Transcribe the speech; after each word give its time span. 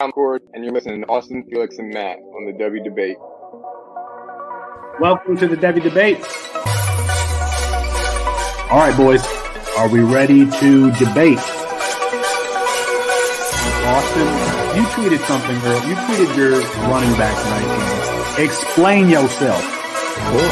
Concord, 0.00 0.42
and 0.52 0.64
you're 0.64 0.74
listening 0.74 1.02
to 1.02 1.06
Austin, 1.06 1.44
Felix, 1.48 1.78
and 1.78 1.94
Matt 1.94 2.18
on 2.18 2.46
the 2.46 2.52
Devy 2.52 2.82
Debate. 2.82 3.16
Welcome 4.98 5.36
to 5.36 5.46
the 5.46 5.54
Devy 5.54 5.80
Debate. 5.80 6.18
All 8.72 8.82
right, 8.82 8.96
boys, 8.96 9.24
are 9.78 9.88
we 9.88 10.00
ready 10.00 10.50
to 10.50 10.90
debate? 10.98 11.38
Austin, 13.86 14.26
you 14.74 14.82
tweeted 14.98 15.22
something, 15.30 15.60
girl. 15.60 15.78
You 15.86 15.94
tweeted 15.94 16.36
your 16.36 16.58
running 16.90 17.14
back 17.14 17.36
rankings. 17.54 18.44
Explain 18.44 19.08
yourself. 19.08 19.62
Boy, 20.34 20.42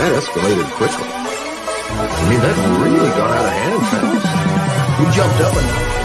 that 0.00 0.16
escalated 0.16 0.64
quickly. 0.80 1.08
I 1.12 2.28
mean, 2.30 2.40
that 2.40 2.56
really 2.80 3.10
got 3.20 3.30
out 3.30 3.44
of 3.44 3.52
hand 3.52 3.84
fast. 3.92 4.24
You 4.98 5.12
jumped 5.12 5.40
up 5.42 5.54
and 5.54 6.03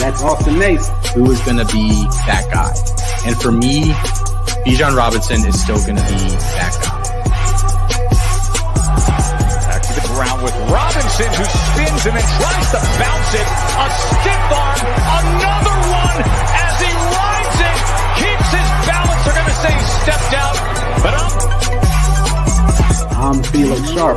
That's 0.00 0.22
Austin 0.22 0.58
Nace. 0.58 0.88
who 1.14 1.30
is 1.30 1.40
going 1.42 1.58
to 1.58 1.66
be 1.66 1.92
that 2.26 2.48
guy. 2.52 2.72
And 3.28 3.36
for 3.36 3.52
me, 3.52 3.92
Bijan 4.64 4.96
Robinson 4.96 5.44
is 5.46 5.60
still 5.60 5.76
going 5.84 5.96
to 6.00 6.06
be 6.08 6.20
that 6.56 6.72
guy. 6.80 6.96
Uh, 8.80 9.68
Back 9.68 9.82
to 9.84 9.92
the 10.00 10.04
ground 10.08 10.40
with 10.42 10.56
Robinson 10.72 11.28
who 11.36 11.44
spins 11.44 12.00
and 12.08 12.16
then 12.16 12.26
tries 12.40 12.68
to 12.72 12.80
bounce 12.96 13.32
it. 13.36 13.44
A 13.44 13.86
stiff 13.92 14.44
arm, 14.56 14.80
another 15.20 15.76
one 15.92 16.18
as 16.24 16.74
he 16.80 16.90
rides 16.96 17.60
it, 17.60 17.76
keeps 18.24 18.48
his 18.56 18.68
balance. 18.88 19.20
They're 19.28 19.36
going 19.36 19.52
to 19.52 19.58
say 19.60 19.72
he 19.76 19.84
stepped 20.00 20.32
out, 20.32 20.56
but 21.04 21.12
I'm 21.12 21.28
I'm 23.20 23.38
Felix 23.52 23.84
Sharp. 23.92 24.16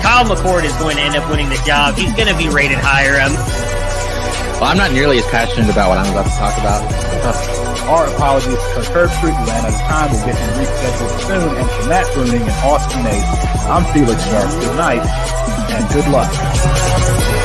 Kyle 0.00 0.24
McCord 0.24 0.64
is 0.64 0.74
going 0.76 0.96
to 0.96 1.02
end 1.02 1.16
up 1.16 1.28
winning 1.30 1.48
the 1.48 1.60
job. 1.66 1.94
He's 1.96 2.12
going 2.14 2.28
to 2.28 2.36
be 2.36 2.48
rated 2.48 2.78
higher. 2.78 3.20
Um, 3.20 3.32
Well, 4.58 4.70
I'm 4.70 4.76
not 4.76 4.92
nearly 4.92 5.18
as 5.18 5.26
passionate 5.26 5.70
about 5.70 5.88
what 5.90 5.98
I'm 5.98 6.10
about 6.10 6.26
to 6.26 6.34
talk 6.38 6.58
about. 6.58 6.82
Our 7.88 8.06
apologies 8.14 8.52
because 8.56 8.88
Kirk 8.88 9.10
Street 9.12 9.32
ran 9.32 9.64
out 9.64 9.72
of 9.72 9.80
time. 9.86 10.10
We'll 10.12 10.26
get 10.26 10.36
him 10.36 10.50
rescheduled 10.58 11.20
soon. 11.26 11.56
And 11.56 11.70
for 11.70 11.88
Matt 11.88 12.06
Bruning 12.12 12.42
and 12.42 12.58
Austin 12.66 13.02
Nace, 13.04 13.24
I'm 13.70 13.84
Felix 13.94 14.22
Sharp. 14.24 14.50
Good 14.60 14.76
night 14.76 15.02
and 15.70 15.88
good 15.94 16.08
luck. 16.10 17.37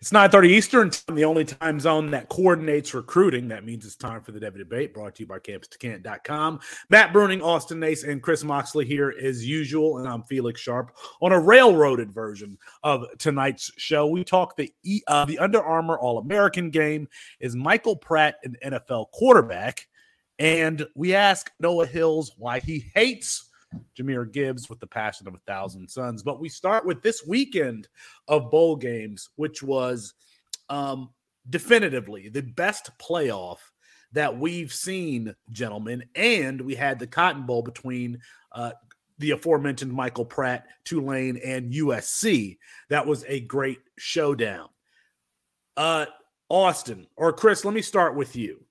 It's 0.00 0.12
9.30 0.12 0.46
Eastern, 0.46 0.90
the 1.14 1.26
only 1.26 1.44
time 1.44 1.78
zone 1.78 2.10
that 2.12 2.30
coordinates 2.30 2.94
recruiting. 2.94 3.48
That 3.48 3.66
means 3.66 3.84
it's 3.84 3.96
time 3.96 4.22
for 4.22 4.32
the 4.32 4.40
Devy 4.40 4.56
Debate, 4.56 4.94
brought 4.94 5.16
to 5.16 5.22
you 5.22 5.26
by 5.26 5.40
CampusToCanton.com. 5.40 6.58
Matt 6.88 7.12
Bruning, 7.12 7.42
Austin 7.42 7.80
Nace, 7.80 8.04
and 8.04 8.22
Chris 8.22 8.42
Moxley 8.42 8.86
here 8.86 9.14
as 9.22 9.46
usual, 9.46 9.98
and 9.98 10.08
I'm 10.08 10.22
Felix 10.22 10.58
Sharp. 10.58 10.96
On 11.20 11.32
a 11.32 11.38
railroaded 11.38 12.10
version 12.12 12.56
of 12.82 13.04
tonight's 13.18 13.70
show, 13.76 14.06
we 14.06 14.24
talk 14.24 14.56
the 14.56 14.72
uh, 15.06 15.26
the 15.26 15.38
Under 15.38 15.62
Armour 15.62 15.98
All-American 15.98 16.70
game. 16.70 17.06
Is 17.38 17.54
Michael 17.54 17.96
Pratt 17.96 18.36
an 18.42 18.56
NFL 18.64 19.10
quarterback? 19.10 19.86
And 20.38 20.86
we 20.94 21.14
ask 21.14 21.52
Noah 21.60 21.84
Hills 21.84 22.32
why 22.38 22.60
he 22.60 22.90
hates 22.94 23.49
Jahmyr 23.98 24.30
Gibbs 24.30 24.68
with 24.68 24.80
the 24.80 24.86
passion 24.86 25.28
of 25.28 25.34
a 25.34 25.40
thousand 25.46 25.88
suns. 25.88 26.22
But 26.22 26.40
we 26.40 26.48
start 26.48 26.84
with 26.84 27.02
this 27.02 27.24
weekend 27.26 27.88
of 28.28 28.50
bowl 28.50 28.76
games, 28.76 29.28
which 29.36 29.62
was 29.62 30.14
um, 30.68 31.10
definitively 31.48 32.28
the 32.28 32.42
best 32.42 32.90
playoff 32.98 33.58
that 34.12 34.36
we've 34.36 34.72
seen, 34.72 35.34
gentlemen. 35.50 36.04
And 36.14 36.60
we 36.60 36.74
had 36.74 36.98
the 36.98 37.06
Cotton 37.06 37.46
Bowl 37.46 37.62
between 37.62 38.18
uh, 38.52 38.72
the 39.18 39.32
aforementioned 39.32 39.92
Michael 39.92 40.24
Pratt, 40.24 40.66
Tulane, 40.84 41.36
and 41.36 41.72
USC. 41.72 42.58
That 42.88 43.06
was 43.06 43.24
a 43.28 43.40
great 43.40 43.78
showdown. 43.98 44.68
Uh, 45.76 46.06
Austin 46.48 47.06
or 47.16 47.32
Chris, 47.32 47.64
let 47.64 47.74
me 47.74 47.82
start 47.82 48.16
with 48.16 48.34
you. 48.36 48.64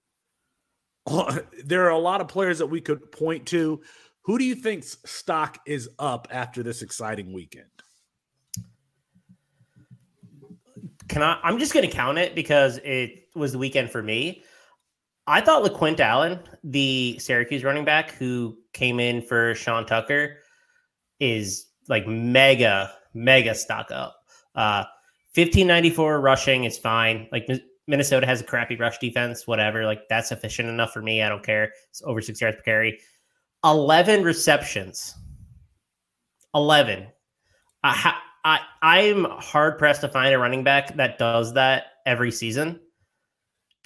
There 1.66 1.86
are 1.86 1.92
a 1.92 1.98
lot 1.98 2.22
of 2.22 2.28
players 2.28 2.60
that 2.60 2.68
we 2.68 2.82
could 2.82 3.12
point 3.12 3.48
to. 3.48 3.82
Who 4.30 4.38
do 4.38 4.46
you 4.46 4.54
think's 4.54 4.96
stock 5.06 5.58
is 5.66 5.90
up 5.98 6.28
after 6.30 6.62
this 6.62 6.84
exciting 6.84 7.34
weekend? 7.34 7.66
Can 11.08 11.24
I? 11.24 11.40
I'm 11.42 11.58
just 11.58 11.74
going 11.74 11.90
to 11.90 11.92
count 11.92 12.20
it 12.20 12.36
because 12.36 12.78
it 12.84 13.24
was 13.34 13.54
the 13.54 13.58
weekend 13.58 13.90
for 13.90 14.04
me. 14.04 14.44
I 15.26 15.42
thought 15.42 15.64
LeQuint 15.64 16.00
Allen, 16.00 16.42
the 16.64 17.18
Syracuse 17.18 17.64
running 17.64 17.86
back 17.86 18.12
who 18.12 18.56
came 18.74 19.00
in 19.00 19.24
for 19.24 19.56
Sean 19.56 19.88
Tucker, 19.88 20.38
is 21.20 21.66
like 21.88 22.06
mega, 22.06 22.94
mega 23.16 23.56
stock 23.56 23.90
up. 23.90 24.16
Uh, 24.54 24.86
1594 25.34 26.22
rushing 26.22 26.66
is 26.66 26.78
fine. 26.78 27.28
Like 27.32 27.48
Minnesota 27.88 28.28
has 28.28 28.42
a 28.42 28.44
crappy 28.44 28.76
rush 28.76 29.00
defense, 29.00 29.48
whatever. 29.48 29.86
Like 29.86 30.02
that's 30.08 30.30
sufficient 30.30 30.70
enough 30.70 30.94
for 30.94 31.02
me. 31.02 31.24
I 31.24 31.30
don't 31.30 31.44
care. 31.44 31.74
It's 31.90 32.04
over 32.04 32.22
six 32.22 32.40
yards 32.40 32.58
per 32.58 32.62
carry. 32.62 33.00
11 33.64 34.24
receptions. 34.24 35.16
11. 36.56 37.08
I, 37.84 38.18
I, 38.44 38.60
I'm 38.82 39.26
hard 39.26 39.78
pressed 39.78 40.02
to 40.02 40.10
find 40.10 40.34
a 40.34 40.40
running 40.40 40.64
back 40.64 40.96
that 40.96 41.18
does 41.18 41.54
that 41.54 41.86
every 42.06 42.32
season. 42.32 42.80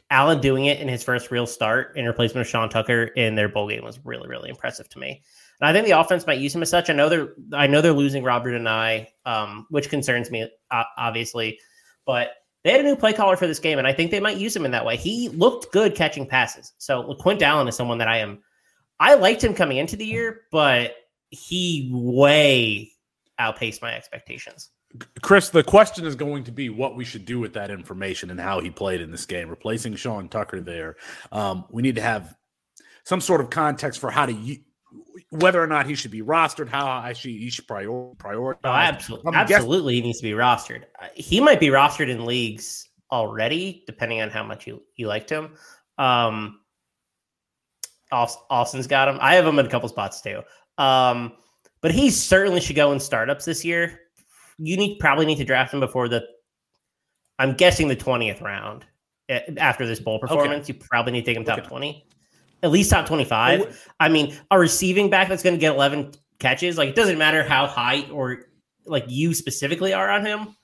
Allen 0.09 0.41
doing 0.41 0.65
it 0.65 0.79
in 0.79 0.87
his 0.87 1.03
first 1.03 1.31
real 1.31 1.47
start 1.47 1.97
in 1.97 2.05
replacement 2.05 2.45
of 2.45 2.49
Sean 2.49 2.69
Tucker 2.69 3.05
in 3.15 3.35
their 3.35 3.49
bowl 3.49 3.67
game 3.67 3.83
was 3.83 3.99
really, 4.05 4.27
really 4.27 4.49
impressive 4.49 4.87
to 4.89 4.99
me. 4.99 5.23
And 5.59 5.67
I 5.67 5.73
think 5.73 5.85
the 5.85 5.99
offense 5.99 6.27
might 6.27 6.39
use 6.39 6.53
him 6.53 6.61
as 6.61 6.69
such. 6.69 6.89
I 6.89 6.93
know 6.93 7.09
they're, 7.09 7.33
I 7.53 7.67
know 7.67 7.81
they're 7.81 7.93
losing 7.93 8.23
Robert 8.23 8.51
Anae, 8.51 9.07
um, 9.25 9.65
which 9.69 9.89
concerns 9.89 10.29
me, 10.29 10.47
uh, 10.69 10.83
obviously, 10.97 11.59
but 12.05 12.31
they 12.63 12.71
had 12.71 12.81
a 12.81 12.83
new 12.83 12.95
play 12.95 13.13
caller 13.13 13.35
for 13.35 13.47
this 13.47 13.59
game, 13.59 13.77
and 13.77 13.87
I 13.87 13.93
think 13.93 14.11
they 14.11 14.19
might 14.19 14.37
use 14.37 14.55
him 14.55 14.65
in 14.65 14.71
that 14.71 14.85
way. 14.85 14.97
He 14.97 15.29
looked 15.29 15.71
good 15.73 15.95
catching 15.95 16.27
passes. 16.27 16.73
So 16.77 17.03
LeQuint 17.03 17.41
Allen 17.41 17.67
is 17.67 17.75
someone 17.75 17.97
that 17.97 18.07
I 18.07 18.17
am 18.19 18.41
I 18.99 19.15
liked 19.15 19.43
him 19.43 19.53
coming 19.53 19.77
into 19.77 19.95
the 19.95 20.05
year, 20.05 20.41
but 20.51 20.95
he 21.29 21.89
way 21.91 22.91
outpaced 23.39 23.81
my 23.81 23.93
expectations. 23.93 24.69
Chris, 25.21 25.49
the 25.49 25.63
question 25.63 26.05
is 26.05 26.15
going 26.15 26.43
to 26.43 26.51
be 26.51 26.69
what 26.69 26.95
we 26.95 27.03
should 27.03 27.25
do 27.25 27.39
with 27.39 27.53
that 27.53 27.71
information 27.71 28.29
and 28.29 28.39
how 28.39 28.59
he 28.59 28.69
played 28.69 29.01
in 29.01 29.11
this 29.11 29.25
game, 29.25 29.49
replacing 29.49 29.95
Sean 29.95 30.29
Tucker 30.29 30.61
there. 30.61 30.97
Um, 31.31 31.65
we 31.71 31.81
need 31.81 31.95
to 31.95 32.01
have 32.01 32.35
some 33.03 33.19
sort 33.19 33.41
of 33.41 33.49
context 33.49 33.99
for 33.99 34.11
how 34.11 34.27
to 34.27 34.57
whether 35.29 35.61
or 35.61 35.67
not 35.67 35.87
he 35.87 35.95
should 35.95 36.11
be 36.11 36.21
rostered, 36.21 36.69
how 36.69 36.87
I 36.87 37.13
should 37.13 37.31
he 37.31 37.49
should 37.49 37.67
prior, 37.67 37.87
prioritize. 37.87 38.57
Oh, 38.63 38.69
absolutely, 38.69 39.31
absolutely, 39.33 39.95
he 39.95 40.01
needs 40.01 40.19
to 40.19 40.23
be 40.23 40.31
rostered. 40.31 40.83
He 41.15 41.39
might 41.39 41.59
be 41.59 41.67
rostered 41.67 42.09
in 42.09 42.25
leagues 42.25 42.87
already, 43.11 43.83
depending 43.87 44.21
on 44.21 44.29
how 44.29 44.43
much 44.43 44.67
you 44.67 44.83
you 44.95 45.07
liked 45.07 45.29
him. 45.29 45.55
Um, 45.97 46.59
Austin's 48.13 48.87
got 48.87 49.07
him. 49.07 49.17
I 49.21 49.35
have 49.35 49.45
him 49.45 49.59
in 49.59 49.65
a 49.65 49.69
couple 49.69 49.89
spots 49.89 50.21
too. 50.21 50.41
Um, 50.77 51.33
but 51.81 51.91
he 51.91 52.09
certainly 52.09 52.61
should 52.61 52.75
go 52.75 52.91
in 52.91 52.99
startups 52.99 53.45
this 53.45 53.65
year. 53.65 53.99
You 54.57 54.77
need 54.77 54.99
probably 54.99 55.25
need 55.25 55.37
to 55.37 55.45
draft 55.45 55.73
him 55.73 55.79
before 55.79 56.07
the. 56.07 56.23
I'm 57.39 57.53
guessing 57.55 57.87
the 57.87 57.95
twentieth 57.95 58.41
round 58.41 58.85
eh, 59.29 59.41
after 59.57 59.85
this 59.85 59.99
bowl 59.99 60.19
performance. 60.19 60.69
Okay. 60.69 60.77
You 60.77 60.85
probably 60.87 61.13
need 61.13 61.21
to 61.21 61.25
take 61.25 61.37
him 61.37 61.43
top 61.43 61.59
okay. 61.59 61.67
twenty, 61.67 62.07
at 62.61 62.71
least 62.71 62.91
top 62.91 63.05
twenty 63.05 63.25
five. 63.25 63.83
I 63.99 64.09
mean, 64.09 64.37
a 64.51 64.59
receiving 64.59 65.09
back 65.09 65.27
that's 65.27 65.43
going 65.43 65.55
to 65.55 65.59
get 65.59 65.73
eleven 65.73 66.11
catches. 66.39 66.77
Like 66.77 66.89
it 66.89 66.95
doesn't 66.95 67.17
matter 67.17 67.43
how 67.43 67.67
high 67.67 68.07
or 68.11 68.45
like 68.85 69.05
you 69.07 69.33
specifically 69.33 69.93
are 69.93 70.09
on 70.09 70.25
him. 70.25 70.55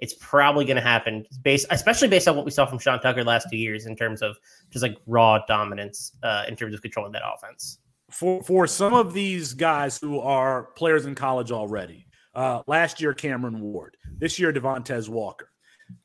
It's 0.00 0.14
probably 0.14 0.64
going 0.64 0.76
to 0.76 0.82
happen 0.82 1.24
based, 1.42 1.66
especially 1.70 2.08
based 2.08 2.26
on 2.26 2.36
what 2.36 2.44
we 2.44 2.50
saw 2.50 2.66
from 2.66 2.78
Sean 2.78 3.00
Tucker 3.00 3.22
last 3.22 3.48
two 3.50 3.56
years 3.56 3.86
in 3.86 3.94
terms 3.94 4.22
of 4.22 4.36
just 4.70 4.82
like 4.82 4.96
raw 5.06 5.38
dominance 5.46 6.12
uh, 6.22 6.44
in 6.48 6.56
terms 6.56 6.74
of 6.74 6.82
controlling 6.82 7.12
that 7.12 7.22
offense. 7.24 7.78
For 8.10 8.42
for 8.42 8.66
some 8.66 8.94
of 8.94 9.12
these 9.12 9.54
guys 9.54 9.98
who 9.98 10.18
are 10.20 10.64
players 10.76 11.06
in 11.06 11.14
college 11.14 11.52
already, 11.52 12.06
uh, 12.34 12.62
last 12.66 13.00
year 13.00 13.14
Cameron 13.14 13.60
Ward, 13.60 13.96
this 14.18 14.38
year 14.38 14.52
Devontez 14.52 15.08
Walker. 15.08 15.48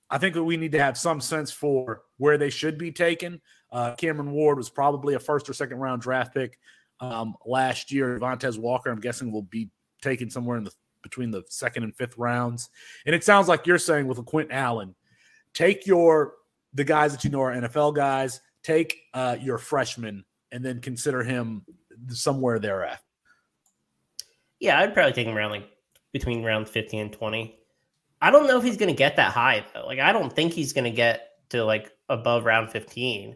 I 0.10 0.20
think 0.20 0.36
that 0.36 0.44
we 0.44 0.56
need 0.56 0.74
to 0.74 0.80
have 0.80 0.98
some 0.98 1.20
sense 1.20 1.52
for 1.52 2.04
where 2.18 2.38
they 2.38 2.52
should 2.52 2.78
be 2.78 2.92
taken. 2.92 3.42
Uh, 3.72 3.96
Cameron 3.96 4.32
Ward 4.32 4.58
was 4.58 4.70
probably 4.70 5.16
a 5.16 5.20
first 5.20 5.50
or 5.50 5.54
second 5.54 5.78
round 5.78 6.02
draft 6.02 6.34
pick 6.34 6.60
um, 7.00 7.36
last 7.46 7.92
year. 7.92 8.20
Devontez 8.20 8.60
Walker, 8.60 8.92
I'm 8.92 9.00
guessing, 9.00 9.32
will 9.32 9.42
be 9.42 9.72
taken 10.02 10.30
somewhere 10.30 10.58
in 10.58 10.64
the 10.64 10.72
between 11.06 11.30
the 11.30 11.44
second 11.50 11.84
and 11.84 11.96
fifth 11.96 12.18
rounds. 12.18 12.70
And 13.06 13.14
it 13.14 13.24
sounds 13.24 13.48
like 13.48 13.68
you're 13.68 13.78
saying 13.78 14.08
with 14.08 14.18
a 14.18 14.24
Quint 14.24 14.50
Allen, 14.52 14.96
take 15.54 15.86
your 15.86 16.34
the 16.74 16.84
guys 16.84 17.12
that 17.12 17.24
you 17.24 17.30
know 17.30 17.42
are 17.42 17.54
NFL 17.54 17.96
guys, 17.96 18.42
take 18.64 18.98
uh, 19.14 19.38
your 19.40 19.60
freshman, 19.60 20.26
and 20.52 20.66
then 20.66 20.82
consider 20.82 21.24
him 21.24 21.64
somewhere 22.10 22.58
thereafter. 22.58 23.06
Yeah, 24.60 24.80
I'd 24.80 24.96
probably 24.96 25.14
take 25.14 25.28
him 25.28 25.38
around 25.38 25.52
like 25.52 25.70
between 26.12 26.44
round 26.44 26.68
15 26.68 27.00
and 27.00 27.14
20. 27.14 27.56
I 28.22 28.32
don't 28.32 28.48
know 28.48 28.58
if 28.58 28.64
he's 28.64 28.78
going 28.78 28.90
to 28.90 28.98
get 28.98 29.16
that 29.18 29.32
high 29.32 29.64
though. 29.74 29.86
Like 29.86 30.00
I 30.00 30.12
don't 30.12 30.34
think 30.34 30.54
he's 30.54 30.74
going 30.74 30.86
to 30.86 30.92
get 30.92 31.34
to 31.50 31.64
like 31.64 31.92
above 32.10 32.46
round 32.46 32.72
15. 32.72 33.36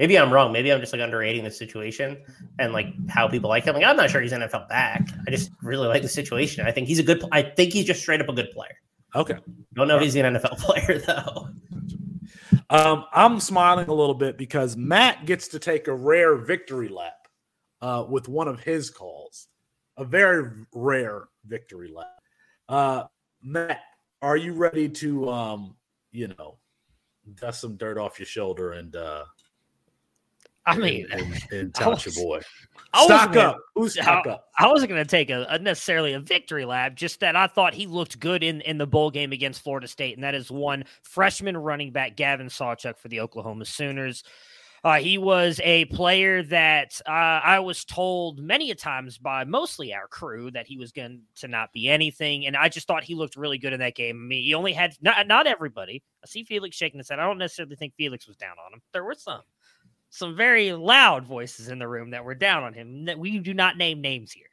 Maybe 0.00 0.18
I'm 0.18 0.32
wrong. 0.32 0.50
Maybe 0.50 0.72
I'm 0.72 0.80
just 0.80 0.94
like 0.94 1.02
underrating 1.02 1.44
the 1.44 1.50
situation 1.50 2.16
and 2.58 2.72
like 2.72 2.86
how 3.10 3.28
people 3.28 3.50
like 3.50 3.64
him. 3.64 3.74
Like 3.74 3.84
I'm 3.84 3.98
not 3.98 4.08
sure 4.08 4.22
he's 4.22 4.32
NFL 4.32 4.66
back. 4.66 5.06
I 5.28 5.30
just 5.30 5.50
really 5.62 5.88
like 5.88 6.00
the 6.00 6.08
situation. 6.08 6.66
I 6.66 6.72
think 6.72 6.88
he's 6.88 6.98
a 6.98 7.02
good. 7.02 7.22
I 7.32 7.42
think 7.42 7.74
he's 7.74 7.84
just 7.84 8.00
straight 8.00 8.22
up 8.22 8.30
a 8.30 8.32
good 8.32 8.50
player. 8.50 8.76
Okay. 9.14 9.36
Don't 9.74 9.88
know 9.88 9.96
if 9.96 10.02
he's 10.02 10.16
an 10.16 10.36
NFL 10.36 10.56
player 10.58 10.98
though. 11.00 11.48
Um, 12.70 13.04
I'm 13.12 13.40
smiling 13.40 13.88
a 13.88 13.92
little 13.92 14.14
bit 14.14 14.38
because 14.38 14.74
Matt 14.74 15.26
gets 15.26 15.48
to 15.48 15.58
take 15.58 15.86
a 15.86 15.94
rare 15.94 16.36
victory 16.36 16.88
lap 16.88 17.28
uh, 17.82 18.06
with 18.08 18.26
one 18.26 18.48
of 18.48 18.60
his 18.60 18.88
calls, 18.88 19.48
a 19.98 20.04
very 20.04 20.50
rare 20.72 21.28
victory 21.44 21.92
lap. 21.94 22.22
Uh, 22.70 23.04
Matt, 23.42 23.82
are 24.22 24.36
you 24.38 24.54
ready 24.54 24.88
to, 24.88 25.28
um, 25.28 25.76
you 26.10 26.28
know, 26.38 26.56
dust 27.34 27.60
some 27.60 27.76
dirt 27.76 27.98
off 27.98 28.18
your 28.18 28.26
shoulder 28.26 28.72
and 28.72 28.96
uh, 28.96 29.24
I 30.66 30.76
mean, 30.76 31.06
and, 31.10 31.42
and 31.50 31.74
tout 31.74 32.04
your 32.04 32.14
boy. 32.14 32.40
I 32.92 33.04
Stock 33.04 33.32
gonna- 33.32 33.48
up. 33.50 33.58
Who's 33.74 33.94
stock 33.94 34.26
I, 34.26 34.30
up? 34.30 34.48
I 34.58 34.66
wasn't 34.66 34.90
going 34.90 35.02
to 35.02 35.08
take 35.08 35.30
a, 35.30 35.46
a 35.48 35.58
necessarily 35.58 36.12
a 36.12 36.20
victory 36.20 36.64
lap, 36.64 36.96
just 36.96 37.20
that 37.20 37.34
I 37.36 37.46
thought 37.46 37.72
he 37.72 37.86
looked 37.86 38.20
good 38.20 38.42
in, 38.42 38.60
in 38.62 38.78
the 38.78 38.86
bowl 38.86 39.10
game 39.10 39.32
against 39.32 39.62
Florida 39.62 39.88
State, 39.88 40.16
and 40.16 40.24
that 40.24 40.34
is 40.34 40.50
one 40.50 40.84
freshman 41.02 41.56
running 41.56 41.92
back 41.92 42.16
Gavin 42.16 42.48
Sawchuk 42.48 42.98
for 42.98 43.08
the 43.08 43.20
Oklahoma 43.20 43.64
Sooners. 43.64 44.22
Uh, 44.82 44.98
he 44.98 45.18
was 45.18 45.60
a 45.62 45.84
player 45.86 46.42
that 46.42 47.00
uh, 47.06 47.10
I 47.10 47.58
was 47.60 47.84
told 47.84 48.40
many 48.40 48.70
a 48.70 48.74
times 48.74 49.18
by 49.18 49.44
mostly 49.44 49.92
our 49.92 50.08
crew 50.08 50.50
that 50.52 50.66
he 50.66 50.78
was 50.78 50.90
going 50.90 51.20
to 51.36 51.48
not 51.48 51.72
be 51.72 51.88
anything, 51.88 52.46
and 52.46 52.56
I 52.56 52.70
just 52.70 52.86
thought 52.86 53.04
he 53.04 53.14
looked 53.14 53.36
really 53.36 53.58
good 53.58 53.74
in 53.74 53.80
that 53.80 53.94
game. 53.94 54.16
I 54.16 54.26
mean, 54.26 54.42
he 54.42 54.54
only 54.54 54.72
had 54.72 54.96
not 55.02 55.26
not 55.26 55.46
everybody. 55.46 56.02
I 56.24 56.26
see 56.26 56.44
Felix 56.44 56.76
shaking 56.76 56.98
his 56.98 57.10
head. 57.10 57.18
I 57.18 57.26
don't 57.26 57.36
necessarily 57.38 57.76
think 57.76 57.94
Felix 57.96 58.26
was 58.26 58.38
down 58.38 58.56
on 58.64 58.72
him. 58.72 58.80
There 58.92 59.04
were 59.04 59.14
some 59.14 59.42
some 60.10 60.36
very 60.36 60.72
loud 60.72 61.24
voices 61.24 61.68
in 61.68 61.78
the 61.78 61.88
room 61.88 62.10
that 62.10 62.24
were 62.24 62.34
down 62.34 62.64
on 62.64 62.74
him. 62.74 63.06
That 63.06 63.18
We 63.18 63.38
do 63.38 63.54
not 63.54 63.76
name 63.76 64.00
names 64.00 64.32
here, 64.32 64.48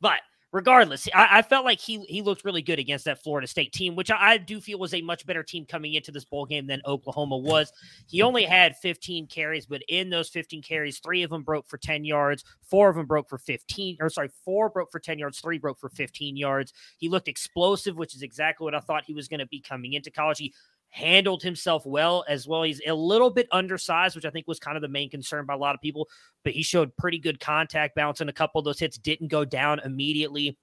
but 0.00 0.20
regardless, 0.52 1.08
I, 1.14 1.38
I 1.38 1.42
felt 1.42 1.64
like 1.64 1.80
he 1.80 2.00
he 2.04 2.22
looked 2.22 2.44
really 2.44 2.62
good 2.62 2.78
against 2.78 3.06
that 3.06 3.22
Florida 3.22 3.46
State 3.46 3.72
team, 3.72 3.96
which 3.96 4.10
I, 4.10 4.32
I 4.32 4.36
do 4.38 4.60
feel 4.60 4.78
was 4.78 4.94
a 4.94 5.00
much 5.00 5.26
better 5.26 5.42
team 5.42 5.64
coming 5.66 5.94
into 5.94 6.12
this 6.12 6.24
bowl 6.24 6.46
game 6.46 6.66
than 6.66 6.82
Oklahoma 6.86 7.38
was. 7.38 7.72
He 8.06 8.22
only 8.22 8.44
had 8.44 8.76
15 8.76 9.26
carries, 9.26 9.66
but 9.66 9.82
in 9.88 10.10
those 10.10 10.28
15 10.28 10.62
carries, 10.62 10.98
three 10.98 11.22
of 11.22 11.30
them 11.30 11.42
broke 11.42 11.68
for 11.68 11.78
10 11.78 12.04
yards, 12.04 12.44
four 12.62 12.88
of 12.88 12.96
them 12.96 13.06
broke 13.06 13.28
for 13.28 13.38
15, 13.38 13.96
or 14.00 14.10
sorry, 14.10 14.30
four 14.44 14.68
broke 14.68 14.92
for 14.92 15.00
10 15.00 15.18
yards, 15.18 15.40
three 15.40 15.58
broke 15.58 15.78
for 15.78 15.88
15 15.88 16.36
yards. 16.36 16.72
He 16.98 17.08
looked 17.08 17.28
explosive, 17.28 17.96
which 17.96 18.14
is 18.14 18.22
exactly 18.22 18.64
what 18.64 18.74
I 18.74 18.80
thought 18.80 19.04
he 19.04 19.14
was 19.14 19.28
going 19.28 19.40
to 19.40 19.46
be 19.46 19.60
coming 19.60 19.94
into 19.94 20.10
college. 20.10 20.38
He 20.38 20.54
handled 20.92 21.42
himself 21.42 21.84
well 21.86 22.22
as 22.28 22.46
well. 22.46 22.62
He's 22.62 22.80
a 22.86 22.94
little 22.94 23.30
bit 23.30 23.48
undersized, 23.50 24.14
which 24.14 24.26
I 24.26 24.30
think 24.30 24.46
was 24.46 24.58
kind 24.58 24.76
of 24.76 24.82
the 24.82 24.88
main 24.88 25.10
concern 25.10 25.46
by 25.46 25.54
a 25.54 25.58
lot 25.58 25.74
of 25.74 25.80
people, 25.80 26.08
but 26.44 26.52
he 26.52 26.62
showed 26.62 26.96
pretty 26.96 27.18
good 27.18 27.40
contact 27.40 27.94
balance 27.94 28.20
and 28.20 28.30
a 28.30 28.32
couple 28.32 28.58
of 28.58 28.66
those 28.66 28.78
hits 28.78 28.98
didn't 28.98 29.28
go 29.28 29.44
down 29.44 29.80
immediately. 29.80 30.56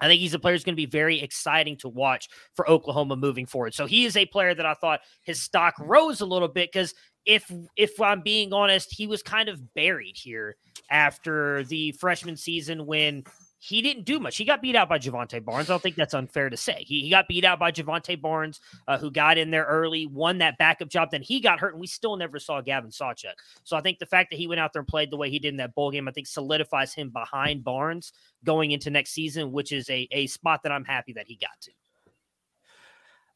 I 0.00 0.08
think 0.08 0.20
he's 0.20 0.34
a 0.34 0.38
player 0.38 0.54
who's 0.54 0.64
going 0.64 0.74
to 0.74 0.76
be 0.76 0.86
very 0.86 1.20
exciting 1.20 1.76
to 1.78 1.88
watch 1.88 2.28
for 2.54 2.68
Oklahoma 2.68 3.16
moving 3.16 3.46
forward. 3.46 3.74
So 3.74 3.86
he 3.86 4.04
is 4.04 4.16
a 4.16 4.26
player 4.26 4.54
that 4.54 4.66
I 4.66 4.74
thought 4.74 5.00
his 5.22 5.40
stock 5.40 5.74
rose 5.78 6.20
a 6.20 6.26
little 6.26 6.48
bit 6.48 6.70
because 6.72 6.94
if 7.24 7.50
if 7.76 8.00
I'm 8.00 8.22
being 8.22 8.52
honest, 8.52 8.92
he 8.92 9.06
was 9.06 9.22
kind 9.22 9.48
of 9.48 9.74
buried 9.74 10.16
here 10.16 10.56
after 10.90 11.62
the 11.64 11.92
freshman 11.92 12.36
season 12.36 12.86
when 12.86 13.24
he 13.60 13.82
didn't 13.82 14.04
do 14.04 14.20
much. 14.20 14.36
He 14.36 14.44
got 14.44 14.62
beat 14.62 14.76
out 14.76 14.88
by 14.88 14.98
Jovantae 14.98 15.44
Barnes. 15.44 15.68
I 15.68 15.72
don't 15.72 15.82
think 15.82 15.96
that's 15.96 16.14
unfair 16.14 16.48
to 16.48 16.56
say. 16.56 16.84
He, 16.86 17.02
he 17.02 17.10
got 17.10 17.26
beat 17.26 17.44
out 17.44 17.58
by 17.58 17.72
Jovantae 17.72 18.20
Barnes, 18.20 18.60
uh, 18.86 18.98
who 18.98 19.10
got 19.10 19.36
in 19.36 19.50
there 19.50 19.64
early, 19.64 20.06
won 20.06 20.38
that 20.38 20.58
backup 20.58 20.88
job. 20.88 21.10
Then 21.10 21.22
he 21.22 21.40
got 21.40 21.58
hurt, 21.58 21.72
and 21.72 21.80
we 21.80 21.88
still 21.88 22.16
never 22.16 22.38
saw 22.38 22.60
Gavin 22.60 22.90
Sawchuk. 22.90 23.34
So 23.64 23.76
I 23.76 23.80
think 23.80 23.98
the 23.98 24.06
fact 24.06 24.30
that 24.30 24.36
he 24.36 24.46
went 24.46 24.60
out 24.60 24.72
there 24.72 24.80
and 24.80 24.88
played 24.88 25.10
the 25.10 25.16
way 25.16 25.28
he 25.28 25.40
did 25.40 25.48
in 25.48 25.56
that 25.56 25.74
bowl 25.74 25.90
game, 25.90 26.06
I 26.06 26.12
think 26.12 26.28
solidifies 26.28 26.94
him 26.94 27.10
behind 27.10 27.64
Barnes 27.64 28.12
going 28.44 28.70
into 28.70 28.90
next 28.90 29.10
season, 29.10 29.50
which 29.50 29.72
is 29.72 29.90
a, 29.90 30.06
a 30.12 30.28
spot 30.28 30.62
that 30.62 30.70
I'm 30.70 30.84
happy 30.84 31.12
that 31.14 31.26
he 31.26 31.36
got 31.36 31.60
to. 31.62 31.70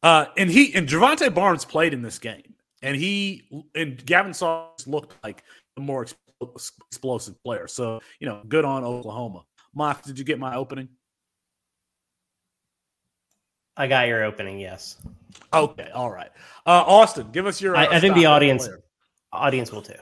Uh, 0.05 0.27
and 0.37 0.51
he 0.51 0.75
and 0.75 0.89
Jovantae 0.89 1.33
Barnes 1.33 1.65
played 1.65 1.95
in 1.95 2.03
this 2.03 2.19
game, 2.19 2.55
and 2.83 2.97
he 2.97 3.65
and 3.75 4.05
Gavin 4.05 4.35
Sauce 4.35 4.87
looked 4.87 5.15
like 5.23 5.45
a 5.77 5.81
more 5.81 6.07
explosive 6.91 7.41
player. 7.43 7.69
So 7.69 8.01
you 8.19 8.29
know, 8.29 8.43
good 8.49 8.65
on 8.65 8.83
Oklahoma. 8.83 9.45
Mock, 9.75 10.03
did 10.03 10.19
you 10.19 10.25
get 10.25 10.39
my 10.39 10.55
opening? 10.57 10.89
I 13.77 13.87
got 13.87 14.07
your 14.07 14.25
opening, 14.25 14.61
yes. 14.61 14.99
Okay, 15.53 15.89
all 15.95 16.11
right. 16.11 16.31
Uh, 16.67 16.85
Austin, 16.87 17.29
give 17.33 17.47
us 17.47 17.61
your. 17.61 17.75
I, 17.75 17.87
uh, 17.87 17.93
I 17.93 18.01
think 18.01 18.15
the 18.15 18.27
audience 18.27 18.67
player. 18.67 18.81
audience 19.33 19.73
will 19.73 19.83
too. 19.83 19.95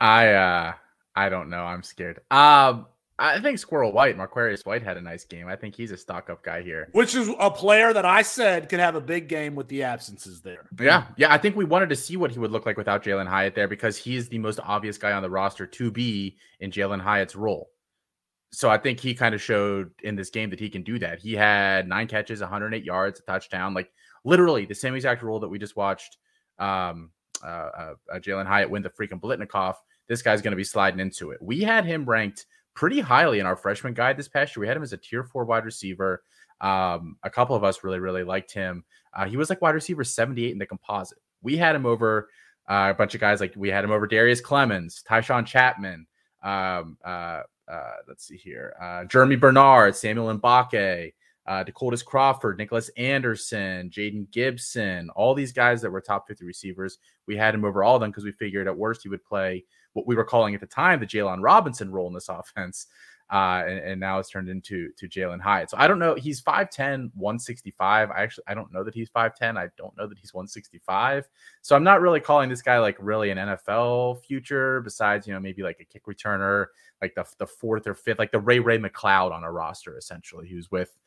I 0.00 0.28
uh 0.32 0.72
I 1.14 1.28
don't 1.28 1.50
know. 1.50 1.62
I'm 1.62 1.82
scared. 1.82 2.20
Um 2.30 2.86
I 3.20 3.38
think 3.38 3.58
Squirrel 3.58 3.92
White, 3.92 4.16
Marquarius 4.16 4.64
White 4.64 4.82
had 4.82 4.96
a 4.96 5.00
nice 5.02 5.24
game. 5.24 5.46
I 5.46 5.54
think 5.54 5.74
he's 5.74 5.90
a 5.90 5.96
stock 5.96 6.30
up 6.30 6.42
guy 6.42 6.62
here. 6.62 6.88
which 6.92 7.14
is 7.14 7.28
a 7.38 7.50
player 7.50 7.92
that 7.92 8.06
I 8.06 8.22
said 8.22 8.70
could 8.70 8.80
have 8.80 8.94
a 8.94 9.00
big 9.00 9.28
game 9.28 9.54
with 9.54 9.68
the 9.68 9.82
absences 9.82 10.40
there. 10.40 10.66
Yeah, 10.80 11.06
yeah. 11.16 11.32
I 11.32 11.36
think 11.36 11.54
we 11.54 11.66
wanted 11.66 11.90
to 11.90 11.96
see 11.96 12.16
what 12.16 12.30
he 12.30 12.38
would 12.38 12.50
look 12.50 12.64
like 12.64 12.78
without 12.78 13.04
Jalen 13.04 13.26
Hyatt 13.26 13.54
there 13.54 13.68
because 13.68 13.98
he 13.98 14.16
is 14.16 14.30
the 14.30 14.38
most 14.38 14.58
obvious 14.64 14.96
guy 14.96 15.12
on 15.12 15.22
the 15.22 15.28
roster 15.28 15.66
to 15.66 15.90
be 15.90 16.38
in 16.60 16.70
Jalen 16.70 17.00
Hyatt's 17.00 17.36
role. 17.36 17.68
So 18.52 18.70
I 18.70 18.78
think 18.78 18.98
he 18.98 19.14
kind 19.14 19.34
of 19.34 19.42
showed 19.42 19.90
in 20.02 20.16
this 20.16 20.30
game 20.30 20.50
that 20.50 20.58
he 20.58 20.70
can 20.70 20.82
do 20.82 20.98
that. 20.98 21.20
He 21.20 21.34
had 21.34 21.86
nine 21.86 22.08
catches, 22.08 22.40
108 22.40 22.82
yards, 22.82 23.20
a 23.20 23.22
touchdown, 23.22 23.74
like 23.74 23.92
literally 24.24 24.64
the 24.64 24.74
same 24.74 24.94
exact 24.94 25.22
role 25.22 25.40
that 25.40 25.48
we 25.48 25.58
just 25.58 25.76
watched 25.76 26.16
um, 26.58 27.10
uh, 27.44 27.46
uh, 27.46 27.94
uh, 28.12 28.18
Jalen 28.18 28.46
Hyatt 28.46 28.70
win 28.70 28.82
the 28.82 28.90
freaking 28.90 29.20
Biletnikoff. 29.20 29.74
This 30.08 30.22
guy's 30.22 30.42
going 30.42 30.52
to 30.52 30.56
be 30.56 30.64
sliding 30.64 31.00
into 31.00 31.30
it. 31.30 31.38
We 31.40 31.60
had 31.60 31.84
him 31.84 32.04
ranked 32.04 32.46
pretty 32.74 33.00
highly 33.00 33.38
in 33.38 33.46
our 33.46 33.56
freshman 33.56 33.94
guide 33.94 34.16
this 34.16 34.28
past 34.28 34.56
year. 34.56 34.62
We 34.62 34.68
had 34.68 34.76
him 34.76 34.82
as 34.82 34.92
a 34.92 34.96
tier 34.96 35.24
four 35.24 35.44
wide 35.44 35.64
receiver. 35.64 36.22
Um, 36.60 37.16
a 37.22 37.30
couple 37.30 37.56
of 37.56 37.64
us 37.64 37.82
really, 37.82 37.98
really 37.98 38.24
liked 38.24 38.52
him. 38.52 38.84
Uh, 39.14 39.26
he 39.26 39.36
was 39.36 39.50
like 39.50 39.62
wide 39.62 39.74
receiver 39.74 40.04
78 40.04 40.52
in 40.52 40.58
the 40.58 40.66
composite. 40.66 41.18
We 41.42 41.56
had 41.56 41.74
him 41.74 41.86
over 41.86 42.28
uh, 42.68 42.88
a 42.90 42.94
bunch 42.94 43.14
of 43.14 43.20
guys 43.20 43.40
like 43.40 43.54
we 43.56 43.70
had 43.70 43.84
him 43.84 43.90
over 43.90 44.06
Darius 44.06 44.40
Clemons, 44.40 45.02
Tyshawn 45.02 45.46
Chapman. 45.46 46.06
Um, 46.42 46.96
uh, 47.04 47.42
uh, 47.70 47.94
let's 48.08 48.26
see 48.26 48.36
here, 48.36 48.74
uh, 48.82 49.04
Jeremy 49.04 49.36
Bernard, 49.36 49.94
Samuel 49.94 50.36
Mbake, 50.38 51.12
uh, 51.46 51.62
Dakotas 51.62 52.02
Crawford, 52.02 52.58
Nicholas 52.58 52.90
Anderson, 52.96 53.90
Jaden 53.90 54.30
Gibson, 54.30 55.10
all 55.10 55.34
these 55.34 55.52
guys 55.52 55.80
that 55.82 55.90
were 55.90 56.00
top 56.00 56.26
50 56.28 56.44
receivers. 56.44 56.98
We 57.26 57.36
had 57.36 57.54
him 57.54 57.64
over 57.64 57.82
all 57.82 57.96
of 57.96 58.00
them 58.00 58.10
because 58.10 58.24
we 58.24 58.32
figured 58.32 58.66
at 58.66 58.76
worst 58.76 59.02
he 59.02 59.08
would 59.08 59.24
play 59.24 59.64
what 59.92 60.06
we 60.06 60.14
were 60.14 60.24
calling 60.24 60.54
at 60.54 60.60
the 60.60 60.66
time 60.66 61.00
the 61.00 61.06
Jalen 61.06 61.42
Robinson 61.42 61.90
role 61.90 62.08
in 62.08 62.14
this 62.14 62.28
offense. 62.28 62.86
Uh, 63.32 63.62
and, 63.64 63.78
and 63.78 64.00
now 64.00 64.18
it's 64.18 64.28
turned 64.28 64.48
into 64.48 64.90
to 64.96 65.08
Jalen 65.08 65.40
Hyatt. 65.40 65.70
So 65.70 65.76
I 65.78 65.86
don't 65.86 66.00
know. 66.00 66.16
He's 66.16 66.42
5'10, 66.42 67.12
165. 67.14 68.10
I 68.10 68.22
actually 68.22 68.44
I 68.48 68.54
don't 68.54 68.72
know 68.72 68.82
that 68.82 68.92
he's 68.92 69.08
5'10. 69.08 69.56
I 69.56 69.68
don't 69.76 69.96
know 69.96 70.08
that 70.08 70.18
he's 70.18 70.34
165. 70.34 71.28
So 71.62 71.76
I'm 71.76 71.84
not 71.84 72.00
really 72.00 72.18
calling 72.18 72.50
this 72.50 72.60
guy 72.60 72.80
like 72.80 72.96
really 72.98 73.30
an 73.30 73.38
NFL 73.38 74.24
future, 74.24 74.80
besides, 74.80 75.28
you 75.28 75.32
know, 75.32 75.38
maybe 75.38 75.62
like 75.62 75.78
a 75.78 75.84
kick 75.84 76.06
returner, 76.06 76.66
like 77.00 77.14
the, 77.14 77.24
the 77.38 77.46
fourth 77.46 77.86
or 77.86 77.94
fifth, 77.94 78.18
like 78.18 78.32
the 78.32 78.40
Ray 78.40 78.58
Ray 78.58 78.78
McCloud 78.78 79.30
on 79.30 79.44
a 79.44 79.52
roster, 79.52 79.96
essentially. 79.96 80.48
He 80.48 80.56
was 80.56 80.68
with 80.72 80.98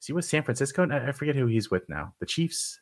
is 0.00 0.06
he 0.06 0.12
with 0.12 0.24
San 0.24 0.42
Francisco? 0.42 0.88
I 0.90 1.12
forget 1.12 1.36
who 1.36 1.46
he's 1.46 1.70
with 1.70 1.88
now. 1.88 2.14
The 2.20 2.26
Chiefs? 2.26 2.78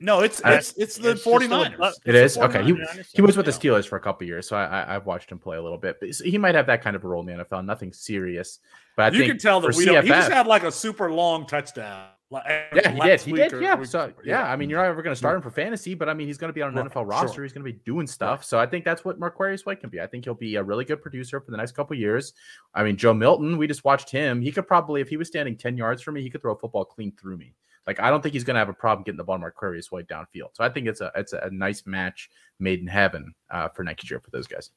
No, 0.00 0.20
it's 0.20 0.40
Uh, 0.44 0.50
it's 0.50 0.72
it's 0.76 0.96
the 0.96 1.10
it's 1.10 1.24
just 1.24 1.26
a- 1.26 1.48
49ers. 1.48 1.92
It 2.04 2.14
It's 2.14 2.34
is 2.34 2.38
the 2.38 2.44
okay. 2.44 2.62
He, 2.62 2.76
he 3.14 3.20
was 3.22 3.36
with 3.36 3.46
the 3.46 3.52
Steelers 3.52 3.86
for 3.88 3.96
a 3.96 4.00
couple 4.00 4.26
years, 4.28 4.46
so 4.48 4.56
I, 4.56 4.64
I 4.82 4.94
I've 4.96 5.06
watched 5.06 5.30
him 5.32 5.38
play 5.40 5.56
a 5.56 5.62
little 5.62 5.78
bit. 5.78 5.98
But 6.00 6.10
he 6.10 6.38
might 6.38 6.54
have 6.54 6.66
that 6.66 6.82
kind 6.82 6.94
of 6.94 7.02
a 7.04 7.08
role 7.08 7.26
in 7.28 7.36
the 7.38 7.44
NFL. 7.44 7.64
Nothing 7.64 7.92
serious, 7.92 8.60
but 8.96 9.12
I 9.12 9.16
you 9.16 9.22
think 9.22 9.32
can 9.32 9.38
tell 9.38 9.60
that 9.60 9.74
we 9.74 9.84
don't. 9.84 10.02
He 10.04 10.08
just 10.10 10.30
had 10.30 10.46
like 10.46 10.62
a 10.62 10.70
super 10.70 11.10
long 11.10 11.46
touchdown. 11.46 12.10
Like, 12.30 12.44
Yeah, 12.74 12.90
he 12.92 13.00
did. 13.00 13.20
He 13.22 13.32
did. 13.32 13.52
or 13.54 13.60
Yeah. 13.62 13.74
week 13.76 13.86
So 13.88 14.08
before. 14.08 14.22
yeah, 14.24 14.44
I 14.52 14.54
mean, 14.54 14.68
you're 14.68 14.78
not 14.78 14.86
ever 14.88 15.00
going 15.02 15.12
to 15.12 15.18
start 15.18 15.34
him 15.34 15.40
for 15.40 15.50
fantasy, 15.50 15.94
but 15.94 16.10
I 16.10 16.14
mean, 16.14 16.26
he's 16.26 16.36
going 16.36 16.50
to 16.50 16.52
be 16.52 16.60
on 16.60 16.68
an 16.68 16.74
Right, 16.76 16.84
NFL 16.84 16.92
sure. 16.92 17.04
roster. 17.06 17.42
He's 17.42 17.54
going 17.54 17.64
to 17.64 17.72
be 17.72 17.78
doing 17.86 18.06
stuff. 18.06 18.44
So 18.44 18.58
I 18.58 18.66
think 18.66 18.84
that's 18.84 19.02
what 19.02 19.18
Marquarius 19.18 19.64
White 19.64 19.80
can 19.80 19.88
be. 19.88 19.98
I 19.98 20.06
think 20.06 20.24
he'll 20.24 20.34
be 20.34 20.56
a 20.56 20.62
really 20.62 20.84
good 20.84 21.00
producer 21.00 21.40
for 21.40 21.50
the 21.52 21.56
next 21.56 21.72
couple 21.72 21.96
years. 21.96 22.34
I 22.74 22.84
mean, 22.84 22.98
Joe 22.98 23.14
Milton, 23.14 23.56
we 23.56 23.66
just 23.66 23.82
watched 23.82 24.10
him. 24.10 24.42
He 24.42 24.52
could 24.52 24.66
probably, 24.68 25.00
if 25.00 25.08
he 25.08 25.16
was 25.16 25.26
standing 25.26 25.56
ten 25.56 25.78
yards 25.78 26.02
from 26.02 26.14
me, 26.16 26.22
he 26.22 26.28
could 26.28 26.42
throw 26.42 26.52
a 26.52 26.58
football 26.58 26.84
clean 26.84 27.12
through 27.18 27.38
me. 27.38 27.54
Like 27.88 28.00
I 28.00 28.10
don't 28.10 28.22
think 28.22 28.34
he's 28.34 28.44
going 28.44 28.54
to 28.54 28.58
have 28.58 28.68
a 28.68 28.74
problem 28.74 29.02
getting 29.02 29.16
the 29.16 29.24
ball 29.24 29.38
to 29.38 29.44
Marquarius 29.44 29.90
White 29.90 30.08
downfield. 30.08 30.50
So 30.52 30.62
I 30.62 30.68
think 30.68 30.86
it's 30.86 31.00
a 31.00 31.10
it's 31.16 31.32
a 31.32 31.48
nice 31.50 31.86
match 31.86 32.28
made 32.60 32.80
in 32.80 32.86
heaven 32.86 33.34
uh, 33.50 33.68
for 33.70 33.82
next 33.82 34.10
year 34.10 34.20
for 34.20 34.30
those 34.30 34.46
guys. 34.46 34.70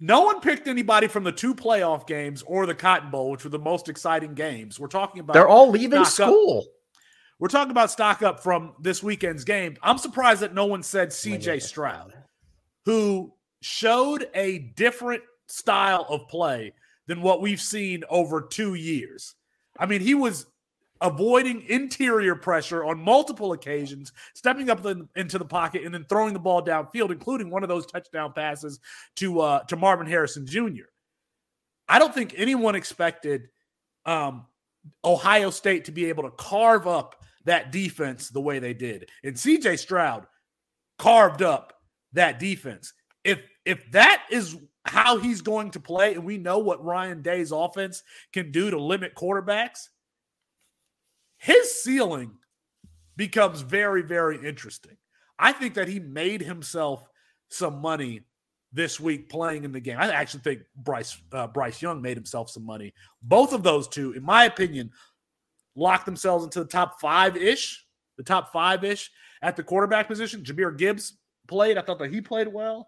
No 0.00 0.22
one 0.22 0.40
picked 0.40 0.66
anybody 0.66 1.06
from 1.06 1.22
the 1.22 1.32
two 1.32 1.54
playoff 1.54 2.06
games 2.06 2.42
or 2.46 2.64
the 2.64 2.74
Cotton 2.74 3.10
Bowl, 3.10 3.30
which 3.30 3.44
were 3.44 3.50
the 3.50 3.58
most 3.58 3.90
exciting 3.90 4.32
games. 4.32 4.80
We're 4.80 4.86
talking 4.88 5.20
about 5.20 5.34
They're 5.34 5.48
all 5.48 5.68
leaving 5.68 6.02
stock 6.06 6.28
up. 6.28 6.32
school. 6.32 6.66
We're 7.38 7.48
talking 7.48 7.72
about 7.72 7.90
stock 7.90 8.22
up 8.22 8.42
from 8.42 8.72
this 8.80 9.02
weekend's 9.02 9.44
game. 9.44 9.76
I'm 9.82 9.98
surprised 9.98 10.40
that 10.40 10.54
no 10.54 10.64
one 10.64 10.82
said 10.82 11.10
CJ 11.10 11.60
Stroud, 11.60 12.14
who 12.86 13.34
showed 13.60 14.30
a 14.34 14.72
different 14.76 15.22
style 15.46 16.06
of 16.08 16.26
play 16.28 16.72
than 17.06 17.20
what 17.20 17.42
we've 17.42 17.60
seen 17.60 18.02
over 18.08 18.40
two 18.40 18.76
years. 18.76 19.34
I 19.78 19.84
mean, 19.84 20.00
he 20.00 20.14
was 20.14 20.46
avoiding 21.00 21.62
interior 21.68 22.34
pressure 22.34 22.84
on 22.84 23.00
multiple 23.00 23.52
occasions, 23.52 24.12
stepping 24.34 24.70
up 24.70 24.84
in- 24.84 25.08
into 25.16 25.38
the 25.38 25.44
pocket 25.44 25.84
and 25.84 25.94
then 25.94 26.04
throwing 26.08 26.32
the 26.32 26.38
ball 26.38 26.62
downfield, 26.62 27.10
including 27.10 27.50
one 27.50 27.62
of 27.62 27.68
those 27.68 27.86
touchdown 27.86 28.32
passes 28.32 28.80
to 29.16 29.40
uh, 29.40 29.60
to 29.64 29.76
Marvin 29.76 30.06
Harrison 30.06 30.46
Jr. 30.46 30.88
I 31.88 31.98
don't 31.98 32.14
think 32.14 32.34
anyone 32.36 32.74
expected 32.74 33.48
um, 34.06 34.46
Ohio 35.04 35.50
State 35.50 35.86
to 35.86 35.92
be 35.92 36.06
able 36.06 36.24
to 36.24 36.30
carve 36.30 36.86
up 36.86 37.16
that 37.44 37.72
defense 37.72 38.28
the 38.28 38.40
way 38.40 38.58
they 38.58 38.74
did. 38.74 39.08
And 39.24 39.34
CJ 39.34 39.78
Stroud 39.78 40.26
carved 40.98 41.42
up 41.42 41.74
that 42.12 42.38
defense. 42.38 42.92
If 43.24 43.40
if 43.64 43.90
that 43.92 44.24
is 44.30 44.56
how 44.86 45.18
he's 45.18 45.42
going 45.42 45.70
to 45.72 45.80
play, 45.80 46.14
and 46.14 46.24
we 46.24 46.38
know 46.38 46.58
what 46.58 46.84
Ryan 46.84 47.22
Day's 47.22 47.52
offense 47.52 48.02
can 48.32 48.50
do 48.50 48.70
to 48.70 48.78
limit 48.78 49.14
quarterbacks, 49.14 49.88
his 51.40 51.82
ceiling 51.82 52.32
becomes 53.16 53.62
very, 53.62 54.02
very 54.02 54.46
interesting. 54.46 54.96
I 55.38 55.52
think 55.52 55.74
that 55.74 55.88
he 55.88 55.98
made 55.98 56.42
himself 56.42 57.08
some 57.48 57.80
money 57.80 58.20
this 58.72 59.00
week 59.00 59.30
playing 59.30 59.64
in 59.64 59.72
the 59.72 59.80
game. 59.80 59.96
I 59.98 60.12
actually 60.12 60.40
think 60.40 60.60
Bryce 60.76 61.20
uh, 61.32 61.46
Bryce 61.46 61.80
Young 61.80 62.02
made 62.02 62.16
himself 62.18 62.50
some 62.50 62.64
money. 62.64 62.92
Both 63.22 63.54
of 63.54 63.62
those 63.62 63.88
two, 63.88 64.12
in 64.12 64.22
my 64.22 64.44
opinion, 64.44 64.90
locked 65.74 66.04
themselves 66.04 66.44
into 66.44 66.60
the 66.60 66.68
top 66.68 67.00
five 67.00 67.38
ish, 67.38 67.86
the 68.18 68.22
top 68.22 68.52
five 68.52 68.84
ish 68.84 69.10
at 69.40 69.56
the 69.56 69.62
quarterback 69.62 70.08
position. 70.08 70.42
Jahmyr 70.42 70.76
Gibbs 70.76 71.16
played. 71.48 71.78
I 71.78 71.82
thought 71.82 71.98
that 72.00 72.12
he 72.12 72.20
played 72.20 72.48
well. 72.48 72.86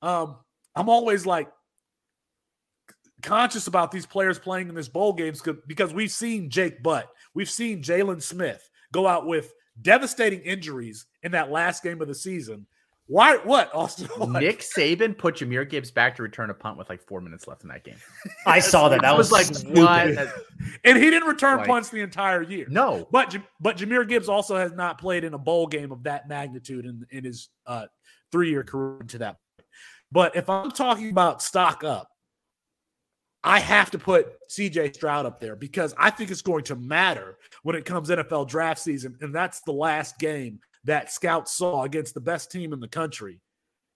Um, 0.00 0.38
I'm 0.74 0.88
always 0.88 1.26
like 1.26 1.52
conscious 3.20 3.66
about 3.66 3.90
these 3.90 4.06
players 4.06 4.38
playing 4.38 4.68
in 4.68 4.74
this 4.74 4.88
bowl 4.88 5.12
games 5.12 5.42
because 5.66 5.92
we've 5.94 6.10
seen 6.10 6.50
Jake 6.50 6.82
Butt, 6.82 7.08
we've 7.34 7.50
seen 7.50 7.82
Jaylon 7.82 8.22
Smith 8.22 8.68
go 8.92 9.06
out 9.06 9.26
with 9.26 9.52
devastating 9.80 10.40
injuries 10.40 11.06
in 11.22 11.32
that 11.32 11.50
last 11.50 11.82
game 11.82 12.00
of 12.02 12.08
the 12.08 12.14
season. 12.14 12.66
Why? 13.06 13.38
What, 13.38 13.74
Austin? 13.74 14.06
What? 14.16 14.40
Nick 14.40 14.60
Saban 14.60 15.18
put 15.18 15.36
Jahmyr 15.36 15.68
Gibbs 15.68 15.90
back 15.90 16.14
to 16.16 16.22
return 16.22 16.48
a 16.50 16.54
punt 16.54 16.78
with 16.78 16.88
like 16.88 17.00
four 17.08 17.20
minutes 17.20 17.48
left 17.48 17.64
in 17.64 17.68
that 17.70 17.82
game. 17.82 17.96
I 18.46 18.60
saw 18.60 18.88
that. 18.88 19.02
That 19.02 19.10
I 19.10 19.16
was 19.16 19.32
like, 19.32 19.46
stupid. 19.46 19.78
what? 19.78 20.06
and 20.84 20.96
he 20.96 21.10
didn't 21.10 21.26
return 21.28 21.58
Like- 21.58 21.66
punts 21.66 21.88
the 21.88 22.02
entire 22.02 22.42
year. 22.42 22.66
No. 22.70 23.08
But 23.10 23.36
but 23.58 23.76
Jahmyr 23.78 24.06
Gibbs 24.08 24.28
also 24.28 24.56
has 24.56 24.72
not 24.74 25.00
played 25.00 25.24
in 25.24 25.34
a 25.34 25.38
bowl 25.38 25.66
game 25.66 25.90
of 25.90 26.04
that 26.04 26.28
magnitude 26.28 26.84
in 26.86 27.04
in 27.10 27.24
his 27.24 27.48
uh, 27.66 27.86
three 28.30 28.50
year 28.50 28.62
career 28.62 29.00
to 29.08 29.18
that. 29.18 29.38
point. 29.56 29.66
But 30.12 30.36
if 30.36 30.48
I'm 30.48 30.70
talking 30.70 31.10
about 31.10 31.42
stock 31.42 31.82
up, 31.82 32.08
I 33.42 33.58
have 33.58 33.90
to 33.92 33.98
put 33.98 34.28
CJ 34.48 34.94
Stroud 34.94 35.24
up 35.24 35.40
there 35.40 35.56
because 35.56 35.94
I 35.98 36.10
think 36.10 36.30
it's 36.30 36.42
going 36.42 36.64
to 36.64 36.76
matter 36.76 37.38
when 37.62 37.74
it 37.74 37.84
comes 37.84 38.10
NFL 38.10 38.48
draft 38.48 38.80
season, 38.80 39.16
and 39.20 39.34
that's 39.34 39.60
the 39.62 39.72
last 39.72 40.18
game 40.18 40.60
that 40.84 41.12
scouts 41.12 41.54
saw 41.54 41.84
against 41.84 42.14
the 42.14 42.20
best 42.20 42.50
team 42.50 42.72
in 42.72 42.80
the 42.80 42.88
country. 42.88 43.40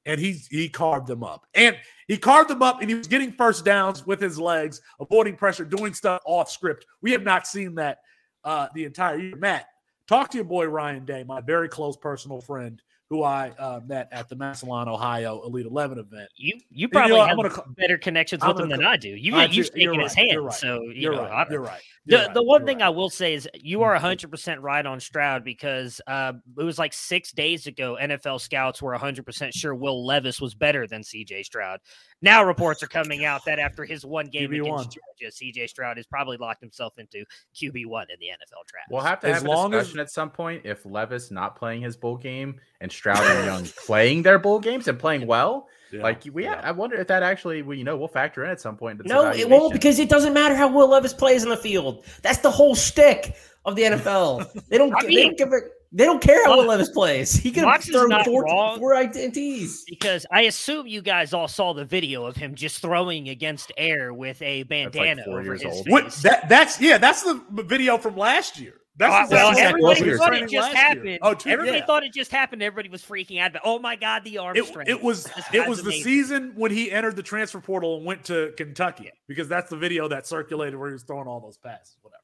And 0.07 0.21
he 0.21 0.43
he 0.51 0.69
carved 0.69 1.07
them 1.07 1.25
up. 1.25 1.47
And 1.55 1.79
he 2.09 2.19
carved 2.19 2.51
them 2.51 2.63
up 2.63 2.83
and 2.83 2.91
he 2.91 2.95
was 2.95 3.07
getting 3.07 3.33
first 3.33 3.65
downs 3.65 4.07
with 4.07 4.21
his 4.21 4.39
legs, 4.39 4.83
avoiding 5.01 5.37
pressure, 5.37 5.65
doing 5.65 5.95
stuff 5.95 6.21
off 6.27 6.51
script. 6.51 6.85
We 7.01 7.13
have 7.13 7.23
not 7.23 7.47
seen 7.47 7.77
that 7.77 8.01
uh, 8.45 8.69
the 8.75 8.85
entire 8.85 9.19
year. 9.19 9.37
Matt, 9.37 9.67
talk 10.07 10.31
to 10.31 10.39
your 10.39 10.45
boy 10.45 10.67
Ryan 10.67 11.07
Day, 11.07 11.25
my 11.25 11.41
very 11.41 11.71
close 11.71 11.97
personal 11.97 12.43
friend, 12.43 12.83
who 13.11 13.23
I 13.23 13.51
uh, 13.59 13.81
met 13.87 14.09
at 14.13 14.29
the 14.29 14.37
Massillon, 14.37 14.89
Ohio 14.89 15.43
Elite 15.45 15.67
Eleven 15.67 15.99
event. 15.99 16.29
You 16.37 16.55
you 16.57 16.63
you 16.71 16.89
probably 16.89 17.11
know 17.13 17.19
what, 17.19 17.31
I'm 17.31 17.39
have 17.39 17.53
call- 17.53 17.75
better 17.77 17.99
connections 17.99 18.43
I'm 18.43 18.55
with 18.55 18.61
him 18.65 18.71
than 18.71 18.81
call- 18.81 18.89
I 18.93 18.97
do. 18.97 19.11
You 19.11 19.37
I 19.37 19.45
you've 19.45 19.67
shaken 19.67 20.01
his 20.01 20.15
hand, 20.15 20.45
right, 20.45 20.55
so 20.55 20.83
you 20.83 20.93
You're 20.95 21.13
know. 21.15 21.25
right. 21.29 21.47
You're 21.51 21.61
right. 21.61 21.81
the, 22.07 22.17
You're 22.17 22.25
right, 22.27 22.35
the 22.35 22.43
one 22.43 22.65
thing 22.65 22.79
right. 22.79 22.87
I 22.87 22.89
will 22.89 23.11
say 23.11 23.35
is 23.35 23.49
you 23.55 23.83
are 23.83 23.97
100% 23.99 24.57
right 24.61 24.85
on 24.87 25.01
Stroud 25.01 25.45
because 25.45 26.01
uh, 26.07 26.33
it 26.59 26.63
was 26.65 26.79
like 26.79 26.93
six 26.93 27.31
days 27.33 27.67
ago, 27.67 27.97
NFL 28.01 28.41
scouts 28.41 28.81
were 28.81 28.97
100% 28.97 29.53
sure 29.55 29.75
Will 29.75 30.05
Levis 30.05 30.41
was 30.41 30.55
better 30.55 30.87
than 30.87 31.03
CJ 31.03 31.45
Stroud. 31.45 31.81
Now 32.25 32.43
reports 32.43 32.83
are 32.83 32.87
coming 32.89 33.25
out 33.25 33.45
that 33.45 33.59
after 33.59 33.85
his 33.85 34.05
one 34.05 34.27
game 34.27 34.51
QB1. 34.51 34.61
against 34.63 34.99
Georgia, 35.21 35.31
CJ 35.33 35.69
Stroud 35.69 35.99
has 35.99 36.07
probably 36.07 36.39
locked 36.39 36.61
himself 36.63 36.95
into 36.99 37.25
QB1 37.55 38.05
in 38.11 38.17
the 38.19 38.27
NFL 38.29 38.67
draft. 38.67 38.89
We'll 38.91 39.03
have 39.03 39.21
to 39.21 39.29
As 39.29 39.35
have 39.43 39.45
a 39.45 39.49
long 39.49 39.75
as- 39.75 39.83
discussion 39.83 40.01
at 40.01 40.11
some 40.11 40.31
point 40.31 40.63
if 40.65 40.85
Levis 40.87 41.31
not 41.31 41.55
playing 41.57 41.83
his 41.83 41.97
bowl 41.97 42.17
game 42.17 42.59
and 42.81 42.91
Stroud 42.91 43.19
and 43.23 43.45
Young 43.47 43.65
playing 43.87 44.23
their 44.23 44.39
bowl 44.39 44.59
games 44.59 44.89
and 44.89 44.99
playing 44.99 45.27
well. 45.27 45.69
Yeah. 45.93 46.03
Like 46.03 46.23
we, 46.33 46.45
Yeah. 46.45 46.61
I 46.65 46.73
wonder 46.73 46.97
if 46.97 47.07
that 47.09 47.23
actually, 47.23 47.63
well, 47.63 47.77
you 47.77 47.85
know, 47.85 47.97
we'll 47.97 48.09
factor 48.09 48.43
in 48.43 48.51
at 48.51 48.61
some 48.61 48.77
point. 48.77 48.93
into 48.93 49.03
this 49.05 49.13
No, 49.13 49.31
it 49.31 49.49
won't 49.49 49.73
because 49.75 49.99
it 49.99 50.09
doesn't 50.09 50.33
matter 50.33 50.55
how 50.55 50.69
Will 50.69 50.89
Levis 50.89 51.13
plays 51.13 51.43
in 51.45 51.51
the 51.51 51.57
field. 51.57 52.05
That's 52.23 52.39
the 52.39 52.51
whole 52.51 52.75
shtick 52.75 53.37
of 53.67 53.77
the 53.77 53.83
NFL. 53.83 54.69
They 54.69 54.79
don't. 54.79 54.93
I 54.95 55.03
they 55.03 55.09
mean- 55.09 55.27
don't 55.29 55.39
give 55.39 55.49
a. 55.53 55.59
They 55.97 56.05
don't 56.05 56.21
care 56.21 56.45
how 56.45 56.59
well 56.59 56.67
Levis 56.67 56.91
plays. 56.91 57.33
He 57.35 57.53
can 57.53 57.65
Mox 57.65 57.87
is 57.89 57.95
throw 57.95 58.07
not 58.07 58.25
four, 58.25 58.43
wrong. 58.43 58.81
four 58.81 58.97
identities. 58.97 59.85
because 59.89 60.27
I 60.33 60.43
assume 60.43 60.89
you 60.89 61.01
guys 61.01 61.33
all 61.33 61.47
saw 61.47 61.73
the 61.73 61.85
video 61.85 62.27
of 62.27 62.35
him 62.35 62.57
just 62.57 62.83
throwing 62.83 63.29
against 63.29 63.71
air 63.77 64.13
with 64.13 64.43
a 64.43 64.65
bandana 64.65 65.23
four 65.25 65.35
over 65.39 65.43
years 65.45 65.63
his 65.63 65.73
old. 65.73 65.85
face. 65.87 65.93
What, 65.93 66.11
that 66.25 66.49
that's 66.49 66.81
yeah, 66.81 66.99
that's 66.99 67.23
the 67.23 67.41
video 67.51 67.97
from 67.97 68.17
last 68.17 68.59
year. 68.59 68.75
That's 68.97 69.33
Uh, 69.33 69.35
well, 69.35 69.49
what 69.53 69.59
everybody 69.59 70.11
was 70.11 70.19
thought 70.19 70.35
it 70.35 70.41
just 70.49 70.55
last 70.55 70.75
year. 70.75 70.83
happened. 70.85 71.19
Oh, 71.23 71.35
two- 71.35 71.49
everybody 71.51 71.79
yeah. 71.79 71.87
thought 71.87 72.03
it 72.05 72.13
just 72.13 72.31
happened. 72.31 72.63
Everybody 72.63 72.89
was 72.89 73.03
freaking 73.03 73.41
out. 73.41 73.53
But 73.53 73.63
oh 73.65 73.79
my 73.79 73.95
god, 73.97 74.25
the 74.25 74.39
arm 74.39 74.57
it, 74.57 74.67
strength! 74.67 74.89
it 74.89 75.01
was 75.03 75.27
it 75.27 75.45
guy's 75.53 75.69
was 75.69 75.79
the 75.79 75.91
amazing. 75.91 76.03
season 76.05 76.53
when 76.57 76.71
he 76.73 76.91
entered 76.91 77.15
the 77.17 77.23
transfer 77.23 77.61
portal 77.61 77.97
and 77.99 78.05
went 78.07 78.25
to 78.25 78.53
Kentucky 78.57 79.11
because 79.29 79.49
that's 79.49 79.71
the 79.71 79.77
video 79.77 80.09
that 80.09 80.27
circulated 80.27 80.77
where 80.79 80.89
he 80.89 80.93
was 80.93 81.03
throwing 81.05 81.27
all 81.29 81.41
those 81.41 81.57
passes. 81.57 81.97
Whatever. 82.03 82.21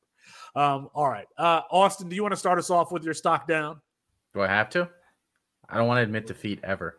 Um, 0.56 0.88
all 0.94 1.08
right, 1.08 1.28
uh, 1.38 1.62
Austin, 1.70 2.08
do 2.08 2.16
you 2.16 2.22
want 2.22 2.32
to 2.32 2.36
start 2.38 2.58
us 2.58 2.70
off 2.70 2.90
with 2.90 3.04
your 3.04 3.14
stock 3.14 3.46
down? 3.46 3.80
Do 4.34 4.42
I 4.42 4.48
have 4.48 4.68
to? 4.70 4.88
I 5.68 5.76
don't 5.76 5.86
want 5.86 5.98
to 5.98 6.02
admit 6.02 6.26
defeat 6.26 6.60
ever. 6.64 6.98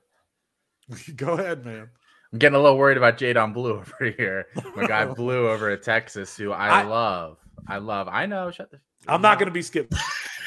Go 1.16 1.34
ahead, 1.34 1.66
man. 1.66 1.90
I'm 2.32 2.40
getting 2.40 2.56
a 2.56 2.62
little 2.62 2.78
worried 2.78 2.98
about 2.98 3.18
Jaydon 3.18 3.54
Blue 3.54 3.72
over 3.80 4.14
here. 4.18 4.48
My 4.76 4.88
guy 4.88 5.06
Blue 5.14 5.50
over 5.50 5.70
at 5.70 5.84
Texas, 5.84 6.36
who 6.38 6.52
I, 6.52 6.82
I- 6.82 6.84
love. 6.84 7.38
I 7.68 7.78
love. 7.78 8.08
I 8.10 8.26
know. 8.26 8.50
Shut 8.52 8.72
the. 8.72 8.80
I'm 9.08 9.22
not 9.22 9.38
going 9.38 9.48
to 9.48 9.54
be 9.54 9.62
skipped. 9.62 9.94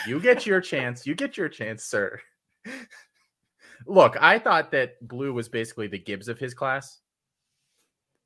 You 0.07 0.21
get 0.21 0.47
your 0.47 0.61
chance. 0.61 1.07
You 1.07 1.15
get 1.15 1.37
your 1.37 1.49
chance, 1.49 1.85
sir. 1.85 2.21
Look, 3.87 4.17
I 4.21 4.39
thought 4.39 4.71
that 4.73 5.07
Blue 5.07 5.33
was 5.33 5.49
basically 5.49 5.87
the 5.87 5.99
Gibbs 5.99 6.29
of 6.29 6.39
his 6.39 6.55
class. 6.55 7.01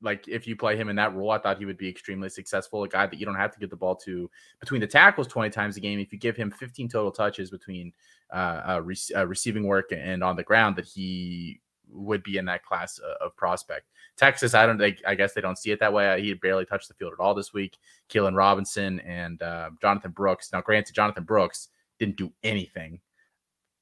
Like, 0.01 0.27
if 0.27 0.47
you 0.47 0.55
play 0.55 0.77
him 0.77 0.89
in 0.89 0.95
that 0.95 1.13
role, 1.13 1.31
I 1.31 1.39
thought 1.39 1.57
he 1.57 1.65
would 1.65 1.77
be 1.77 1.89
extremely 1.89 2.29
successful. 2.29 2.83
A 2.83 2.87
guy 2.87 3.05
that 3.05 3.19
you 3.19 3.25
don't 3.25 3.35
have 3.35 3.51
to 3.51 3.59
get 3.59 3.69
the 3.69 3.75
ball 3.75 3.95
to 3.97 4.29
between 4.59 4.81
the 4.81 4.87
tackles 4.87 5.27
20 5.27 5.49
times 5.49 5.77
a 5.77 5.79
game. 5.79 5.99
If 5.99 6.13
you 6.13 6.19
give 6.19 6.37
him 6.37 6.51
15 6.51 6.87
total 6.89 7.11
touches 7.11 7.51
between 7.51 7.91
uh, 8.31 8.61
uh, 8.67 8.81
rec- 8.83 9.15
uh, 9.15 9.27
receiving 9.27 9.63
work 9.67 9.91
and 9.91 10.23
on 10.23 10.35
the 10.35 10.43
ground, 10.43 10.75
that 10.77 10.85
he 10.85 11.59
would 11.91 12.23
be 12.23 12.37
in 12.37 12.45
that 12.45 12.63
class 12.63 12.99
uh, 13.03 13.25
of 13.25 13.35
prospect. 13.35 13.87
Texas, 14.15 14.53
I 14.53 14.65
don't 14.65 14.77
think, 14.77 15.01
I 15.07 15.15
guess 15.15 15.33
they 15.33 15.41
don't 15.41 15.57
see 15.57 15.71
it 15.71 15.79
that 15.79 15.93
way. 15.93 16.21
He 16.21 16.33
barely 16.33 16.65
touched 16.65 16.87
the 16.87 16.93
field 16.93 17.13
at 17.13 17.21
all 17.21 17.33
this 17.33 17.53
week. 17.53 17.77
Keilan 18.09 18.35
Robinson 18.35 18.99
and 19.01 19.41
uh, 19.41 19.71
Jonathan 19.81 20.11
Brooks. 20.11 20.51
Now, 20.51 20.61
granted, 20.61 20.93
Jonathan 20.93 21.23
Brooks 21.23 21.69
didn't 21.99 22.17
do 22.17 22.31
anything. 22.43 22.99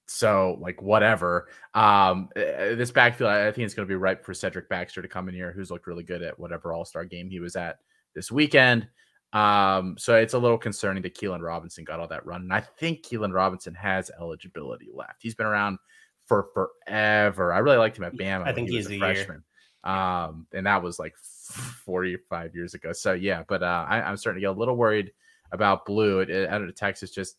So, 0.08 0.58
like, 0.62 0.82
whatever. 0.82 1.50
Um, 1.74 2.30
uh, 2.36 2.76
this 2.76 2.92
backfield, 2.92 3.30
I 3.30 3.52
think 3.52 3.66
it's 3.66 3.74
going 3.74 3.88
to 3.88 3.92
be 3.92 3.96
ripe 3.96 4.26
for 4.26 4.34
Cedric 4.34 4.70
Baxter 4.70 5.02
to 5.02 5.08
come 5.08 5.28
in 5.28 5.36
here, 5.36 5.52
who's 5.52 5.70
looked 5.70 5.88
really 5.88 6.04
good 6.04 6.22
at 6.22 6.40
whatever 6.40 6.74
All 6.74 6.86
Star 6.86 7.06
game 7.06 7.30
he 7.30 7.40
was 7.40 7.56
at 7.56 7.80
this 8.16 8.32
weekend. 8.32 8.88
Um, 9.34 9.96
so 9.98 10.16
it's 10.16 10.34
a 10.34 10.40
little 10.40 10.58
concerning 10.58 11.04
that 11.04 11.16
Keilan 11.16 11.42
Robinson 11.42 11.84
got 11.84 12.00
all 12.00 12.08
that 12.08 12.26
run. 12.26 12.42
And 12.42 12.54
I 12.54 12.62
think 12.62 13.04
Keilan 13.04 13.34
Robinson 13.34 13.76
has 13.76 14.10
eligibility 14.20 14.90
left. 14.94 15.22
He's 15.22 15.36
been 15.36 15.46
around 15.46 15.78
for 16.26 16.48
forever. 16.54 17.54
I 17.54 17.60
really 17.60 17.78
liked 17.78 17.98
him 17.98 18.06
at 18.06 18.16
Bama. 18.16 18.48
I 18.48 18.54
think 18.54 18.70
he 18.70 18.78
he's 18.78 18.86
a 18.86 18.90
the 18.90 18.98
year. 18.98 19.16
freshman. 19.16 19.44
Um, 19.84 20.48
and 20.54 20.66
that 20.66 20.82
was 20.82 21.00
like 21.00 21.16
45 21.18 22.56
years 22.56 22.74
ago. 22.74 22.94
So 22.94 23.14
yeah, 23.14 23.44
but 23.48 23.64
uh, 23.64 23.86
I, 23.88 24.02
I'm 24.02 24.18
starting 24.18 24.42
to 24.42 24.48
get 24.48 24.56
a 24.56 24.60
little 24.60 24.76
worried 24.76 25.12
about 25.52 25.86
Blue. 25.86 26.22
Out 26.22 26.62
of 26.62 26.76
Texas, 26.76 27.12
just 27.12 27.38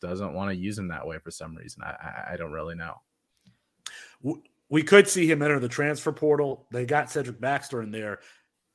doesn't 0.00 0.34
want 0.34 0.50
to 0.50 0.56
use 0.56 0.78
him 0.78 0.88
that 0.88 1.06
way 1.06 1.18
for 1.18 1.30
some 1.30 1.56
reason. 1.56 1.82
I, 1.82 1.90
I, 1.90 2.32
I 2.32 2.36
don't 2.36 2.52
really 2.52 2.74
know. 2.74 2.94
We 4.70 4.82
could 4.82 5.08
see 5.08 5.30
him 5.30 5.42
enter 5.42 5.58
the 5.60 5.68
transfer 5.68 6.12
portal. 6.12 6.66
They 6.70 6.84
got 6.84 7.10
Cedric 7.10 7.40
Baxter 7.40 7.82
in 7.82 7.90
there. 7.90 8.20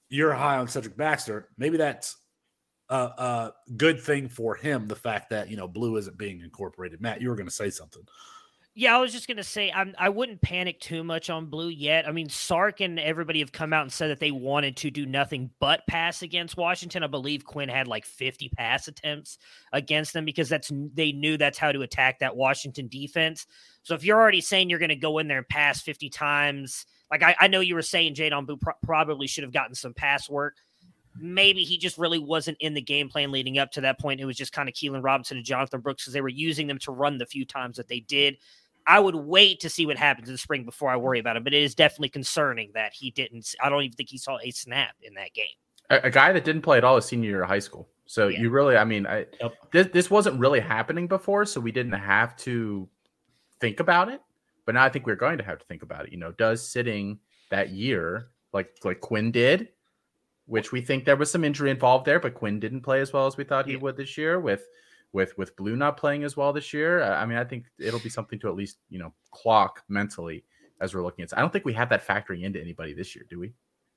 You're 0.10 0.34
high 0.34 0.58
on 0.58 0.68
Cedric 0.68 0.98
Baxter. 0.98 1.50
Maybe 1.58 1.78
that's 1.78 2.18
a, 2.90 2.96
a 2.96 3.54
good 3.78 4.02
thing 4.02 4.30
for 4.30 4.56
him. 4.56 4.88
The 4.88 4.96
fact 4.96 5.30
that 5.30 5.50
you 5.50 5.58
know 5.58 5.68
Blue 5.68 5.98
isn't 5.98 6.18
being 6.18 6.42
incorporated. 6.42 7.02
Matt, 7.02 7.22
you 7.22 7.30
were 7.30 7.36
going 7.36 7.48
to 7.48 7.54
say 7.54 7.70
something. 7.70 8.04
Yeah, 8.76 8.98
I 8.98 9.00
was 9.00 9.12
just 9.12 9.28
gonna 9.28 9.44
say 9.44 9.72
I'm 9.72 9.94
I 10.00 10.10
wouldn't 10.10 10.42
panic 10.42 10.80
too 10.80 11.04
much 11.04 11.30
on 11.30 11.46
blue 11.46 11.70
yet. 11.70 12.08
I 12.08 12.12
mean, 12.12 12.28
Sark 12.28 12.82
and 12.82 13.00
everybody 13.00 13.38
have 13.40 13.52
come 13.52 13.72
out 13.72 13.84
and 13.84 13.92
said 13.92 14.10
that 14.10 14.20
they 14.20 14.32
wanted 14.32 14.78
to 14.78 14.90
do 14.90 15.06
nothing 15.06 15.52
but 15.60 15.86
pass 15.88 16.24
against 16.24 16.58
Washington. 16.58 17.04
I 17.04 17.08
believe 17.08 17.46
Quinn 17.46 17.70
had 17.70 17.88
like 17.88 18.04
50 18.04 18.50
pass 18.50 18.88
attempts 18.88 19.38
against 19.74 20.14
them 20.14 20.26
because 20.26 20.50
that's 20.50 20.72
they 20.96 21.12
knew 21.12 21.38
that's 21.38 21.60
how 21.60 21.72
to 21.72 21.84
attack 21.84 22.18
that 22.20 22.36
Washington 22.36 22.88
defense. 22.88 23.46
So 23.84 23.94
if 23.94 24.04
you're 24.04 24.20
already 24.20 24.42
saying 24.42 24.72
you're 24.72 24.80
gonna 24.80 24.96
go 24.96 25.20
in 25.20 25.28
there 25.28 25.38
and 25.38 25.50
pass 25.50 25.80
50 25.82 26.10
times, 26.10 26.88
like 27.12 27.22
I, 27.22 27.36
I 27.40 27.48
know 27.50 27.60
you 27.60 27.76
were 27.76 27.84
saying 27.84 28.16
Jaydon 28.16 28.48
Blue 28.48 28.58
pro- 28.58 28.74
probably 28.82 29.28
should 29.28 29.44
have 29.44 29.54
gotten 29.54 29.76
some 29.76 29.94
pass 29.94 30.28
work. 30.28 30.56
Maybe 31.16 31.64
he 31.64 31.78
just 31.78 32.00
really 32.00 32.18
wasn't 32.18 32.58
in 32.60 32.74
the 32.74 32.82
game 32.82 33.08
plan 33.08 33.32
leading 33.32 33.60
up 33.60 33.70
to 33.74 33.82
that 33.82 34.00
point. 34.00 34.20
It 34.20 34.26
was 34.26 34.36
just 34.36 34.52
kind 34.52 34.68
of 34.68 34.74
Keilan 34.74 35.04
Robinson 35.04 35.38
and 35.38 35.46
Jonathan 35.46 35.80
Brooks 35.80 36.06
because 36.06 36.14
they 36.14 36.22
were 36.22 36.28
using 36.28 36.66
them 36.66 36.80
to 36.80 36.92
run 36.92 37.20
the 37.20 37.28
few 37.28 37.46
times 37.46 37.78
that 37.78 37.88
they 37.88 38.00
did. 38.00 38.38
I 38.86 39.00
would 39.00 39.16
wait 39.16 39.60
to 39.62 39.70
see 39.70 39.86
what 39.86 39.98
happens 39.98 40.28
in 40.28 40.34
the 40.34 40.38
spring 40.38 40.66
before 40.66 40.90
I 40.90 40.98
worry 40.98 41.20
about 41.20 41.38
him. 41.38 41.44
But 41.44 41.54
it 41.54 41.64
is 41.64 41.76
definitely 41.76 42.10
concerning 42.10 42.72
that 42.74 42.94
he 42.94 43.12
didn't. 43.12 43.54
I 43.64 43.70
don't 43.70 43.84
even 43.84 43.96
think 43.96 44.10
he 44.10 44.18
saw 44.18 44.38
a 44.44 44.52
snap 44.52 44.96
in 45.02 45.14
that 45.16 45.34
game. 45.34 45.46
A, 45.90 45.98
a 46.04 46.10
guy 46.10 46.32
that 46.32 46.44
didn't 46.44 46.62
play 46.64 46.78
at 46.78 46.84
all 46.84 46.96
his 46.98 47.06
senior 47.06 47.30
year 47.30 47.44
of 47.44 47.50
high 47.50 47.60
school. 47.60 47.88
So 48.06 48.28
Yeah. 48.28 48.42
you 48.42 48.50
really, 48.50 48.76
I 48.78 48.84
mean, 48.84 49.08
I, 49.08 49.26
Yep. 49.40 49.54
this 49.72 49.88
this 49.94 50.10
wasn't 50.12 50.40
really 50.40 50.60
happening 50.60 51.08
before, 51.08 51.46
so 51.46 51.62
we 51.62 51.72
didn't 51.72 51.94
have 51.94 52.36
to 52.38 52.90
think 53.60 53.80
about 53.80 54.10
it. 54.10 54.22
But 54.66 54.76
now 54.76 54.84
I 54.84 54.90
think 54.90 55.06
we're 55.06 55.16
going 55.16 55.38
to 55.38 55.44
have 55.44 55.60
to 55.60 55.66
think 55.66 55.84
about 55.84 56.06
it. 56.06 56.12
You 56.12 56.18
know, 56.18 56.32
does 56.34 56.66
sitting 56.68 57.20
that 57.50 57.70
year 57.70 58.28
like 58.54 58.76
like 58.84 59.00
Quinn 59.00 59.32
did, 59.32 59.70
which 60.46 60.72
we 60.72 60.82
think 60.82 61.06
there 61.06 61.16
was 61.16 61.32
some 61.32 61.44
injury 61.44 61.70
involved 61.72 62.06
there, 62.06 62.20
but 62.20 62.34
Quinn 62.34 62.60
didn't 62.60 62.82
play 62.82 63.00
as 63.02 63.14
well 63.14 63.26
as 63.28 63.38
we 63.38 63.44
thought 63.46 63.66
he 63.66 63.74
Yeah. 63.74 63.80
would 63.80 63.96
this 63.98 64.18
year 64.18 64.40
with 64.40 64.68
with 65.14 65.38
with 65.38 65.56
Blue 65.56 65.76
not 65.76 65.96
playing 65.98 66.24
as 66.24 66.36
well 66.36 66.52
this 66.52 66.74
year. 66.74 67.02
Uh, 67.02 67.16
I 67.16 67.26
mean, 67.26 67.38
I 67.38 67.44
think 67.44 67.66
it'll 67.80 68.00
be 68.00 68.10
something 68.10 68.40
to 68.40 68.50
at 68.50 68.56
least 68.56 68.78
you 68.90 69.00
know 69.00 69.14
clock 69.32 69.84
mentally 69.88 70.44
as 70.82 70.94
we're 70.94 71.04
looking 71.04 71.24
at. 71.24 71.36
I 71.38 71.42
don't 71.42 71.54
think 71.54 71.66
we 71.66 71.74
have 71.74 71.90
that 71.90 72.06
factoring 72.06 72.44
into 72.44 72.60
anybody 72.60 72.94
this 72.94 73.16
year, 73.16 73.26
do 73.30 73.40
we? 73.40 73.54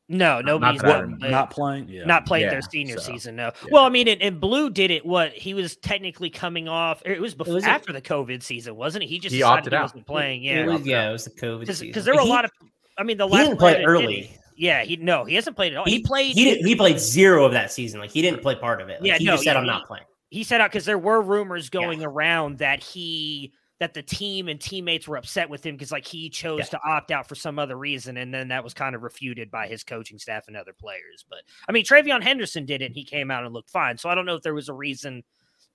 No, 0.08 0.36
not 0.36 0.44
nobody's 0.44 0.82
that 0.82 1.08
not, 1.08 1.26
or 1.26 1.30
Not 1.30 1.50
playing. 1.50 1.88
Yeah. 1.88 2.04
not 2.04 2.26
played 2.26 2.42
Yeah, 2.42 2.50
their 2.50 2.62
senior 2.62 2.96
so, 2.98 3.10
season. 3.12 3.34
No. 3.34 3.46
yeah. 3.62 3.68
Well, 3.72 3.82
I 3.84 3.88
mean, 3.88 4.06
and, 4.06 4.22
and 4.22 4.40
Blue 4.40 4.70
did 4.70 4.92
it. 4.92 5.04
What 5.04 5.32
he 5.32 5.52
was 5.52 5.74
technically 5.78 6.30
coming 6.30 6.68
off. 6.68 7.02
It 7.04 7.20
was 7.20 7.34
before 7.34 7.54
was 7.54 7.64
a- 7.64 7.70
after 7.70 7.92
the 7.92 8.00
COVID 8.00 8.40
season, 8.40 8.76
wasn't 8.76 9.02
it? 9.02 9.08
He 9.08 9.18
just 9.18 9.32
He 9.32 9.38
decided 9.40 9.58
opted 9.58 9.72
he 9.72 9.76
out. 9.78 9.82
wasn't 9.82 10.06
playing. 10.06 10.44
It 10.44 10.58
Yeah, 10.58 10.66
was, 10.66 10.86
yeah, 10.86 11.08
it 11.08 11.12
was 11.12 11.24
the 11.24 11.30
COVID 11.30 11.66
season. 11.66 11.88
because 11.88 12.04
there 12.04 12.14
were 12.14 12.20
a 12.20 12.24
lot 12.24 12.44
of. 12.44 12.52
I 12.96 13.02
mean, 13.02 13.16
the 13.16 13.26
he 13.26 13.32
last 13.34 13.44
didn't 13.46 13.58
play 13.58 13.72
player 13.74 13.78
did 13.80 13.88
early. 14.04 14.30
Yeah, 14.56 14.84
he 14.84 14.94
no, 14.96 15.24
he 15.24 15.34
hasn't 15.34 15.56
played 15.56 15.72
at 15.72 15.78
all. 15.78 15.84
He, 15.86 15.96
He- 15.96 16.02
played. 16.02 16.36
He 16.36 16.44
did, 16.44 16.64
he 16.64 16.76
played 16.76 17.00
zero 17.00 17.44
of 17.44 17.50
that 17.52 17.72
season. 17.72 17.98
Like 17.98 18.10
he 18.10 18.22
didn't 18.22 18.42
play 18.42 18.54
part 18.54 18.80
of 18.80 18.88
it. 18.88 19.00
Like, 19.00 19.08
Yeah, 19.08 19.18
he 19.18 19.24
no, 19.24 19.32
just 19.32 19.42
said 19.42 19.54
yeah, 19.54 19.58
I'm 19.58 19.66
not 19.66 19.86
playing. 19.88 20.04
He 20.30 20.42
set 20.44 20.60
out 20.60 20.70
because 20.70 20.84
there 20.84 20.98
were 20.98 21.20
rumors 21.22 21.70
going 21.70 22.02
around 22.04 22.58
that 22.58 22.82
he 22.82 23.52
that 23.78 23.92
the 23.92 24.02
team 24.02 24.48
and 24.48 24.58
teammates 24.58 25.06
were 25.06 25.18
upset 25.18 25.50
with 25.50 25.64
him 25.64 25.74
because 25.74 25.92
like 25.92 26.06
he 26.06 26.30
chose 26.30 26.60
Yeah. 26.60 26.64
to 26.64 26.80
opt 26.82 27.10
out 27.10 27.28
for 27.28 27.34
some 27.34 27.58
other 27.58 27.76
reason 27.76 28.16
and 28.16 28.32
then 28.32 28.48
that 28.48 28.64
was 28.64 28.72
kind 28.72 28.94
of 28.96 29.02
refuted 29.02 29.50
by 29.50 29.66
his 29.66 29.84
coaching 29.84 30.18
staff 30.18 30.44
and 30.48 30.56
other 30.56 30.72
players 30.72 31.26
but 31.28 31.40
i 31.68 31.72
mean 31.72 31.84
TreVeyon 31.84 32.22
Henderson 32.22 32.64
did 32.64 32.80
it 32.80 32.86
and 32.86 32.94
he 32.94 33.04
came 33.04 33.30
out 33.30 33.44
and 33.44 33.52
looked 33.52 33.68
fine 33.68 33.98
so 33.98 34.08
i 34.08 34.14
don't 34.14 34.24
know 34.24 34.34
if 34.34 34.42
there 34.42 34.54
was 34.54 34.70
a 34.70 34.72
reason 34.72 35.22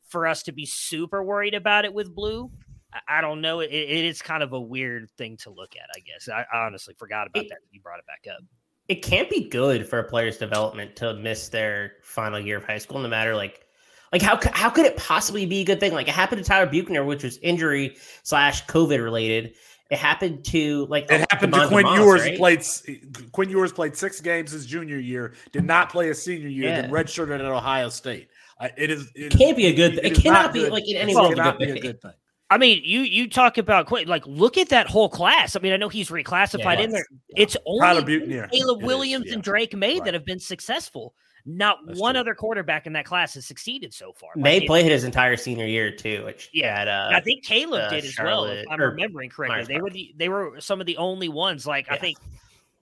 for 0.08 0.26
us 0.26 0.42
to 0.44 0.52
be 0.52 0.66
super 0.66 1.24
worried 1.24 1.54
about 1.54 1.86
it 1.86 1.94
with 1.94 2.14
blue. 2.16 2.50
I, 2.92 3.20
I 3.20 3.22
don't 3.22 3.40
know 3.40 3.60
it, 3.60 3.72
it 3.72 4.04
is 4.06 4.20
kind 4.24 4.42
of 4.42 4.52
a 4.54 4.60
weird 4.60 5.12
thing 5.18 5.38
to 5.44 5.52
look 5.52 5.76
at 5.76 5.88
i 5.96 6.00
guess. 6.00 6.28
I, 6.28 6.44
I 6.52 6.66
honestly 6.66 6.96
forgot 6.98 7.28
about 7.28 7.44
It- 7.46 7.50
that 7.50 7.60
you 7.70 7.82
brought 7.82 8.00
it 8.00 8.06
back 8.08 8.26
up. 8.36 8.42
It 8.88 9.04
can't 9.04 9.30
be 9.30 9.48
good 9.48 9.88
for 9.88 10.00
a 10.00 10.04
player's 10.04 10.38
development 10.40 10.96
to 10.98 11.14
miss 11.14 11.50
their 11.50 11.94
final 12.02 12.40
year 12.40 12.58
of 12.58 12.66
high 12.66 12.80
school, 12.80 13.00
no 13.00 13.08
matter 13.08 13.36
like 13.36 13.64
like 14.12 14.22
how 14.22 14.40
how 14.54 14.70
could 14.70 14.86
it 14.86 14.98
possibly 14.98 15.46
be 15.46 15.62
a 15.62 15.64
good 15.64 15.80
thing? 15.80 15.94
Like 15.94 16.08
it 16.08 16.14
happened 16.14 16.44
to 16.44 16.48
Tyler 16.48 16.66
Buchner, 16.70 17.04
which 17.06 17.24
was 17.24 17.38
injury 17.38 17.96
slash 18.24 18.66
COVID 18.66 19.02
related. 19.04 19.54
It 19.90 19.98
happened 19.98 20.46
to 20.46 20.86
like 20.88 21.12
It 21.12 21.28
happened 21.32 21.54
to 21.54 21.68
Quinn 21.68 21.86
DeMoss, 21.86 21.98
Ewers. 21.98 22.22
right? 22.22 22.38
Played 22.38 23.32
Quinn 23.34 23.50
Ewers 23.50 23.74
played 23.74 23.96
six 23.96 24.22
games 24.22 24.52
his 24.52 24.66
junior 24.66 24.98
year. 25.00 25.34
Did 25.52 25.66
not 25.66 25.90
play 25.92 26.08
his 26.08 26.24
senior 26.24 26.48
year. 26.48 26.70
Then 26.72 26.86
Yeah. 26.86 26.90
redshirted 26.92 27.36
at 27.36 27.42
Ohio 27.42 27.90
State. 27.90 28.30
Uh, 28.60 28.70
it 28.78 28.90
is. 28.90 29.12
It 29.16 29.34
is- 29.34 29.40
Can't 29.40 29.58
be 29.58 29.66
a 29.66 29.74
good. 29.74 29.96
thing. 29.96 30.06
It 30.12 30.16
cannot 30.16 30.54
be 30.54 30.60
good. 30.62 30.72
like 30.72 30.88
in 30.90 30.96
It 30.96 31.00
any 31.00 31.16
world 31.16 31.34
a 31.34 31.36
cannot 31.36 31.58
good 31.60 31.74
be 31.74 31.80
a 31.80 31.82
good 31.82 32.02
thing. 32.02 32.14
I 32.50 32.58
mean, 32.58 32.82
you 32.84 33.02
you 33.02 33.30
talk 33.30 33.58
about 33.58 33.86
Quinn. 33.88 34.08
Like, 34.08 34.26
look 34.28 34.58
at 34.58 34.70
that 34.70 34.88
whole 34.88 35.10
class. 35.10 35.56
I 35.56 35.60
mean, 35.60 35.74
I 35.74 35.78
know 35.78 35.90
he's 35.90 36.10
reclassified 36.10 36.78
Yeah, 36.78 36.82
in 36.84 36.92
there. 36.92 37.06
Yeah. 37.36 37.44
It's 37.44 37.58
only 37.66 37.80
Tyler 37.80 38.02
Buchner. 38.02 38.48
Caleb 38.50 38.78
It 38.80 38.82
is, 38.84 38.88
Williams 38.88 39.26
yeah. 39.28 39.34
and 39.34 39.44
Drake 39.44 39.74
Maye 39.76 39.96
Right. 39.96 40.04
that 40.06 40.14
have 40.14 40.26
been 40.26 40.40
successful. 40.40 41.16
Not 41.46 41.80
That's 41.86 42.00
one 42.00 42.14
true. 42.16 42.22
other 42.22 42.36
quarterback 42.36 42.88
in 42.88 42.94
that 42.94 43.06
class 43.06 43.34
has 43.36 43.46
succeeded 43.46 43.94
so 43.94 44.14
far. 44.14 44.30
Maye 44.36 44.58
it- 44.58 44.68
played 44.68 44.92
his 44.92 45.04
entire 45.04 45.36
senior 45.38 45.66
year 45.66 45.92
too, 45.92 46.24
which 46.26 46.50
Yeah, 46.54 46.78
had, 46.78 46.88
uh, 46.88 47.10
I 47.14 47.22
think 47.22 47.44
Caleb 47.44 47.82
uh, 47.82 47.90
did 47.90 48.06
as 48.06 48.18
well. 48.20 48.46
If 48.46 48.66
I'm 48.70 48.80
remembering 48.80 49.30
correctly, 49.30 49.56
Myers 49.58 49.68
they 49.68 49.82
were 49.82 49.90
the 49.90 50.14
they 50.18 50.30
were 50.30 50.60
some 50.60 50.80
of 50.80 50.86
the 50.88 50.98
only 50.98 51.30
ones. 51.30 51.66
Like 51.66 51.88
I 51.92 51.98
think 51.98 52.18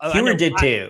oh, 0.01 0.09
I 0.09 0.13
Hewer 0.13 0.31
know- 0.31 0.37
did 0.37 0.53
I- 0.57 0.61
too. 0.61 0.89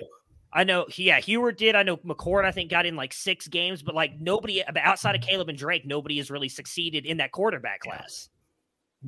I 0.52 0.64
know, 0.64 0.88
yeah, 0.96 1.20
Hewer 1.20 1.52
did. 1.52 1.76
I 1.76 1.84
know 1.84 1.98
McCord, 1.98 2.44
I 2.44 2.50
think, 2.52 2.72
got 2.72 2.88
in 2.88 2.96
like 2.96 3.14
six 3.14 3.48
games, 3.48 3.84
but 3.84 3.94
like 3.94 4.20
nobody 4.20 4.64
outside 4.66 5.14
of 5.14 5.22
Caleb 5.22 5.48
and 5.50 5.56
Drake, 5.58 5.86
nobody 5.86 6.18
has 6.18 6.32
really 6.32 6.50
succeeded 6.50 7.06
in 7.06 7.18
that 7.18 7.32
quarterback 7.32 7.82
class. 7.82 8.30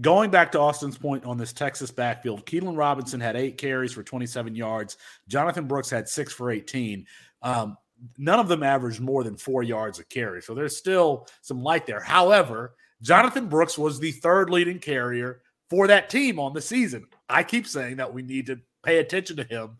Going 0.01 0.29
back 0.29 0.51
to 0.51 0.59
Austin's 0.59 0.99
point 0.99 1.25
on 1.25 1.37
this 1.39 1.51
Texas 1.51 1.89
backfield, 1.89 2.45
Keilan 2.45 2.77
Robinson 2.77 3.19
had 3.19 3.35
eight 3.35 3.57
carries 3.57 3.91
for 3.91 4.03
27 4.03 4.55
yards. 4.55 4.97
Jonathan 5.27 5.65
Brooks 5.65 5.89
had 5.89 6.07
six 6.07 6.31
for 6.31 6.51
18. 6.51 7.07
Um, 7.41 7.75
none 8.17 8.39
of 8.39 8.47
them 8.47 8.63
averaged 8.63 8.99
more 8.99 9.23
than 9.23 9.37
four 9.37 9.63
yards 9.63 9.99
a 9.99 10.05
carry. 10.05 10.41
So 10.41 10.53
there's 10.53 10.77
still 10.77 11.27
some 11.41 11.61
light 11.61 11.85
there. 11.85 12.01
However, 12.01 12.75
Jonathan 13.01 13.47
Brooks 13.47 13.77
was 13.77 13.99
the 13.99 14.11
third 14.11 14.49
leading 14.49 14.79
carrier 14.79 15.41
for 15.69 15.87
that 15.87 16.09
team 16.09 16.39
on 16.39 16.53
the 16.53 16.61
season. 16.61 17.07
I 17.29 17.43
keep 17.43 17.67
saying 17.67 17.97
that 17.97 18.13
we 18.13 18.21
need 18.21 18.47
to 18.47 18.59
pay 18.83 18.97
attention 18.97 19.37
to 19.37 19.43
him 19.43 19.77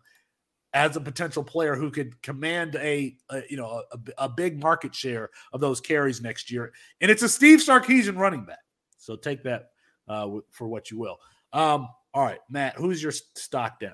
as 0.74 0.96
a 0.96 1.00
potential 1.00 1.44
player 1.44 1.74
who 1.74 1.90
could 1.90 2.20
command 2.22 2.76
a, 2.76 3.16
a 3.30 3.42
you 3.50 3.56
know 3.56 3.82
a, 3.92 4.24
a 4.24 4.28
big 4.28 4.60
market 4.60 4.94
share 4.94 5.30
of 5.52 5.60
those 5.60 5.80
carries 5.80 6.22
next 6.22 6.50
year. 6.50 6.72
And 7.00 7.10
it's 7.10 7.22
a 7.22 7.28
Steve 7.28 7.58
Sarkisian 7.58 8.16
running 8.16 8.44
back. 8.44 8.58
So 8.98 9.16
take 9.16 9.42
that 9.44 9.70
uh, 10.08 10.28
for 10.50 10.68
what 10.68 10.90
you 10.90 10.98
will. 10.98 11.18
Um, 11.52 11.88
all 12.14 12.24
right, 12.24 12.40
Matt, 12.48 12.76
who's 12.76 13.02
your 13.02 13.12
stock 13.12 13.80
down? 13.80 13.92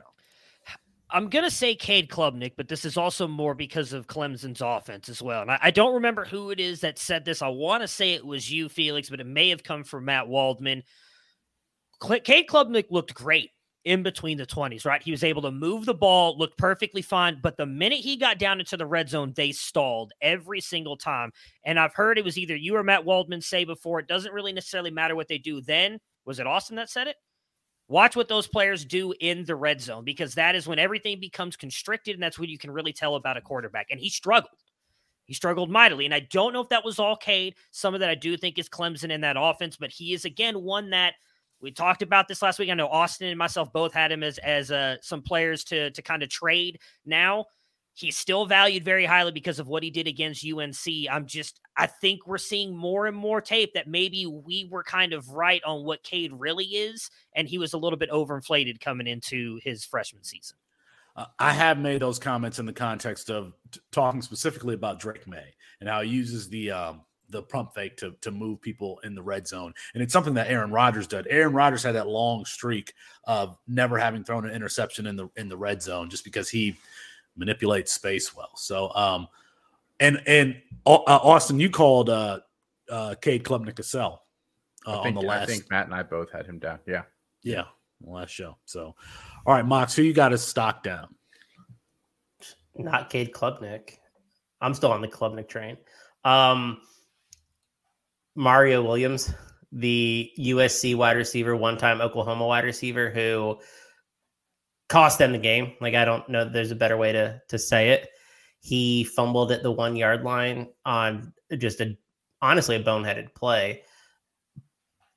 I'm 1.11 1.29
gonna 1.29 1.51
say 1.51 1.75
Cade 1.75 2.11
Klubnik, 2.11 2.53
but 2.57 2.68
this 2.68 2.85
is 2.85 2.97
also 2.97 3.27
more 3.27 3.55
because 3.55 3.92
of 3.92 4.07
Clemson's 4.07 4.61
offense 4.61 5.09
as 5.09 5.23
well. 5.23 5.42
And 5.42 5.51
I, 5.51 5.59
I 5.62 5.71
don't 5.71 5.94
remember 5.94 6.25
who 6.25 6.51
it 6.51 6.61
is 6.61 6.81
that 6.81 6.99
said 6.99 7.25
this. 7.25 7.40
I 7.40 7.49
want 7.49 7.83
to 7.83 7.88
say 7.88 8.12
it 8.12 8.27
was 8.27 8.51
you, 8.51 8.68
Felix, 8.68 9.09
but 9.09 9.21
it 9.21 9.27
may 9.27 9.49
have 9.49 9.62
come 9.62 9.85
from 9.85 10.05
Matt 10.05 10.29
Waldman. 10.29 10.83
Cl- 12.03 12.21
Cade 12.21 12.47
Klubnik 12.47 12.90
looked 12.90 13.14
great 13.14 13.51
in 13.85 14.03
between 14.03 14.37
the 14.37 14.44
20s, 14.44 14.85
right? 14.85 15.03
He 15.03 15.11
was 15.11 15.25
able 15.25 15.40
to 15.42 15.51
move 15.51 15.87
the 15.87 15.94
ball, 15.94 16.37
looked 16.37 16.59
perfectly 16.59 17.01
fine. 17.01 17.38
But 17.42 17.57
the 17.57 17.64
minute 17.64 18.01
he 18.01 18.16
got 18.16 18.38
down 18.38 18.61
into 18.61 18.77
the 18.77 18.87
red 18.87 19.09
zone, 19.09 19.33
they 19.35 19.51
stalled 19.53 20.12
every 20.21 20.61
single 20.61 20.99
time. 20.99 21.33
And 21.64 21.81
I've 21.81 21.94
heard 21.94 22.18
it 22.18 22.25
was 22.25 22.37
either 22.37 22.55
you 22.55 22.77
or 22.77 22.83
Matt 22.83 23.07
Waldman 23.07 23.40
say 23.40 23.64
before, 23.64 23.99
it 23.99 24.07
doesn't 24.07 24.35
really 24.35 24.53
necessarily 24.53 24.90
matter 24.90 25.16
what 25.16 25.29
they 25.29 25.38
do 25.38 25.62
then. 25.62 25.99
Was 26.27 26.38
it 26.38 26.47
Austin 26.47 26.77
that 26.77 26.90
said 26.90 27.07
it? 27.07 27.16
Watch 27.88 28.16
what 28.16 28.29
those 28.29 28.46
players 28.46 28.85
do 28.85 29.14
in 29.20 29.44
the 29.44 29.57
red 29.57 29.81
zone 29.81 30.05
because 30.05 30.35
that 30.35 30.55
is 30.55 30.68
when 30.68 30.79
everything 30.79 31.18
becomes 31.18 31.57
constricted, 31.57 32.14
and 32.14 32.22
that's 32.22 32.38
when 32.38 32.51
you 32.51 32.59
can 32.59 32.70
really 32.70 32.92
tell 32.92 33.14
about 33.14 33.38
a 33.38 33.40
quarterback. 33.40 33.87
And 33.90 33.98
he 33.98 34.11
struggled. 34.11 34.53
He 35.24 35.35
struggled 35.35 35.70
mightily. 35.70 36.05
And 36.05 36.14
I 36.14 36.20
don't 36.20 36.53
know 36.53 36.61
if 36.61 36.68
that 36.70 36.85
was 36.85 36.98
all 36.98 37.16
Cade. 37.16 37.55
Some 37.70 37.94
of 37.94 38.01
that 38.01 38.11
I 38.11 38.14
do 38.14 38.37
think 38.37 38.59
is 38.59 38.68
Clemson 38.68 39.11
in 39.11 39.22
that 39.22 39.37
offense, 39.38 39.77
but 39.77 39.90
he 39.90 40.12
is 40.12 40.24
again 40.24 40.62
one 40.62 40.90
that 40.90 41.14
we 41.61 41.70
talked 41.70 42.03
about 42.03 42.29
this 42.29 42.40
last 42.40 42.59
week. 42.59 42.70
I 42.70 42.74
know 42.74 42.88
Austin 42.88 43.29
and 43.29 43.38
myself 43.38 43.72
both 43.72 43.92
had 43.92 44.12
him 44.12 44.22
as 44.22 44.38
as 44.38 44.70
uh, 44.70 44.96
some 45.01 45.22
players 45.22 45.64
to 45.64 45.90
to 45.90 46.03
kind 46.03 46.22
of 46.22 46.29
trade. 46.29 46.79
Now 47.05 47.46
he's 47.98 48.16
still 48.16 48.46
valued 48.46 48.84
very 48.84 49.04
highly 49.04 49.32
because 49.32 49.58
of 49.58 49.66
what 49.66 49.82
he 49.82 49.90
did 49.90 50.06
against 50.06 50.46
UNC. 50.46 50.76
I'm 51.11 51.26
just 51.26 51.61
I 51.76 51.87
think 51.87 52.26
we're 52.26 52.38
seeing 52.38 52.76
more 52.76 53.06
and 53.06 53.16
more 53.16 53.40
tape 53.40 53.74
that 53.74 53.88
maybe 53.88 54.26
we 54.26 54.68
were 54.70 54.84
kind 54.84 55.12
of 55.12 55.28
right 55.30 55.62
on 55.64 55.84
what 55.84 56.04
Cade 56.04 56.32
really 56.32 56.64
is, 56.64 57.11
and 57.34 57.48
he 57.48 57.58
was 57.58 57.72
a 57.72 57.78
little 57.78 57.98
bit 57.98 58.11
overinflated 58.11 58.80
coming 58.80 59.08
into 59.08 59.58
his 59.64 59.84
freshman 59.84 60.22
season. 60.22 60.56
Uh, 61.16 61.26
I 61.40 61.52
have 61.52 61.78
made 61.78 62.00
those 62.00 62.20
comments 62.20 62.61
in 62.61 62.66
the 62.66 62.72
context 62.72 63.30
of 63.30 63.52
t- 63.72 63.80
talking 63.90 64.22
specifically 64.22 64.74
about 64.74 65.00
Drake 65.00 65.26
Maye 65.26 65.54
and 65.80 65.88
how 65.88 66.02
he 66.02 66.08
uses 66.08 66.48
the 66.48 66.70
um, 66.70 67.00
the 67.30 67.42
pump 67.42 67.74
fake 67.74 67.96
to 67.96 68.12
to 68.20 68.30
move 68.30 68.61
people 68.62 69.00
in 69.02 69.16
the 69.16 69.22
red 69.22 69.48
zone, 69.48 69.74
and 69.94 70.02
it's 70.04 70.12
something 70.12 70.34
that 70.34 70.48
Aaron 70.48 70.70
Rodgers 70.70 71.08
did. 71.08 71.26
Aaron 71.28 71.52
Rodgers 71.52 71.82
had 71.82 71.96
that 71.96 72.06
long 72.06 72.44
streak 72.44 72.94
of 73.24 73.58
never 73.66 73.98
having 73.98 74.22
thrown 74.22 74.46
an 74.46 74.54
interception 74.54 75.08
in 75.08 75.16
the 75.16 75.28
in 75.37 75.48
the 75.48 75.56
red 75.56 75.82
zone 75.82 76.08
just 76.08 76.22
because 76.22 76.48
he 76.48 76.76
manipulates 77.38 77.92
space 77.92 78.35
well. 78.35 78.51
So, 78.57 78.92
um, 78.94 79.29
and 80.01 80.20
and 80.27 80.57
uh, 80.85 81.01
Austin, 81.07 81.59
you 81.61 81.70
called 81.70 82.11
uh, 82.11 82.40
uh, 82.90 83.14
Cade 83.20 83.44
Klubnik 83.44 83.79
a 83.79 83.83
sell. 83.83 84.24
uh, 84.87 85.03
think, 85.03 85.16
on 85.16 85.22
the 85.22 85.29
last. 85.29 85.42
I 85.42 85.46
think 85.46 85.70
Matt 85.70 85.87
and 85.87 85.94
I 85.94 86.03
both 86.03 86.31
had 86.31 86.46
him 86.46 86.59
down. 86.59 86.79
Yeah. 86.87 87.03
Yeah, 87.42 87.64
last 88.03 88.31
show. 88.31 88.57
So, 88.64 88.94
all 89.46 89.55
right, 89.55 89.64
Mox, 89.64 89.94
who 89.94 90.03
you 90.03 90.12
got 90.12 90.33
his 90.33 90.42
stock 90.42 90.83
down? 90.83 91.14
Not 92.77 93.11
Cade 93.11 93.33
Klubnik. 93.33 93.96
I'm 94.61 94.74
still 94.74 94.92
on 94.92 95.01
the 95.01 95.09
Klubnik 95.09 95.48
train. 95.48 95.77
Um, 96.24 96.81
Mario 98.35 98.83
Williams, 98.83 99.33
the 99.72 100.31
USC 100.38 100.96
wide 100.96 101.16
receiver, 101.16 101.57
one 101.57 101.77
time 101.77 102.01
Oklahoma 102.01 102.46
wide 102.46 102.64
receiver 102.64 103.11
who 103.11 103.59
cost 104.88 105.18
them 105.18 105.33
the 105.33 105.38
game. 105.38 105.72
Like, 105.81 105.94
I 105.94 106.05
don't 106.05 106.29
know 106.29 106.44
there's 106.44 106.70
a 106.70 106.77
better 106.77 106.96
way 106.96 107.12
to, 107.12 107.40
to 107.48 107.59
say 107.59 107.90
it. 107.90 108.09
He 108.61 109.05
fumbled 109.05 109.53
at 109.53 109.62
the 109.62 109.70
one 109.70 109.96
yard 109.96 110.24
line 110.24 110.68
on 110.85 111.33
just 111.57 111.81
a 111.81 111.96
honestly 112.42 112.77
a 112.77 112.83
boneheaded 112.83 113.35
play. 113.35 113.83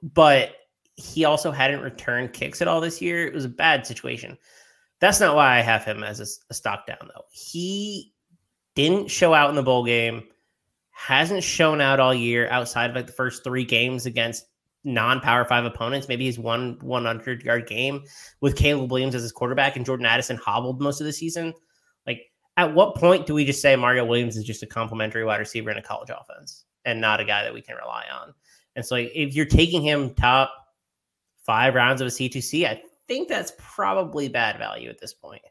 But 0.02 0.56
he 0.96 1.26
also 1.26 1.52
hadn't 1.52 1.82
returned 1.82 2.34
kicks 2.34 2.62
at 2.62 2.68
all 2.68 2.82
this 2.82 3.02
year. 3.02 3.26
It 3.26 3.34
was 3.34 3.46
a 3.46 3.50
bad 3.50 3.86
situation. 3.86 4.38
That's 5.00 5.20
not 5.20 5.36
why 5.36 5.58
I 5.58 5.62
have 5.62 5.84
him 5.84 6.04
as 6.04 6.20
a, 6.20 6.26
a 6.52 6.54
stock 6.54 6.86
down, 6.86 7.10
though. 7.14 7.26
He 7.32 8.14
didn't 8.76 9.10
show 9.10 9.34
out 9.34 9.50
in 9.50 9.56
the 9.56 9.64
bowl 9.64 9.84
game, 9.84 10.24
hasn't 10.92 11.44
shown 11.44 11.82
out 11.82 12.00
all 12.00 12.14
year 12.14 12.48
outside 12.50 12.90
of 12.90 12.96
like 12.96 13.08
the 13.08 13.14
first 13.14 13.44
three 13.44 13.66
games 13.66 14.06
against 14.06 14.46
non-power 14.84 15.46
five 15.46 15.65
opponents. 15.65 16.08
Maybe 16.08 16.26
he's 16.26 16.39
one 16.39 16.78
100 16.82 17.44
yard 17.44 17.67
game 17.67 18.04
with 18.41 18.56
Caleb 18.56 18.91
Williams 18.91 19.15
as 19.15 19.22
his 19.22 19.32
quarterback 19.32 19.76
and 19.76 19.86
Jordan 19.86 20.06
Addison 20.06 20.38
hobbled 20.38 20.82
most 20.82 21.02
of 21.02 21.06
the 21.06 21.13
season. 21.13 21.54
Like, 22.08 22.22
at 22.58 22.74
what 22.74 22.96
point 22.96 23.26
do 23.26 23.34
we 23.34 23.46
just 23.46 23.62
say 23.62 23.76
Mario 23.76 24.06
Williams 24.06 24.38
is 24.38 24.44
just 24.44 24.63
a 24.63 24.67
complimentary 24.67 25.24
wide 25.24 25.39
receiver 25.39 25.72
in 25.72 25.78
a 25.78 25.84
college 25.84 26.10
offense 26.10 26.65
and 26.86 27.00
not 27.00 27.20
a 27.20 27.26
guy 27.26 27.44
that 27.44 27.54
we 27.54 27.62
can 27.62 27.76
rely 27.76 28.06
on? 28.12 28.34
And 28.76 28.86
so, 28.86 28.96
like, 28.96 29.12
if 29.13 29.36
you're 29.36 29.46
taking 29.46 29.82
him 29.82 30.13
top 30.13 30.54
five 31.46 31.76
rounds 31.76 32.02
of 32.02 32.08
a 32.08 32.12
C2C, 32.12 32.65
I 32.67 32.82
think 33.08 33.28
that's 33.28 33.52
probably 33.58 34.30
bad 34.30 34.58
value 34.58 34.89
at 34.89 35.00
this 35.00 35.13
point. 35.13 35.41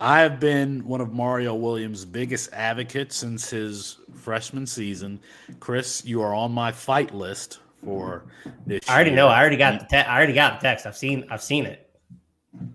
I 0.00 0.20
have 0.20 0.38
been 0.38 0.86
one 0.86 1.00
of 1.00 1.12
Mario 1.12 1.54
Williams' 1.54 2.04
biggest 2.04 2.52
advocates 2.52 3.16
since 3.16 3.50
his 3.50 3.98
freshman 4.14 4.66
season. 4.66 5.20
Chris, 5.58 6.04
you 6.04 6.22
are 6.22 6.32
on 6.32 6.52
my 6.52 6.70
fight 6.70 7.12
list 7.12 7.58
for 7.84 8.24
this. 8.66 8.88
I 8.88 8.94
already 8.94 9.10
year. 9.10 9.16
know. 9.16 9.28
I 9.28 9.40
already 9.40 9.56
got 9.56 9.80
the 9.80 9.86
te- 9.86 9.96
I 9.96 10.16
already 10.16 10.32
got 10.32 10.60
the 10.60 10.68
text. 10.68 10.86
I've 10.86 10.96
seen. 10.96 11.24
I've 11.30 11.42
seen 11.42 11.66
it. 11.66 11.90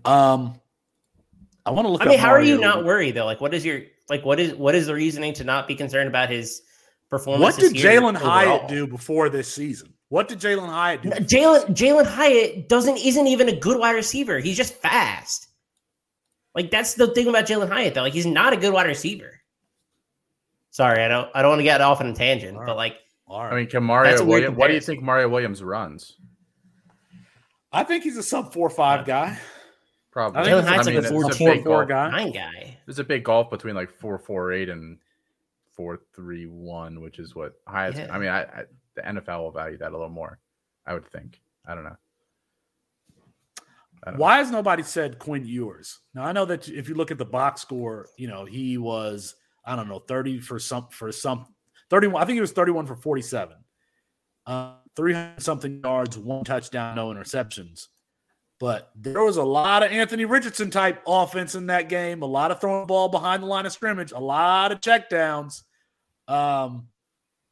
Um, 0.04 0.60
I 1.64 1.70
want 1.70 1.86
to 1.86 1.92
look. 1.92 2.02
I 2.02 2.04
mean, 2.06 2.18
how 2.18 2.30
are 2.30 2.42
you 2.42 2.60
Mario. 2.60 2.68
not 2.68 2.84
worried 2.84 3.14
though? 3.14 3.24
Like, 3.24 3.40
what 3.40 3.54
is 3.54 3.64
your 3.64 3.82
like? 4.10 4.24
What 4.24 4.38
is 4.38 4.54
what 4.54 4.74
is 4.74 4.86
the 4.86 4.94
reasoning 4.94 5.32
to 5.34 5.44
not 5.44 5.66
be 5.66 5.74
concerned 5.74 6.08
about 6.08 6.28
his 6.28 6.62
performance? 7.08 7.42
What 7.42 7.56
did 7.56 7.72
Jalen 7.72 8.16
Hyatt 8.16 8.68
do 8.68 8.86
before 8.86 9.30
this 9.30 9.52
season? 9.52 9.94
What 10.10 10.28
did 10.28 10.38
Jalen 10.38 10.68
Hyatt 10.68 11.02
do? 11.02 11.10
Jalen 11.10 11.66
Jalen 11.68 12.06
Hyatt 12.06 12.68
doesn't 12.68 12.98
isn't 12.98 13.26
even 13.26 13.48
a 13.48 13.56
good 13.56 13.78
wide 13.78 13.94
receiver. 13.94 14.38
He's 14.38 14.56
just 14.56 14.74
fast. 14.74 15.48
Like 16.54 16.70
that's 16.70 16.94
the 16.94 17.08
thing 17.08 17.28
about 17.28 17.46
Jalen 17.46 17.68
Hyatt 17.68 17.94
though. 17.94 18.02
Like 18.02 18.12
he's 18.12 18.26
not 18.26 18.52
a 18.52 18.56
good 18.56 18.72
wide 18.72 18.86
receiver. 18.86 19.40
Sorry, 20.70 21.02
I 21.02 21.08
don't 21.08 21.28
I 21.34 21.42
don't 21.42 21.50
want 21.50 21.60
to 21.60 21.64
get 21.64 21.80
off 21.80 22.00
on 22.00 22.08
a 22.08 22.14
tangent, 22.14 22.56
All 22.56 22.66
but 22.66 22.76
like 22.76 22.96
All 23.26 23.42
right. 23.42 23.52
I, 23.52 23.56
I 23.56 23.58
mean, 23.60 23.68
can 23.68 23.84
Mario 23.84 24.10
a 24.10 24.24
weird 24.24 24.28
Williams, 24.28 24.56
what 24.56 24.68
do 24.68 24.74
you 24.74 24.80
think 24.80 25.02
Mario 25.02 25.28
Williams 25.28 25.62
runs? 25.62 26.16
I 27.72 27.84
think 27.84 28.02
he's 28.02 28.16
a 28.16 28.22
sub 28.22 28.52
four 28.52 28.70
five 28.70 29.06
guy. 29.06 29.38
Probably. 30.10 30.40
I 30.40 30.44
think 30.44 30.56
Jalen 30.56 30.68
Hyatt's 30.68 30.72
I 30.72 30.76
like 30.76 30.86
mean, 30.86 30.96
a 30.96 31.00
it's 31.00 31.10
four, 31.10 31.30
a 31.30 31.34
four, 31.34 31.62
four 31.62 31.86
guy. 31.86 32.10
nine 32.10 32.32
guy. 32.32 32.78
There's 32.86 32.98
a 32.98 33.04
big 33.04 33.24
gulf 33.24 33.50
between 33.50 33.74
like 33.76 33.90
four 33.90 34.18
four 34.18 34.52
eight 34.52 34.68
and 34.68 34.98
four 35.72 36.00
three 36.14 36.46
one, 36.46 37.00
which 37.00 37.18
is 37.20 37.34
what 37.34 37.54
Hyatt's. 37.68 37.98
Yeah. 37.98 38.12
I 38.12 38.18
mean, 38.18 38.28
I, 38.28 38.42
I 38.42 38.64
the 38.96 39.02
NFL 39.02 39.38
will 39.38 39.52
value 39.52 39.78
that 39.78 39.90
a 39.90 39.92
little 39.92 40.08
more. 40.08 40.38
I 40.86 40.94
would 40.94 41.06
think. 41.06 41.40
I 41.66 41.74
don't 41.74 41.84
know. 41.84 41.96
Don't 44.04 44.14
know. 44.14 44.20
Why 44.20 44.38
has 44.38 44.50
nobody 44.50 44.82
said 44.82 45.18
Quinn 45.18 45.44
Ewers? 45.44 46.00
Now 46.14 46.24
I 46.24 46.32
know 46.32 46.44
that 46.46 46.68
if 46.68 46.88
you 46.88 46.94
look 46.94 47.10
at 47.10 47.18
the 47.18 47.24
box 47.24 47.60
score, 47.60 48.08
you 48.16 48.28
know 48.28 48.44
he 48.44 48.78
was 48.78 49.34
I 49.64 49.76
don't 49.76 49.88
know 49.88 49.98
thirty 49.98 50.40
for 50.40 50.58
some 50.58 50.88
for 50.90 51.12
some 51.12 51.46
thirty 51.90 52.06
one. 52.06 52.22
I 52.22 52.26
think 52.26 52.36
he 52.36 52.40
was 52.40 52.52
thirty 52.52 52.72
one 52.72 52.86
for 52.86 52.96
forty 52.96 53.22
seven, 53.22 53.56
uh, 54.46 54.74
three 54.96 55.12
hundred 55.12 55.42
something 55.42 55.80
yards, 55.84 56.16
one 56.16 56.44
touchdown, 56.44 56.96
no 56.96 57.08
interceptions. 57.08 57.88
But 58.58 58.90
there 58.94 59.22
was 59.22 59.38
a 59.38 59.42
lot 59.42 59.82
of 59.82 59.90
Anthony 59.90 60.26
Richardson 60.26 60.70
type 60.70 61.02
offense 61.06 61.54
in 61.54 61.66
that 61.66 61.88
game. 61.88 62.22
A 62.22 62.26
lot 62.26 62.50
of 62.50 62.60
throwing 62.60 62.86
ball 62.86 63.08
behind 63.08 63.42
the 63.42 63.46
line 63.46 63.64
of 63.64 63.72
scrimmage. 63.72 64.12
A 64.12 64.18
lot 64.18 64.70
of 64.70 64.80
checkdowns. 64.80 65.62
Um, 66.28 66.88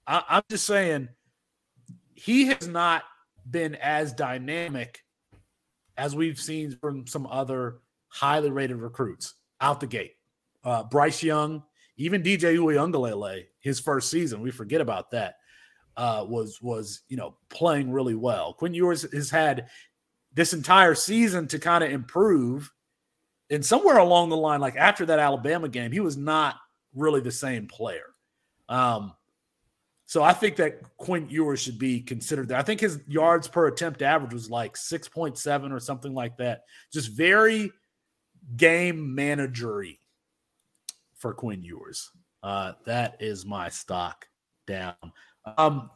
I, 0.06 0.22
I'm 0.28 0.42
just 0.50 0.66
saying 0.66 1.08
he 2.14 2.46
has 2.46 2.68
not 2.68 3.04
been 3.48 3.74
as 3.74 4.12
dynamic 4.12 5.02
as 5.98 6.14
we've 6.14 6.40
seen 6.40 6.70
from 6.80 7.06
some 7.06 7.26
other 7.26 7.80
highly 8.06 8.50
rated 8.50 8.76
recruits 8.76 9.34
out 9.60 9.80
the 9.80 9.86
gate. 9.86 10.12
Uh, 10.64 10.84
Bryce 10.84 11.22
Young, 11.22 11.62
even 11.96 12.22
DJ 12.22 12.56
Uiagalelei, 12.56 13.44
his 13.60 13.80
first 13.80 14.10
season, 14.10 14.40
we 14.40 14.50
forget 14.50 14.80
about 14.80 15.10
that, 15.10 15.34
uh, 15.96 16.24
was 16.26 16.62
was 16.62 17.02
you 17.08 17.16
know 17.16 17.36
playing 17.50 17.90
really 17.90 18.14
well. 18.14 18.54
Quinn 18.54 18.72
Ewers 18.72 19.10
has 19.12 19.28
had 19.28 19.68
this 20.32 20.52
entire 20.52 20.94
season 20.94 21.48
to 21.48 21.58
kind 21.58 21.82
of 21.82 21.90
improve, 21.90 22.72
and 23.50 23.64
somewhere 23.66 23.98
along 23.98 24.28
the 24.28 24.36
line, 24.36 24.60
like 24.60 24.76
after 24.76 25.04
that 25.06 25.18
Alabama 25.18 25.68
game, 25.68 25.90
he 25.90 26.00
was 26.00 26.16
not 26.16 26.54
really 26.94 27.20
the 27.20 27.32
same 27.32 27.66
player. 27.66 28.14
Um, 28.68 29.14
so 30.08 30.22
I 30.22 30.32
think 30.32 30.56
that 30.56 30.80
Quinn 30.96 31.28
Ewers 31.28 31.60
should 31.60 31.78
be 31.78 32.00
considered 32.00 32.48
there. 32.48 32.56
I 32.56 32.62
think 32.62 32.80
his 32.80 32.98
yards 33.06 33.46
per 33.46 33.66
attempt 33.66 34.00
average 34.00 34.32
was 34.32 34.48
like 34.48 34.74
6.7 34.74 35.70
or 35.70 35.78
something 35.78 36.14
like 36.14 36.38
that. 36.38 36.62
Just 36.90 37.10
very 37.10 37.70
game 38.56 39.14
managery 39.14 40.00
for 41.14 41.34
Quinn 41.34 41.62
Ewers. 41.62 42.10
Uh, 42.42 42.72
that 42.86 43.18
is 43.20 43.44
my 43.44 43.68
stock 43.68 44.26
down. 44.66 44.94
Um, 45.58 45.90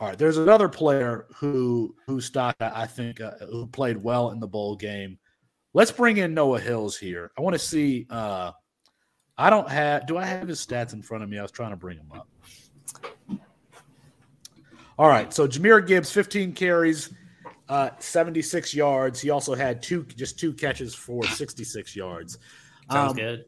all 0.00 0.08
right, 0.08 0.18
there's 0.18 0.38
another 0.38 0.68
player 0.68 1.28
who 1.36 1.94
who 2.08 2.20
stock 2.20 2.56
I 2.58 2.82
I 2.82 2.86
think 2.86 3.20
uh, 3.20 3.34
who 3.48 3.68
played 3.68 4.02
well 4.02 4.30
in 4.32 4.40
the 4.40 4.48
bowl 4.48 4.74
game. 4.74 5.16
Let's 5.74 5.92
bring 5.92 6.16
in 6.16 6.34
Noah 6.34 6.58
Hills 6.58 6.96
here. 6.96 7.30
I 7.38 7.42
want 7.42 7.54
to 7.54 7.60
see. 7.60 8.08
Uh, 8.10 8.50
I 9.36 9.48
don't 9.48 9.68
have. 9.68 10.08
Do 10.08 10.18
I 10.18 10.24
have 10.24 10.48
his 10.48 10.64
stats 10.64 10.92
in 10.92 11.02
front 11.02 11.22
of 11.22 11.30
me? 11.30 11.38
I 11.38 11.42
was 11.42 11.52
trying 11.52 11.70
to 11.70 11.76
bring 11.76 11.98
him 11.98 12.10
up. 12.12 12.26
All 14.98 15.08
right, 15.08 15.32
so 15.32 15.46
Jahmyr 15.46 15.86
Gibbs, 15.86 16.10
15 16.10 16.52
carries, 16.54 17.10
uh, 17.68 17.90
76 18.00 18.74
yards. 18.74 19.20
He 19.20 19.30
also 19.30 19.54
had 19.54 19.80
two, 19.80 20.02
just 20.16 20.38
two 20.38 20.52
catches 20.52 20.94
for 20.94 21.22
66 21.24 21.94
yards. 21.94 22.38
Sounds 22.90 23.10
Um, 23.12 23.16
good. 23.16 23.44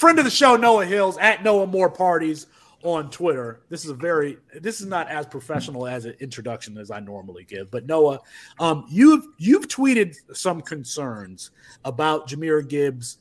friend 0.00 0.18
of 0.18 0.24
the 0.24 0.30
show, 0.30 0.56
Noah 0.56 0.86
Hills 0.86 1.18
at 1.18 1.42
Noah 1.44 1.66
More 1.66 1.90
Parties 1.90 2.46
on 2.82 3.10
Twitter. 3.10 3.60
This 3.68 3.84
is 3.84 3.90
a 3.90 3.94
very 3.94 4.38
this 4.54 4.80
is 4.80 4.86
not 4.86 5.08
as 5.10 5.26
professional 5.26 5.86
as 5.86 6.04
an 6.04 6.14
introduction 6.20 6.78
as 6.78 6.90
I 6.90 7.00
normally 7.00 7.44
give. 7.44 7.70
But 7.70 7.86
Noah, 7.86 8.20
um, 8.60 8.86
you've 8.88 9.26
you've 9.36 9.68
tweeted 9.68 10.14
some 10.32 10.62
concerns 10.62 11.50
about 11.84 12.28
Jahmyr 12.28 12.66
Gibbs' 12.66 13.18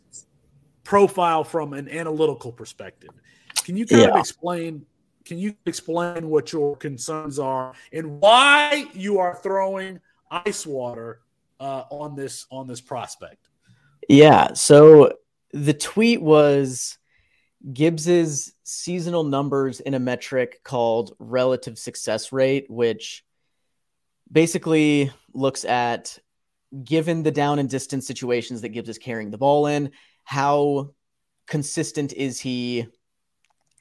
profile 0.84 1.44
from 1.44 1.74
an 1.74 1.90
analytical 1.90 2.52
perspective. 2.52 3.10
Can 3.68 3.76
you 3.76 3.86
kind 3.86 4.10
of 4.10 4.16
explain? 4.16 4.86
Can 5.26 5.38
you 5.38 5.54
explain 5.66 6.30
what 6.30 6.54
your 6.54 6.78
concerns 6.78 7.38
are 7.38 7.74
and 7.92 8.22
why 8.22 8.86
you 8.94 9.20
are 9.20 9.36
throwing 9.36 10.00
ice 10.32 10.66
water 10.66 11.20
uh, 11.60 11.84
on 11.92 12.16
this 12.16 12.46
on 12.50 12.66
this 12.66 12.80
prospect? 12.80 13.50
Yeah. 14.08 14.54
So 14.54 15.18
the 15.52 15.74
tweet 15.74 16.22
was 16.22 16.98
Gibbs's 17.74 18.54
seasonal 18.64 19.26
numbers 19.26 19.82
in 19.82 19.96
a 19.96 20.00
metric 20.00 20.64
called 20.64 21.14
relative 21.20 21.78
success 21.78 22.32
rate, 22.32 22.68
which 22.70 23.26
basically 24.32 25.12
looks 25.34 25.66
at 25.66 26.18
given 26.86 27.22
the 27.22 27.32
down 27.32 27.60
and 27.60 27.70
distance 27.70 28.08
situations 28.08 28.62
that 28.62 28.70
Gibbs 28.70 28.88
is 28.88 28.98
carrying 28.98 29.30
the 29.30 29.38
ball 29.38 29.68
in, 29.68 29.92
how 30.24 30.92
consistent 31.48 32.14
is 32.14 32.40
he 32.40 32.88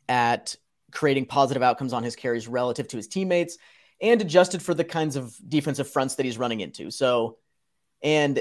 at 0.08 0.56
creating 0.92 1.26
positive 1.26 1.62
outcomes 1.62 1.92
on 1.92 2.02
his 2.02 2.16
carries 2.16 2.48
relative 2.48 2.88
to 2.88 2.96
his 2.96 3.08
teammates 3.08 3.58
and 4.00 4.20
adjusted 4.20 4.62
for 4.62 4.74
the 4.74 4.84
kinds 4.84 5.16
of 5.16 5.34
defensive 5.48 5.88
fronts 5.88 6.16
that 6.16 6.24
he's 6.24 6.38
running 6.38 6.60
into. 6.60 6.90
So, 6.90 7.38
and 8.02 8.40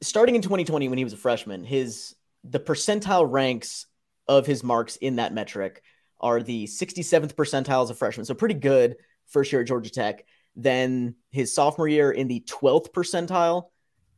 starting 0.00 0.34
in 0.34 0.42
2020 0.42 0.88
when 0.88 0.98
he 0.98 1.04
was 1.04 1.12
a 1.12 1.16
freshman, 1.18 1.64
his 1.64 2.14
the 2.44 2.60
percentile 2.60 3.30
ranks 3.30 3.86
of 4.26 4.46
his 4.46 4.62
marks 4.62 4.96
in 4.96 5.16
that 5.16 5.34
metric 5.34 5.82
are 6.20 6.42
the 6.42 6.66
67th 6.66 7.34
percentile 7.34 7.82
as 7.82 7.90
a 7.90 7.94
freshman. 7.94 8.24
So 8.24 8.34
pretty 8.34 8.54
good 8.54 8.96
first 9.26 9.52
year 9.52 9.62
at 9.62 9.68
Georgia 9.68 9.90
Tech. 9.90 10.24
Then 10.56 11.14
his 11.30 11.54
sophomore 11.54 11.88
year 11.88 12.10
in 12.10 12.28
the 12.28 12.40
12th 12.40 12.90
percentile, 12.92 13.68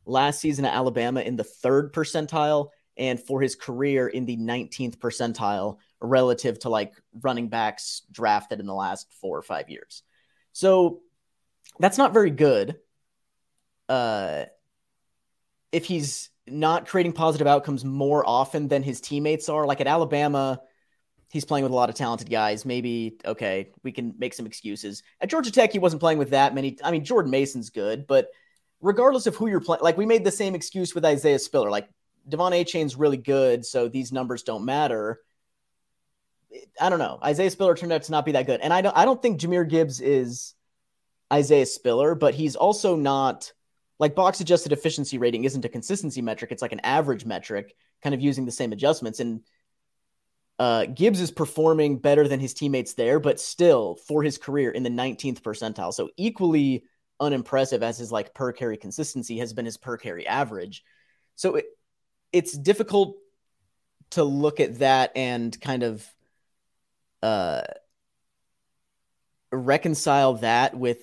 last 0.05 0.39
season 0.39 0.65
at 0.65 0.73
Alabama 0.73 1.21
in 1.21 1.35
the 1.35 1.43
third 1.43 1.93
percentile, 1.93 2.69
and 2.97 3.19
for 3.19 3.41
his 3.41 3.55
career 3.55 4.07
in 4.07 4.25
the 4.25 4.37
19th 4.37 4.97
percentile 4.97 5.77
relative 5.99 6.59
to 6.59 6.69
like 6.69 6.93
running 7.21 7.47
backs 7.47 8.01
drafted 8.11 8.59
in 8.59 8.65
the 8.65 8.73
last 8.73 9.07
four 9.21 9.37
or 9.37 9.41
five 9.41 9.69
years. 9.69 10.03
So 10.53 11.01
that's 11.79 11.97
not 11.97 12.13
very 12.13 12.31
good. 12.31 12.77
Uh, 13.87 14.45
if 15.71 15.85
he's 15.85 16.29
not 16.47 16.87
creating 16.87 17.13
positive 17.13 17.47
outcomes 17.47 17.85
more 17.85 18.27
often 18.27 18.67
than 18.67 18.83
his 18.83 18.99
teammates 18.99 19.47
are, 19.47 19.65
like 19.65 19.79
at 19.79 19.87
Alabama, 19.87 20.59
he's 21.29 21.45
playing 21.45 21.63
with 21.63 21.71
a 21.71 21.75
lot 21.75 21.89
of 21.89 21.95
talented 21.95 22.29
guys. 22.29 22.65
Maybe, 22.65 23.17
okay, 23.25 23.71
we 23.83 23.91
can 23.91 24.15
make 24.17 24.33
some 24.33 24.45
excuses. 24.45 25.03
At 25.21 25.29
Georgia 25.29 25.51
Tech, 25.51 25.71
he 25.71 25.79
wasn't 25.79 26.01
playing 26.01 26.17
with 26.17 26.31
that 26.31 26.53
many. 26.53 26.77
I 26.83 26.91
mean, 26.91 27.05
Jordan 27.05 27.31
Mason's 27.31 27.69
good, 27.69 28.05
but 28.05 28.29
regardless 28.81 29.27
of 29.27 29.35
who 29.35 29.47
you're 29.47 29.61
playing, 29.61 29.83
like 29.83 29.97
we 29.97 30.05
made 30.05 30.23
the 30.23 30.31
same 30.31 30.55
excuse 30.55 30.93
with 30.93 31.05
Isaiah 31.05 31.39
Spiller. 31.39 31.69
Like 31.69 31.89
De'Von 32.29 32.51
Achane's 32.51 32.95
really 32.95 33.17
good, 33.17 33.65
so 33.65 33.87
these 33.87 34.11
numbers 34.11 34.43
don't 34.43 34.65
matter. 34.65 35.19
I 36.79 36.89
don't 36.89 36.99
know. 36.99 37.19
Isaiah 37.23 37.49
Spiller 37.49 37.75
turned 37.75 37.93
out 37.93 38.03
to 38.03 38.11
not 38.11 38.25
be 38.25 38.33
that 38.33 38.45
good, 38.45 38.61
and 38.61 38.73
I 38.73 38.81
don't. 38.81 38.95
I 38.95 39.05
don't 39.05 39.21
think 39.21 39.39
Jahmyr 39.39 39.67
Gibbs 39.67 40.01
is 40.01 40.53
Isaiah 41.31 41.65
Spiller, 41.65 42.15
but 42.15 42.35
he's 42.35 42.55
also 42.55 42.95
not 42.95 43.51
like 43.99 44.15
box 44.15 44.41
adjusted 44.41 44.71
efficiency 44.71 45.17
rating 45.17 45.43
isn't 45.43 45.63
a 45.63 45.69
consistency 45.69 46.21
metric. 46.21 46.51
It's 46.51 46.61
like 46.61 46.71
an 46.71 46.81
average 46.81 47.23
metric, 47.23 47.75
kind 48.01 48.15
of 48.15 48.21
using 48.21 48.45
the 48.45 48.51
same 48.51 48.73
adjustments. 48.73 49.19
And 49.19 49.41
uh, 50.57 50.85
Gibbs 50.85 51.21
is 51.21 51.31
performing 51.31 51.99
better 51.99 52.27
than 52.27 52.39
his 52.39 52.53
teammates 52.53 52.93
there, 52.93 53.19
but 53.19 53.39
still 53.39 53.95
for 54.07 54.23
his 54.23 54.37
career 54.37 54.71
in 54.71 54.83
the 54.83 54.89
19th 54.89 55.41
percentile. 55.41 55.93
So 55.93 56.09
equally 56.17 56.83
unimpressive 57.19 57.83
as 57.83 57.99
his 57.99 58.11
like 58.11 58.33
per 58.33 58.51
carry 58.51 58.75
consistency 58.75 59.37
has 59.37 59.53
been 59.53 59.65
his 59.65 59.77
per 59.77 59.97
carry 59.97 60.25
average. 60.27 60.83
So 61.35 61.55
it, 61.55 61.65
it's 62.31 62.57
difficult 62.57 63.17
to 64.11 64.23
look 64.23 64.59
at 64.59 64.79
that 64.79 65.11
and 65.15 65.59
kind 65.61 65.83
of 65.83 66.05
uh, 67.23 67.61
reconcile 69.51 70.35
that 70.35 70.75
with 70.75 70.99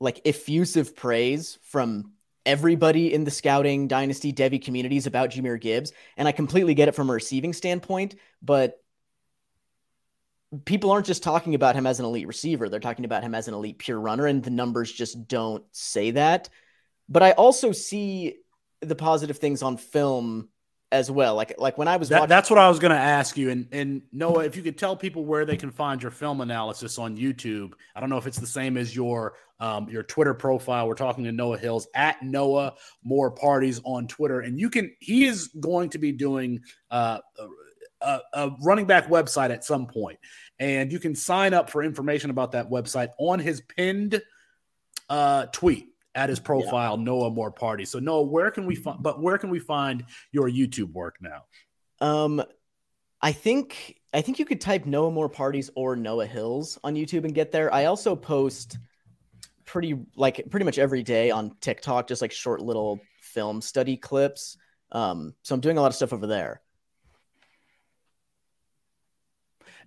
like 0.00 0.20
effusive 0.24 0.94
praise 0.94 1.58
from 1.62 2.12
everybody 2.46 3.12
in 3.12 3.24
the 3.24 3.30
scouting 3.30 3.88
dynasty 3.88 4.32
Devy 4.32 4.62
communities 4.62 5.06
about 5.06 5.30
Jahmyr 5.30 5.60
Gibbs. 5.60 5.92
And 6.16 6.26
I 6.26 6.32
completely 6.32 6.74
get 6.74 6.88
it 6.88 6.94
from 6.94 7.10
a 7.10 7.12
receiving 7.12 7.52
standpoint, 7.52 8.14
but 8.40 8.80
people 10.64 10.90
aren't 10.90 11.06
just 11.06 11.22
talking 11.22 11.54
about 11.54 11.74
him 11.74 11.86
as 11.86 11.98
an 11.98 12.06
elite 12.06 12.26
receiver. 12.26 12.68
They're 12.68 12.80
talking 12.80 13.04
about 13.04 13.22
him 13.22 13.34
as 13.34 13.48
an 13.48 13.54
elite 13.54 13.78
pure 13.78 14.00
runner, 14.00 14.26
and 14.26 14.42
the 14.42 14.50
numbers 14.50 14.90
just 14.90 15.28
don't 15.28 15.64
say 15.72 16.12
that. 16.12 16.48
But 17.08 17.22
I 17.22 17.32
also 17.32 17.72
see 17.72 18.36
the 18.80 18.94
positive 18.94 19.38
things 19.38 19.62
on 19.62 19.76
film 19.76 20.48
as 20.90 21.10
well. 21.10 21.34
Like 21.34 21.54
like 21.58 21.76
when 21.76 21.88
I 21.88 21.96
was 21.96 22.08
that, 22.08 22.20
watching- 22.20 22.28
that's 22.28 22.50
what 22.50 22.58
I 22.58 22.68
was 22.68 22.78
going 22.78 22.92
to 22.92 22.98
ask 22.98 23.36
you. 23.36 23.50
And 23.50 23.68
and 23.72 24.02
Noah, 24.12 24.44
if 24.44 24.56
you 24.56 24.62
could 24.62 24.78
tell 24.78 24.96
people 24.96 25.24
where 25.24 25.44
they 25.44 25.56
can 25.56 25.70
find 25.70 26.02
your 26.02 26.10
film 26.10 26.40
analysis 26.40 26.98
on 26.98 27.16
YouTube. 27.16 27.72
I 27.94 28.00
don't 28.00 28.10
know 28.10 28.16
if 28.18 28.26
it's 28.26 28.38
the 28.38 28.46
same 28.46 28.76
as 28.76 28.94
your 28.94 29.34
um, 29.60 29.88
your 29.88 30.02
Twitter 30.02 30.34
profile. 30.34 30.88
We're 30.88 30.94
talking 30.94 31.24
to 31.24 31.32
Noah 31.32 31.58
Hills 31.58 31.88
at 31.94 32.22
Noah 32.22 32.74
More 33.02 33.30
Parties 33.30 33.80
on 33.84 34.06
Twitter, 34.06 34.40
and 34.40 34.58
you 34.58 34.70
can. 34.70 34.94
He 35.00 35.26
is 35.26 35.48
going 35.48 35.90
to 35.90 35.98
be 35.98 36.12
doing 36.12 36.60
uh, 36.90 37.18
a, 38.00 38.20
a 38.32 38.50
running 38.62 38.86
back 38.86 39.08
website 39.08 39.50
at 39.50 39.64
some 39.64 39.86
point, 39.86 40.18
and 40.58 40.92
you 40.92 40.98
can 40.98 41.14
sign 41.14 41.54
up 41.54 41.70
for 41.70 41.82
information 41.82 42.30
about 42.30 42.52
that 42.52 42.70
website 42.70 43.10
on 43.18 43.40
his 43.40 43.60
pinned 43.60 44.22
uh, 45.08 45.46
tweet 45.46 45.88
at 46.18 46.28
his 46.28 46.40
profile, 46.40 46.98
yeah. 46.98 47.04
Noah 47.04 47.30
More 47.30 47.52
Party. 47.52 47.84
So 47.84 48.00
Noah, 48.00 48.22
where 48.22 48.50
can 48.50 48.66
we 48.66 48.74
find? 48.74 49.00
But 49.00 49.22
where 49.22 49.38
can 49.38 49.50
we 49.50 49.60
find 49.60 50.04
your 50.32 50.50
YouTube 50.50 50.92
work 50.92 51.16
now? 51.20 51.44
Um, 52.00 52.42
I 53.22 53.30
think 53.32 54.00
I 54.12 54.20
think 54.20 54.40
you 54.40 54.44
could 54.44 54.60
type 54.60 54.84
Noah 54.84 55.12
More 55.12 55.28
Parties 55.28 55.70
or 55.76 55.94
Noah 55.94 56.26
Hills 56.26 56.76
on 56.82 56.96
YouTube 56.96 57.24
and 57.24 57.32
get 57.32 57.52
there. 57.52 57.72
I 57.72 57.84
also 57.84 58.16
post 58.16 58.78
pretty 59.64 59.96
like 60.16 60.44
pretty 60.50 60.64
much 60.64 60.78
every 60.78 61.04
day 61.04 61.30
on 61.30 61.56
TikTok, 61.60 62.08
just 62.08 62.20
like 62.20 62.32
short 62.32 62.60
little 62.60 63.00
film 63.20 63.62
study 63.62 63.96
clips. 63.96 64.56
Um, 64.90 65.34
so 65.42 65.54
I'm 65.54 65.60
doing 65.60 65.78
a 65.78 65.80
lot 65.80 65.88
of 65.88 65.94
stuff 65.94 66.12
over 66.12 66.26
there. 66.26 66.62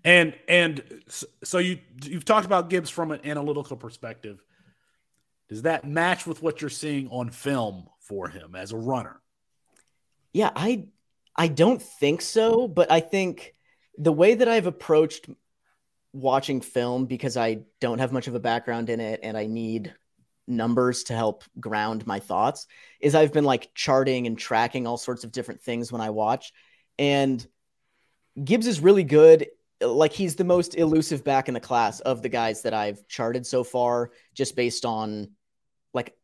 And 0.05 0.33
and 0.47 1.03
so 1.43 1.57
you 1.57 1.79
you've 2.03 2.25
talked 2.25 2.45
about 2.45 2.69
Gibbs 2.69 2.89
from 2.89 3.11
an 3.11 3.19
analytical 3.25 3.75
perspective. 3.75 4.41
Does 5.51 5.63
that 5.63 5.83
match 5.83 6.25
with 6.25 6.41
what 6.41 6.61
you're 6.61 6.69
seeing 6.69 7.09
on 7.09 7.29
film 7.29 7.89
for 7.99 8.29
him 8.29 8.55
as 8.55 8.71
a 8.71 8.77
runner? 8.77 9.19
Yeah, 10.31 10.49
I 10.55 10.85
I 11.35 11.49
don't 11.49 11.81
think 11.81 12.21
so, 12.21 12.69
but 12.69 12.89
I 12.89 13.01
think 13.01 13.53
the 13.97 14.13
way 14.13 14.33
that 14.33 14.47
I've 14.47 14.65
approached 14.65 15.29
watching 16.13 16.61
film 16.61 17.05
because 17.05 17.35
I 17.35 17.63
don't 17.81 17.99
have 17.99 18.13
much 18.13 18.29
of 18.29 18.35
a 18.35 18.39
background 18.39 18.89
in 18.89 19.01
it 19.01 19.19
and 19.23 19.37
I 19.37 19.45
need 19.47 19.93
numbers 20.47 21.03
to 21.03 21.13
help 21.13 21.43
ground 21.59 22.07
my 22.07 22.19
thoughts 22.19 22.65
is 23.01 23.13
I've 23.13 23.33
been 23.33 23.43
like 23.43 23.71
charting 23.75 24.27
and 24.27 24.37
tracking 24.37 24.87
all 24.87 24.97
sorts 24.97 25.25
of 25.25 25.33
different 25.33 25.61
things 25.61 25.91
when 25.91 26.01
I 26.01 26.11
watch 26.11 26.53
and 26.97 27.45
Gibbs 28.41 28.67
is 28.67 28.79
really 28.79 29.03
good 29.03 29.47
like 29.81 30.13
he's 30.13 30.35
the 30.35 30.43
most 30.43 30.75
elusive 30.75 31.23
back 31.23 31.47
in 31.47 31.53
the 31.53 31.59
class 31.59 31.99
of 32.01 32.21
the 32.21 32.29
guys 32.29 32.61
that 32.63 32.73
I've 32.73 33.05
charted 33.07 33.45
so 33.45 33.63
far 33.63 34.11
just 34.33 34.55
based 34.55 34.85
on 34.85 35.29
like 35.93 36.15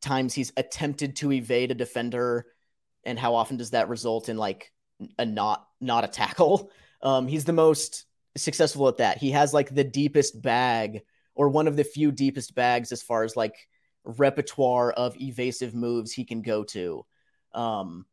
times 0.00 0.34
he's 0.34 0.52
attempted 0.56 1.16
to 1.16 1.32
evade 1.32 1.70
a 1.70 1.74
defender 1.74 2.46
and 3.04 3.18
how 3.18 3.34
often 3.34 3.56
does 3.56 3.70
that 3.70 3.88
result 3.88 4.28
in 4.28 4.36
like 4.36 4.72
a 5.18 5.24
not 5.24 5.66
not 5.80 6.04
a 6.04 6.08
tackle? 6.08 6.70
Um 7.02 7.28
he's 7.28 7.46
the 7.46 7.54
most 7.54 8.04
successful 8.36 8.86
at 8.86 8.98
that. 8.98 9.16
He 9.16 9.30
has 9.30 9.54
like 9.54 9.74
the 9.74 9.84
deepest 9.84 10.42
bag 10.42 11.00
or 11.34 11.48
one 11.48 11.66
of 11.66 11.74
the 11.74 11.82
few 11.82 12.12
deepest 12.12 12.54
bags 12.54 12.92
as 12.92 13.02
far 13.02 13.24
as 13.24 13.36
like 13.36 13.54
repertoire 14.04 14.92
of 14.92 15.18
evasive 15.18 15.74
moves 15.74 16.12
he 16.12 16.26
can 16.26 16.42
go 16.42 16.62
to. 16.64 17.06
Um 17.54 18.04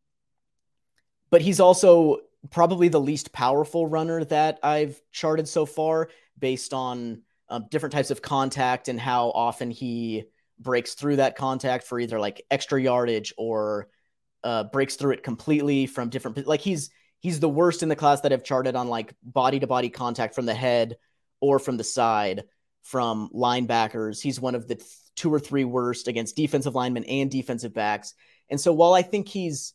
but 1.29 1.41
he's 1.41 1.59
also 1.59 2.19
probably 2.49 2.87
the 2.87 2.99
least 2.99 3.33
powerful 3.33 3.87
runner 3.87 4.23
that 4.23 4.59
I've 4.63 5.01
charted 5.11 5.47
so 5.47 5.65
far 5.65 6.09
based 6.39 6.73
on 6.73 7.23
um, 7.49 7.65
different 7.69 7.93
types 7.93 8.11
of 8.11 8.21
contact 8.21 8.87
and 8.87 8.99
how 8.99 9.29
often 9.29 9.71
he 9.71 10.25
breaks 10.59 10.93
through 10.93 11.17
that 11.17 11.35
contact 11.35 11.85
for 11.85 11.99
either 11.99 12.19
like 12.19 12.43
extra 12.49 12.81
yardage 12.81 13.33
or 13.37 13.87
uh, 14.43 14.63
breaks 14.65 14.95
through 14.95 15.13
it 15.13 15.23
completely 15.23 15.85
from 15.85 16.09
different 16.09 16.47
like 16.47 16.61
he's 16.61 16.89
he's 17.19 17.39
the 17.39 17.49
worst 17.49 17.83
in 17.83 17.89
the 17.89 17.95
class 17.95 18.21
that 18.21 18.31
I've 18.31 18.43
charted 18.43 18.75
on 18.75 18.87
like 18.87 19.13
body 19.23 19.59
to 19.59 19.67
body 19.67 19.89
contact 19.89 20.35
from 20.35 20.45
the 20.45 20.53
head 20.53 20.97
or 21.39 21.59
from 21.59 21.77
the 21.77 21.83
side 21.83 22.43
from 22.83 23.29
linebackers. 23.33 24.21
He's 24.21 24.39
one 24.39 24.55
of 24.55 24.67
the 24.67 24.75
th- 24.75 24.89
two 25.15 25.33
or 25.33 25.39
three 25.39 25.65
worst 25.65 26.07
against 26.07 26.35
defensive 26.35 26.75
linemen 26.75 27.03
and 27.05 27.29
defensive 27.29 27.73
backs. 27.73 28.13
And 28.49 28.61
so 28.61 28.71
while 28.71 28.93
I 28.93 29.01
think 29.01 29.27
he's 29.27 29.73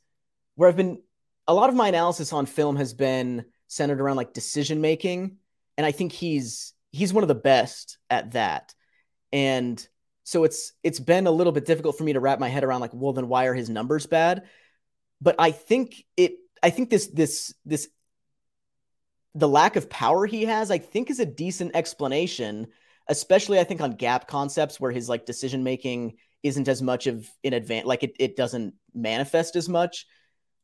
where 0.54 0.68
I've 0.68 0.76
been 0.76 1.02
a 1.46 1.54
lot 1.54 1.68
of 1.68 1.74
my 1.74 1.88
analysis 1.88 2.32
on 2.32 2.46
film 2.46 2.76
has 2.76 2.94
been 2.94 3.44
centered 3.66 4.00
around 4.00 4.16
like 4.16 4.32
decision 4.32 4.80
making 4.80 5.36
and 5.76 5.86
I 5.86 5.92
think 5.92 6.12
he's 6.12 6.74
he's 6.90 7.12
one 7.12 7.24
of 7.24 7.28
the 7.28 7.34
best 7.34 7.98
at 8.10 8.32
that. 8.32 8.74
And 9.32 9.86
so 10.24 10.44
it's 10.44 10.72
it's 10.82 11.00
been 11.00 11.26
a 11.26 11.30
little 11.30 11.52
bit 11.52 11.66
difficult 11.66 11.98
for 11.98 12.04
me 12.04 12.12
to 12.12 12.20
wrap 12.20 12.38
my 12.38 12.48
head 12.48 12.64
around 12.64 12.80
like 12.80 12.94
well 12.94 13.12
then 13.12 13.28
why 13.28 13.46
are 13.46 13.54
his 13.54 13.70
numbers 13.70 14.06
bad? 14.06 14.44
But 15.20 15.36
I 15.38 15.50
think 15.50 16.04
it 16.16 16.34
I 16.62 16.70
think 16.70 16.90
this 16.90 17.08
this 17.08 17.54
this 17.64 17.88
the 19.34 19.48
lack 19.48 19.76
of 19.76 19.88
power 19.90 20.26
he 20.26 20.44
has 20.44 20.70
I 20.70 20.78
think 20.78 21.10
is 21.10 21.20
a 21.20 21.26
decent 21.26 21.74
explanation 21.74 22.68
especially 23.08 23.58
I 23.58 23.64
think 23.64 23.80
on 23.80 23.92
gap 23.92 24.28
concepts 24.28 24.78
where 24.78 24.92
his 24.92 25.08
like 25.08 25.26
decision 25.26 25.64
making 25.64 26.14
isn't 26.42 26.68
as 26.68 26.82
much 26.82 27.06
of 27.06 27.28
in 27.42 27.52
advance 27.52 27.86
like 27.86 28.02
it, 28.02 28.14
it 28.18 28.36
doesn't 28.36 28.74
manifest 28.94 29.56
as 29.56 29.68
much 29.68 30.06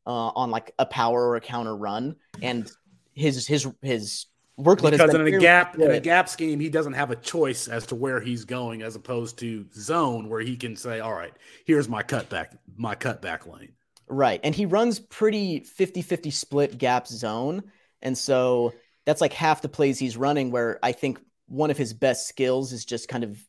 uh, 0.05 0.31
on 0.35 0.51
like 0.51 0.73
a 0.79 0.85
power 0.85 1.29
or 1.29 1.35
a 1.35 1.41
counter 1.41 1.75
run 1.75 2.15
and 2.41 2.71
his 3.13 3.45
his 3.45 3.67
his 3.81 4.25
workload 4.59 4.91
because 4.91 5.13
in 5.13 5.25
a 5.25 5.39
gap 5.39 5.75
good. 5.75 5.89
in 5.89 5.95
a 5.95 5.99
gap 5.99 6.27
scheme 6.27 6.59
he 6.59 6.69
doesn't 6.69 6.93
have 6.93 7.11
a 7.11 7.15
choice 7.15 7.67
as 7.67 7.85
to 7.85 7.95
where 7.95 8.19
he's 8.19 8.43
going 8.45 8.81
as 8.81 8.95
opposed 8.95 9.39
to 9.39 9.65
zone 9.73 10.27
where 10.27 10.41
he 10.41 10.57
can 10.57 10.75
say 10.75 10.99
all 10.99 11.13
right 11.13 11.33
here's 11.65 11.87
my 11.87 12.03
cutback 12.03 12.57
my 12.75 12.95
cutback 12.95 13.45
lane. 13.45 13.73
Right. 14.07 14.39
And 14.43 14.55
he 14.55 14.65
runs 14.65 14.99
pretty 14.99 15.59
50-50 15.59 16.33
split 16.33 16.77
gap 16.79 17.07
zone. 17.07 17.63
And 18.01 18.17
so 18.17 18.73
that's 19.05 19.21
like 19.21 19.33
half 19.33 19.61
the 19.61 19.69
plays 19.69 19.99
he's 19.99 20.17
running 20.17 20.49
where 20.49 20.79
i 20.81 20.91
think 20.91 21.19
one 21.47 21.71
of 21.71 21.77
his 21.77 21.93
best 21.93 22.27
skills 22.27 22.73
is 22.73 22.85
just 22.85 23.07
kind 23.07 23.23
of 23.23 23.39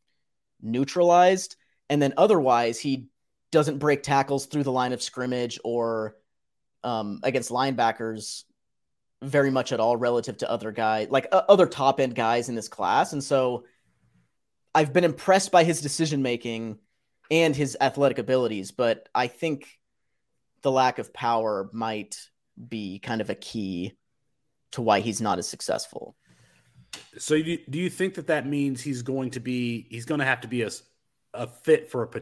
neutralized. 0.62 1.57
And 1.88 2.01
then 2.01 2.14
otherwise 2.16 2.79
he 2.79 3.09
doesn't 3.53 3.79
break 3.79 4.03
tackles 4.03 4.46
through 4.46 4.62
the 4.62 4.73
line 4.73 4.92
of 4.92 5.03
scrimmage 5.03 5.59
or 5.64 6.16
um, 6.83 7.20
against 7.23 7.51
linebackers 7.51 8.44
very 9.22 9.50
much 9.50 9.72
at 9.72 9.80
all 9.80 9.96
relative 9.96 10.38
to 10.38 10.50
other 10.50 10.72
guys, 10.72 11.09
like 11.11 11.28
uh, 11.33 11.42
other 11.48 11.66
top 11.66 12.00
end 12.00 12.14
guys 12.14 12.48
in 12.48 12.54
this 12.54 12.68
class. 12.68 13.12
And 13.12 13.22
so 13.22 13.64
I've 14.74 14.92
been 14.92 15.04
impressed 15.04 15.52
by 15.52 15.64
his 15.64 15.80
decision 15.80 16.22
making 16.22 16.78
and 17.30 17.54
his 17.54 17.76
athletic 17.80 18.18
abilities, 18.18 18.70
but 18.70 19.09
I 19.14 19.26
think 19.26 19.78
the 20.62 20.70
lack 20.70 20.98
of 20.98 21.12
power 21.12 21.68
might 21.72 22.18
be 22.68 22.98
kind 22.98 23.20
of 23.20 23.30
a 23.30 23.35
key 23.35 23.96
to 24.72 24.83
why 24.83 25.00
he's 25.00 25.20
not 25.20 25.38
as 25.38 25.48
successful. 25.48 26.16
So 27.18 27.37
do 27.37 27.50
you, 27.50 27.59
do 27.68 27.78
you 27.78 27.90
think 27.90 28.14
that 28.14 28.28
that 28.28 28.46
means 28.46 28.80
he's 28.80 29.02
going 29.02 29.30
to 29.33 29.40
be 29.40 29.87
he's 29.90 30.04
going 30.04 30.18
to 30.18 30.24
have 30.24 30.40
to 30.42 30.48
be 30.48 30.62
a, 30.62 30.70
a 31.35 31.46
fit 31.46 31.90
for 31.90 32.04
a, 32.04 32.20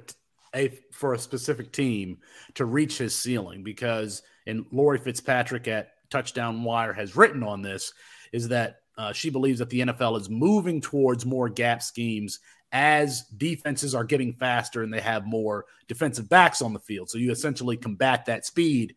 a 0.55 0.79
for 0.93 1.15
a 1.15 1.19
specific 1.19 1.73
team 1.73 2.19
to 2.55 2.65
reach 2.65 2.99
his 2.99 3.15
ceiling 3.15 3.63
because 3.63 4.23
and 4.47 4.67
Lori 4.71 4.99
Fitzpatrick 4.99 5.69
at 5.69 5.93
Touchdown 6.11 6.63
Wire 6.65 6.93
has 6.93 7.17
written 7.17 7.43
on 7.43 7.63
this 7.63 7.93
is 8.33 8.49
that 8.49 8.81
uh, 8.97 9.13
she 9.13 9.31
believes 9.31 9.59
that 9.61 9.71
the 9.71 9.81
NFL 9.81 10.21
is 10.21 10.29
moving 10.29 10.81
towards 10.81 11.25
more 11.25 11.49
gap 11.49 11.83
schemes 11.83 12.41
as 12.73 13.23
defenses 13.37 13.95
are 13.95 14.05
getting 14.05 14.35
faster 14.35 14.83
and 14.83 14.93
they 14.93 15.01
have 15.01 15.25
more 15.25 15.65
defensive 15.87 16.29
backs 16.29 16.61
on 16.61 16.73
the 16.73 16.81
field. 16.81 17.09
So 17.09 17.19
you 17.19 17.31
essentially 17.31 17.77
combat 17.77 18.27
that 18.27 18.45
speed 18.45 18.95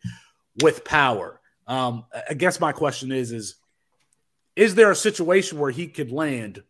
with 0.62 0.84
power. 0.84 1.40
Um, 1.68 2.06
I 2.30 2.34
guess 2.34 2.60
my 2.60 2.72
question 2.72 3.12
is: 3.12 3.32
is 3.32 3.56
is 4.56 4.76
there 4.76 4.92
a 4.92 4.96
situation 4.96 5.60
where 5.60 5.72
he 5.72 5.88
could 5.88 6.12
land 6.12 6.64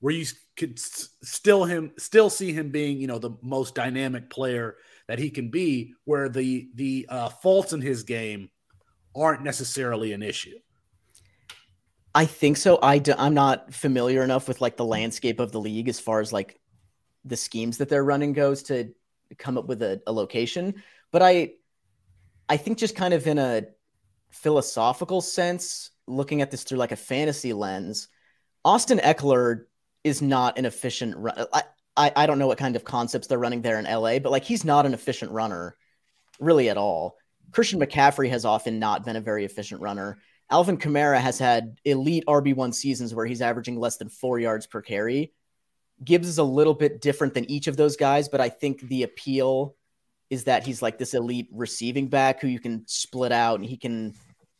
where 0.00 0.12
you 0.12 0.26
could 0.56 0.78
still 0.78 1.64
him 1.64 1.92
still 1.96 2.28
see 2.28 2.52
him 2.52 2.70
being 2.70 2.98
you 2.98 3.06
know 3.06 3.18
the 3.18 3.30
most 3.40 3.74
dynamic 3.74 4.28
player 4.28 4.76
that 5.08 5.18
he 5.18 5.30
can 5.30 5.48
be, 5.48 5.94
where 6.04 6.28
the 6.28 6.68
the 6.74 7.06
uh, 7.08 7.28
faults 7.28 7.72
in 7.72 7.80
his 7.80 8.02
game 8.02 8.50
aren't 9.14 9.42
necessarily 9.42 10.12
an 10.12 10.22
issue? 10.22 10.58
I 12.14 12.26
think 12.26 12.56
so. 12.56 12.78
I 12.82 12.98
do, 12.98 13.14
I'm 13.16 13.34
not 13.34 13.72
familiar 13.72 14.22
enough 14.22 14.48
with 14.48 14.60
like 14.60 14.76
the 14.76 14.84
landscape 14.84 15.40
of 15.40 15.52
the 15.52 15.60
league 15.60 15.88
as 15.88 15.98
far 15.98 16.20
as 16.20 16.32
like 16.32 16.60
the 17.24 17.36
schemes 17.36 17.78
that 17.78 17.88
they're 17.88 18.04
running 18.04 18.32
goes 18.32 18.64
to 18.64 18.92
come 19.38 19.56
up 19.56 19.66
with 19.66 19.82
a, 19.82 20.02
a 20.06 20.12
location. 20.12 20.82
But 21.10 21.22
I, 21.22 21.52
I 22.48 22.58
think 22.58 22.78
just 22.78 22.96
kind 22.96 23.14
of 23.14 23.26
in 23.26 23.38
a 23.38 23.62
philosophical 24.30 25.20
sense, 25.20 25.90
looking 26.06 26.42
at 26.42 26.50
this 26.50 26.64
through 26.64 26.78
like 26.78 26.92
a 26.92 26.96
fantasy 26.96 27.52
lens, 27.52 28.08
Austin 28.64 28.98
Ekeler 28.98 29.64
is 30.04 30.20
not 30.20 30.58
an 30.58 30.66
efficient 30.66 31.16
run. 31.16 31.46
I, 31.52 31.62
I, 31.96 32.12
I 32.14 32.26
don't 32.26 32.38
know 32.38 32.46
what 32.46 32.58
kind 32.58 32.76
of 32.76 32.84
concepts 32.84 33.26
they're 33.26 33.38
running 33.38 33.62
there 33.62 33.78
in 33.78 33.84
LA, 33.84 34.18
but 34.18 34.32
like 34.32 34.44
he's 34.44 34.64
not 34.64 34.86
an 34.86 34.94
efficient 34.94 35.32
runner 35.32 35.76
really 36.40 36.68
at 36.68 36.76
all. 36.76 37.16
Christian 37.52 37.80
McCaffrey 37.80 38.30
has 38.30 38.44
often 38.44 38.78
not 38.78 39.04
been 39.04 39.16
a 39.16 39.20
very 39.20 39.44
efficient 39.44 39.80
runner. 39.80 40.18
Alvin 40.50 40.78
Kamara 40.78 41.18
has 41.18 41.38
had 41.38 41.78
elite 41.84 42.24
RB1 42.26 42.74
seasons 42.74 43.14
where 43.14 43.26
he's 43.26 43.42
averaging 43.42 43.78
less 43.78 43.96
than 43.96 44.08
four 44.08 44.38
yards 44.38 44.66
per 44.66 44.82
carry. 44.82 45.32
Gibbs 46.02 46.28
is 46.28 46.38
a 46.38 46.44
little 46.44 46.74
bit 46.74 47.00
different 47.00 47.34
than 47.34 47.50
each 47.50 47.68
of 47.68 47.76
those 47.76 47.96
guys, 47.96 48.28
but 48.28 48.40
I 48.40 48.48
think 48.48 48.80
the 48.80 49.04
appeal 49.04 49.76
is 50.30 50.44
that 50.44 50.64
he's 50.64 50.82
like 50.82 50.98
this 50.98 51.14
elite 51.14 51.48
receiving 51.52 52.08
back 52.08 52.40
who 52.40 52.48
you 52.48 52.58
can 52.58 52.84
split 52.86 53.32
out 53.32 53.60
and 53.60 53.68
he 53.68 53.76
can 53.76 54.14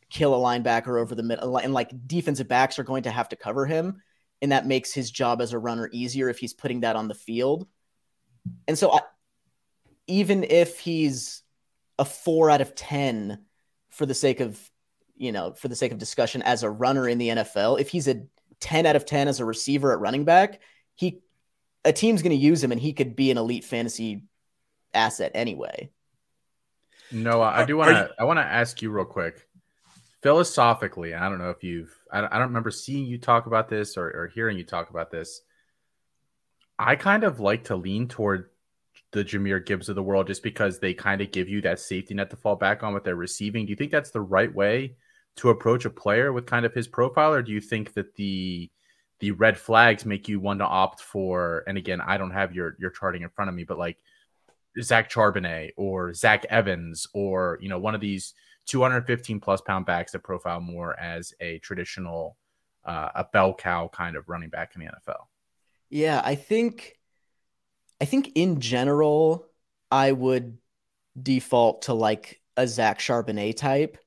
kill 0.09 0.35
a 0.35 0.37
linebacker 0.37 1.01
over 1.01 1.15
the 1.15 1.23
middle. 1.23 1.57
And 1.57 1.73
like 1.73 1.91
defensive 2.07 2.47
backs 2.47 2.77
are 2.77 2.83
going 2.83 3.03
to 3.03 3.11
have 3.11 3.29
to 3.29 3.35
cover 3.35 3.65
him. 3.65 4.01
And 4.41 4.51
that 4.51 4.67
makes 4.67 4.93
his 4.93 5.09
job 5.09 5.41
as 5.41 5.53
a 5.53 5.59
runner 5.59 5.89
easier 5.91 6.29
if 6.29 6.37
he's 6.37 6.53
putting 6.53 6.81
that 6.81 6.95
on 6.95 7.07
the 7.07 7.15
field. 7.15 7.67
And 8.67 8.77
so 8.77 8.93
I, 8.93 8.99
even 10.07 10.43
if 10.43 10.79
he's 10.79 11.42
a 11.99 12.05
four 12.05 12.49
out 12.49 12.61
of 12.61 12.75
10 12.75 13.39
for 13.89 14.05
the 14.05 14.13
sake 14.13 14.39
of 14.39 14.59
you 15.15 15.31
know, 15.31 15.53
for 15.53 15.67
the 15.67 15.75
sake 15.75 15.91
of 15.91 15.97
discussion, 15.97 16.41
as 16.41 16.63
a 16.63 16.69
runner 16.69 17.07
in 17.07 17.17
the 17.17 17.29
NFL, 17.29 17.79
if 17.79 17.89
he's 17.89 18.07
a 18.07 18.23
10 18.59 18.85
out 18.85 18.95
of 18.95 19.05
10 19.05 19.27
as 19.27 19.39
a 19.39 19.45
receiver 19.45 19.91
at 19.91 19.99
running 19.99 20.25
back, 20.25 20.59
he 20.95 21.21
a 21.85 21.93
team's 21.93 22.21
going 22.21 22.37
to 22.37 22.43
use 22.43 22.63
him 22.63 22.71
and 22.71 22.81
he 22.81 22.93
could 22.93 23.15
be 23.15 23.29
an 23.29 23.37
elite 23.37 23.63
fantasy 23.63 24.23
asset 24.93 25.31
anyway. 25.35 25.91
No, 27.11 27.41
I 27.41 27.65
do 27.65 27.77
want 27.77 27.91
to 27.91 28.11
I 28.17 28.23
want 28.23 28.39
to 28.39 28.43
ask 28.43 28.81
you 28.81 28.89
real 28.89 29.05
quick. 29.05 29.47
Philosophically, 30.21 31.13
I 31.13 31.29
don't 31.29 31.39
know 31.39 31.49
if 31.49 31.63
you've 31.63 31.93
I 32.11 32.21
don't, 32.21 32.33
I 32.33 32.37
don't 32.37 32.47
remember 32.47 32.71
seeing 32.71 33.05
you 33.05 33.17
talk 33.17 33.45
about 33.45 33.69
this 33.69 33.97
or, 33.97 34.07
or 34.07 34.27
hearing 34.33 34.57
you 34.57 34.63
talk 34.63 34.89
about 34.89 35.11
this. 35.11 35.41
I 36.79 36.95
kind 36.95 37.23
of 37.23 37.39
like 37.39 37.65
to 37.65 37.75
lean 37.75 38.07
toward 38.07 38.49
the 39.13 39.23
Jahmyr 39.23 39.65
Gibbs 39.65 39.89
of 39.89 39.95
the 39.95 40.03
world 40.03 40.27
just 40.27 40.43
because 40.43 40.79
they 40.79 40.93
kind 40.93 41.21
of 41.21 41.31
give 41.31 41.47
you 41.47 41.61
that 41.61 41.79
safety 41.79 42.13
net 42.13 42.29
to 42.31 42.35
fall 42.35 42.55
back 42.55 42.83
on 42.83 42.93
with 42.93 43.03
their 43.03 43.15
receiving. 43.15 43.65
Do 43.65 43.69
you 43.69 43.75
think 43.75 43.91
that's 43.91 44.11
the 44.11 44.21
right 44.21 44.53
way 44.53 44.95
to 45.37 45.49
approach 45.49 45.85
a 45.85 45.89
player 45.89 46.33
with 46.33 46.45
kind 46.45 46.65
of 46.65 46.73
his 46.73 46.87
profile, 46.87 47.33
or 47.33 47.41
do 47.41 47.51
you 47.51 47.61
think 47.61 47.93
that 47.93 48.15
the 48.15 48.69
the 49.19 49.31
red 49.31 49.57
flags 49.57 50.05
make 50.05 50.27
you 50.27 50.39
want 50.39 50.59
to 50.59 50.65
opt 50.65 50.99
for? 50.99 51.63
And 51.67 51.77
again, 51.77 52.01
I 52.01 52.17
don't 52.17 52.31
have 52.31 52.53
your 52.53 52.75
your 52.79 52.89
charting 52.89 53.21
in 53.21 53.29
front 53.29 53.49
of 53.49 53.55
me, 53.55 53.63
but 53.63 53.77
like 53.77 53.97
Zach 54.81 55.09
Charbonnet 55.09 55.71
or 55.77 56.13
Zach 56.13 56.45
Evans 56.49 57.07
or 57.13 57.59
you 57.61 57.69
know 57.69 57.79
one 57.79 57.95
of 57.95 58.01
these 58.01 58.33
215 58.65 59.39
plus 59.39 59.61
pound 59.61 59.85
backs 59.85 60.11
that 60.13 60.23
profile 60.23 60.59
more 60.59 60.99
as 60.99 61.33
a 61.39 61.59
traditional 61.59 62.37
uh, 62.85 63.09
a 63.15 63.25
bell 63.31 63.53
cow 63.53 63.87
kind 63.87 64.15
of 64.15 64.27
running 64.27 64.49
back 64.49 64.73
in 64.75 64.81
the 64.81 64.87
NFL. 64.87 65.25
Yeah, 65.89 66.21
I 66.23 66.35
think 66.35 66.97
I 68.03 68.05
think 68.05 68.33
in 68.35 68.59
general 68.59 69.47
I 69.89 70.11
would 70.11 70.57
default 71.21 71.83
to 71.83 71.93
like 71.93 72.41
a 72.57 72.67
Zach 72.67 72.99
Charbonnet 72.99 73.55
type 73.55 73.97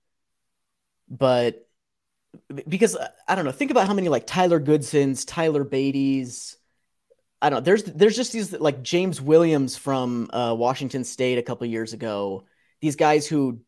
but 1.08 1.66
because 2.68 2.96
I 3.28 3.34
don't 3.34 3.44
know, 3.44 3.52
think 3.52 3.70
about 3.70 3.86
how 3.86 3.94
many 3.94 4.08
like 4.08 4.26
Tyler 4.26 4.60
Goodsons, 4.60 5.24
Tyler 5.26 5.64
Badie's. 5.64 6.56
I 7.40 7.50
don't 7.50 7.58
know. 7.58 7.64
There's 7.64 7.84
there's 7.84 8.16
just 8.16 8.32
these 8.32 8.52
like 8.52 8.82
James 8.82 9.20
Williams 9.20 9.76
from 9.76 10.30
uh, 10.32 10.54
Washington 10.56 11.04
State 11.04 11.38
a 11.38 11.42
couple 11.42 11.66
years 11.66 11.92
ago. 11.92 12.44
These 12.80 12.96
guys 12.96 13.26
who, 13.26 13.60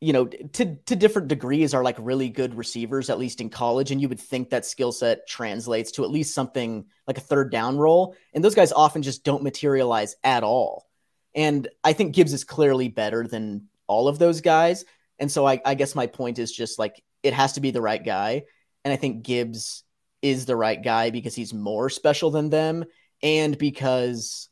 you 0.00 0.14
know, 0.14 0.26
to 0.26 0.76
to 0.86 0.96
different 0.96 1.28
degrees 1.28 1.74
are 1.74 1.84
like 1.84 1.96
really 1.98 2.30
good 2.30 2.54
receivers, 2.54 3.10
at 3.10 3.18
least 3.18 3.40
in 3.40 3.50
college, 3.50 3.90
and 3.90 4.00
you 4.00 4.08
would 4.08 4.20
think 4.20 4.50
that 4.50 4.64
skill 4.64 4.92
set 4.92 5.28
translates 5.28 5.92
to 5.92 6.04
at 6.04 6.10
least 6.10 6.34
something 6.34 6.86
like 7.06 7.18
a 7.18 7.22
third 7.22 7.52
down 7.52 7.76
role. 7.76 8.16
And 8.32 8.42
those 8.42 8.54
guys 8.54 8.72
often 8.72 9.02
just 9.02 9.24
don't 9.24 9.42
materialize 9.42 10.16
at 10.24 10.42
all. 10.42 10.86
And 11.34 11.68
I 11.84 11.92
think 11.92 12.14
Gibbs 12.14 12.32
is 12.32 12.44
clearly 12.44 12.88
better 12.88 13.26
than 13.26 13.68
all 13.86 14.08
of 14.08 14.18
those 14.18 14.40
guys. 14.40 14.84
And 15.18 15.30
so 15.30 15.46
I, 15.46 15.60
I 15.64 15.74
guess 15.74 15.94
my 15.94 16.06
point 16.06 16.38
is 16.38 16.50
just 16.50 16.78
like 16.78 17.02
it 17.22 17.34
has 17.34 17.52
to 17.52 17.60
be 17.60 17.70
the 17.70 17.82
right 17.82 18.02
guy. 18.02 18.44
And 18.84 18.92
I 18.92 18.96
think 18.96 19.22
Gibbs 19.22 19.84
is 20.22 20.46
the 20.46 20.56
right 20.56 20.82
guy 20.82 21.10
because 21.10 21.34
he's 21.34 21.52
more 21.52 21.90
special 21.90 22.30
than 22.30 22.48
them 22.48 22.84
and 23.22 23.56
because 23.58 24.48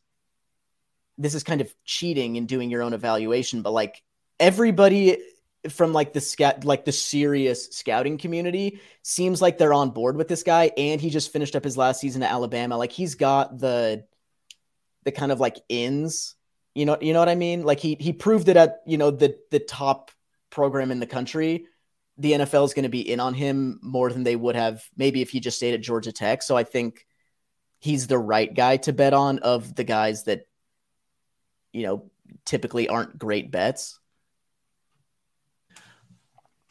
this 1.16 1.34
is 1.34 1.42
kind 1.42 1.62
of 1.62 1.74
cheating 1.84 2.36
and 2.36 2.46
doing 2.46 2.70
your 2.70 2.82
own 2.82 2.92
evaluation, 2.92 3.62
but 3.62 3.72
like 3.72 4.02
everybody 4.38 5.18
from 5.68 5.92
like 5.92 6.12
the 6.12 6.20
scout 6.20 6.64
like 6.64 6.84
the 6.84 6.92
serious 6.92 7.68
scouting 7.68 8.18
community 8.18 8.80
seems 9.02 9.42
like 9.42 9.58
they're 9.58 9.74
on 9.74 9.90
board 9.90 10.16
with 10.16 10.28
this 10.28 10.42
guy 10.42 10.70
and 10.76 11.00
he 11.00 11.10
just 11.10 11.32
finished 11.32 11.56
up 11.56 11.64
his 11.64 11.76
last 11.76 12.00
season 12.00 12.22
at 12.22 12.30
Alabama. 12.30 12.76
Like 12.76 12.92
he's 12.92 13.14
got 13.14 13.58
the 13.58 14.04
the 15.04 15.12
kind 15.12 15.32
of 15.32 15.40
like 15.40 15.56
ins, 15.68 16.34
you 16.74 16.84
know, 16.86 16.98
you 17.00 17.12
know 17.12 17.18
what 17.18 17.28
I 17.28 17.34
mean? 17.34 17.62
Like 17.62 17.80
he 17.80 17.96
he 17.98 18.12
proved 18.12 18.48
it 18.48 18.56
at, 18.56 18.82
you 18.86 18.98
know, 18.98 19.10
the 19.10 19.36
the 19.50 19.58
top 19.60 20.10
program 20.50 20.90
in 20.90 21.00
the 21.00 21.06
country, 21.06 21.66
the 22.16 22.32
NFL 22.32 22.64
is 22.64 22.74
going 22.74 22.82
to 22.84 22.88
be 22.88 23.08
in 23.08 23.20
on 23.20 23.34
him 23.34 23.78
more 23.82 24.12
than 24.12 24.24
they 24.24 24.36
would 24.36 24.56
have 24.56 24.82
maybe 24.96 25.22
if 25.22 25.30
he 25.30 25.40
just 25.40 25.56
stayed 25.56 25.74
at 25.74 25.80
Georgia 25.80 26.12
Tech. 26.12 26.42
So 26.42 26.56
I 26.56 26.64
think 26.64 27.06
he's 27.78 28.06
the 28.06 28.18
right 28.18 28.52
guy 28.52 28.76
to 28.78 28.92
bet 28.92 29.14
on 29.14 29.38
of 29.38 29.74
the 29.74 29.84
guys 29.84 30.24
that, 30.24 30.46
you 31.72 31.84
know, 31.84 32.10
typically 32.44 32.88
aren't 32.88 33.18
great 33.18 33.50
bets. 33.50 33.98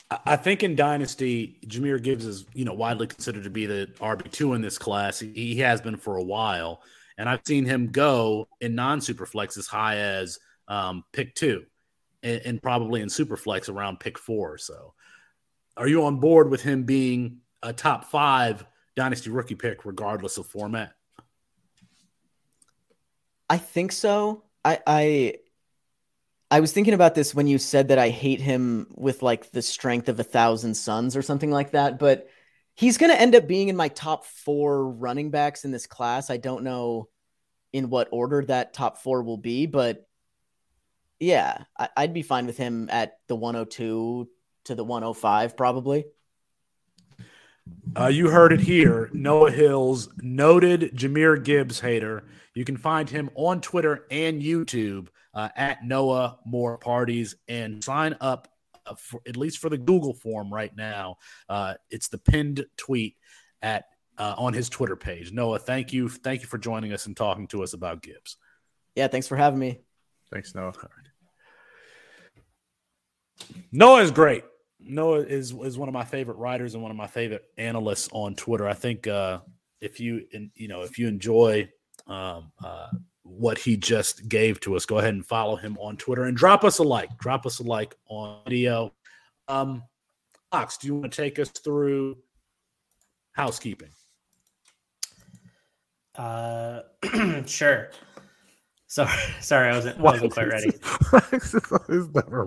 I 0.09 0.37
think 0.37 0.63
in 0.63 0.75
Dynasty, 0.75 1.57
Jahmyr 1.67 2.01
Gibbs 2.01 2.25
is, 2.25 2.45
you 2.53 2.63
know, 2.63 2.73
widely 2.73 3.07
considered 3.07 3.43
to 3.43 3.49
be 3.49 3.65
the 3.65 3.89
RB2 3.99 4.55
in 4.55 4.61
this 4.61 4.77
class. 4.77 5.19
He 5.19 5.57
has 5.57 5.81
been 5.81 5.97
for 5.97 6.15
a 6.15 6.23
while. 6.23 6.81
And 7.17 7.27
I've 7.27 7.41
seen 7.45 7.65
him 7.65 7.87
go 7.87 8.47
in 8.61 8.75
non 8.75 8.99
superflex 8.99 9.57
as 9.57 9.67
high 9.67 9.97
as 9.97 10.39
um, 10.67 11.03
pick 11.11 11.35
two 11.35 11.65
and, 12.23 12.41
and 12.45 12.61
probably 12.61 13.01
in 13.01 13.09
Superflex 13.09 13.69
around 13.69 13.99
pick 13.99 14.17
four 14.17 14.53
or 14.53 14.57
so. 14.57 14.93
Are 15.75 15.87
you 15.87 16.05
on 16.05 16.19
board 16.19 16.49
with 16.49 16.61
him 16.61 16.83
being 16.83 17.39
a 17.63 17.73
top 17.73 18.05
five 18.05 18.65
dynasty 18.95 19.29
rookie 19.29 19.55
pick, 19.55 19.85
regardless 19.85 20.37
of 20.37 20.47
format? 20.47 20.93
I 23.49 23.57
think 23.57 23.91
so. 23.91 24.43
I, 24.65 24.79
I 24.85 25.33
I 26.49 26.61
was 26.61 26.71
thinking 26.71 26.93
about 26.93 27.13
this 27.13 27.35
when 27.35 27.47
you 27.47 27.57
said 27.57 27.89
that 27.89 27.99
I 27.99 28.09
hate 28.09 28.39
him 28.39 28.87
with 28.91 29.21
like 29.21 29.51
the 29.51 29.61
strength 29.61 30.07
of 30.07 30.19
a 30.19 30.23
thousand 30.23 30.75
suns 30.75 31.17
or 31.17 31.21
something 31.21 31.51
like 31.51 31.71
that, 31.71 31.99
but 31.99 32.27
he's 32.73 32.97
going 32.97 33.11
to 33.11 33.19
end 33.19 33.35
up 33.35 33.47
being 33.47 33.67
in 33.67 33.75
my 33.75 33.89
top 33.89 34.25
four 34.25 34.87
running 34.87 35.29
backs 35.29 35.65
in 35.65 35.71
this 35.71 35.87
class. 35.87 36.29
I 36.29 36.37
don't 36.37 36.63
know 36.63 37.09
in 37.73 37.89
what 37.89 38.07
order 38.11 38.45
that 38.45 38.73
top 38.73 38.99
four 38.99 39.23
will 39.23 39.37
be, 39.37 39.65
but 39.65 40.07
yeah, 41.19 41.63
I, 41.77 41.89
would 41.99 42.13
be 42.13 42.21
fine 42.21 42.45
with 42.45 42.57
him 42.57 42.89
at 42.91 43.17
the 43.27 43.35
102 43.35 44.29
to 44.65 44.75
the 44.75 44.83
105 44.83 45.57
probably. 45.57 46.05
Uh, 47.97 48.07
you 48.07 48.29
heard 48.29 48.53
it 48.53 48.61
here. 48.61 49.09
Noah 49.11 49.51
Hills, 49.51 50.09
noted 50.21 50.95
Jahmyr 50.95 51.43
Gibbs 51.43 51.81
hater. 51.81 52.23
You 52.57 52.65
can 52.65 52.77
find 52.77 53.07
him 53.07 53.29
on 53.35 53.61
Twitter 53.61 54.07
and 54.09 54.41
YouTube 54.41 55.09
uh, 55.31 55.49
at 55.55 55.85
Noah 55.85 56.39
More 56.43 56.79
Parties 56.79 57.35
and 57.47 57.83
sign 57.83 58.17
up 58.19 58.47
uh, 58.87 58.95
for, 58.95 59.21
at 59.27 59.37
least 59.37 59.59
for 59.59 59.69
the 59.69 59.77
Google 59.77 60.15
form 60.15 60.51
right 60.51 60.75
now. 60.75 61.17
Uh, 61.47 61.75
it's 61.91 62.07
the 62.07 62.17
pinned 62.17 62.65
tweet 62.75 63.15
at 63.61 63.85
uh, 64.17 64.33
on 64.39 64.53
his 64.53 64.69
Twitter 64.69 64.95
page. 64.95 65.31
Noah, 65.31 65.59
thank 65.59 65.93
you, 65.93 66.09
thank 66.09 66.41
you 66.41 66.47
for 66.47 66.57
joining 66.57 66.93
us 66.93 67.05
and 67.05 67.15
talking 67.15 67.45
to 67.49 67.61
us 67.61 67.73
about 67.73 68.01
Gibbs. 68.01 68.37
Yeah, 68.95 69.07
thanks 69.07 69.27
for 69.27 69.37
having 69.37 69.59
me. 69.59 69.81
Thanks, 70.33 70.55
Noah. 70.55 70.73
Noah 73.71 74.01
is 74.01 74.09
great. 74.09 74.43
Noah 74.79 75.19
is 75.19 75.53
is 75.53 75.77
one 75.77 75.89
of 75.89 75.93
my 75.93 76.05
favorite 76.05 76.37
writers 76.37 76.73
and 76.73 76.81
one 76.81 76.89
of 76.89 76.97
my 76.97 77.05
favorite 77.05 77.43
analysts 77.55 78.09
on 78.11 78.33
Twitter. 78.33 78.67
I 78.67 78.73
think 78.73 79.05
uh, 79.05 79.41
if 79.79 79.99
you 79.99 80.25
you 80.55 80.67
know 80.67 80.81
if 80.81 80.97
you 80.97 81.07
enjoy 81.07 81.69
um, 82.07 82.51
uh, 82.63 82.87
what 83.23 83.57
he 83.57 83.77
just 83.77 84.27
gave 84.29 84.59
to 84.61 84.75
us, 84.75 84.85
go 84.85 84.99
ahead 84.99 85.13
and 85.13 85.25
follow 85.25 85.55
him 85.55 85.77
on 85.79 85.97
Twitter 85.97 86.23
and 86.23 86.37
drop 86.37 86.63
us 86.63 86.79
a 86.79 86.83
like. 86.83 87.17
Drop 87.17 87.45
us 87.45 87.59
a 87.59 87.63
like 87.63 87.95
on 88.07 88.39
video. 88.45 88.93
Um, 89.47 89.83
Fox, 90.51 90.77
do 90.77 90.87
you 90.87 90.95
want 90.95 91.11
to 91.11 91.21
take 91.21 91.39
us 91.39 91.49
through 91.49 92.17
housekeeping? 93.33 93.89
Uh, 96.15 96.81
sure. 97.45 97.91
Sorry, 98.87 99.11
sorry, 99.41 99.69
I 99.69 99.75
wasn't, 99.75 99.99
I 99.99 100.01
wasn't 100.01 100.33
quite 100.33 100.47
ready. 100.47 100.71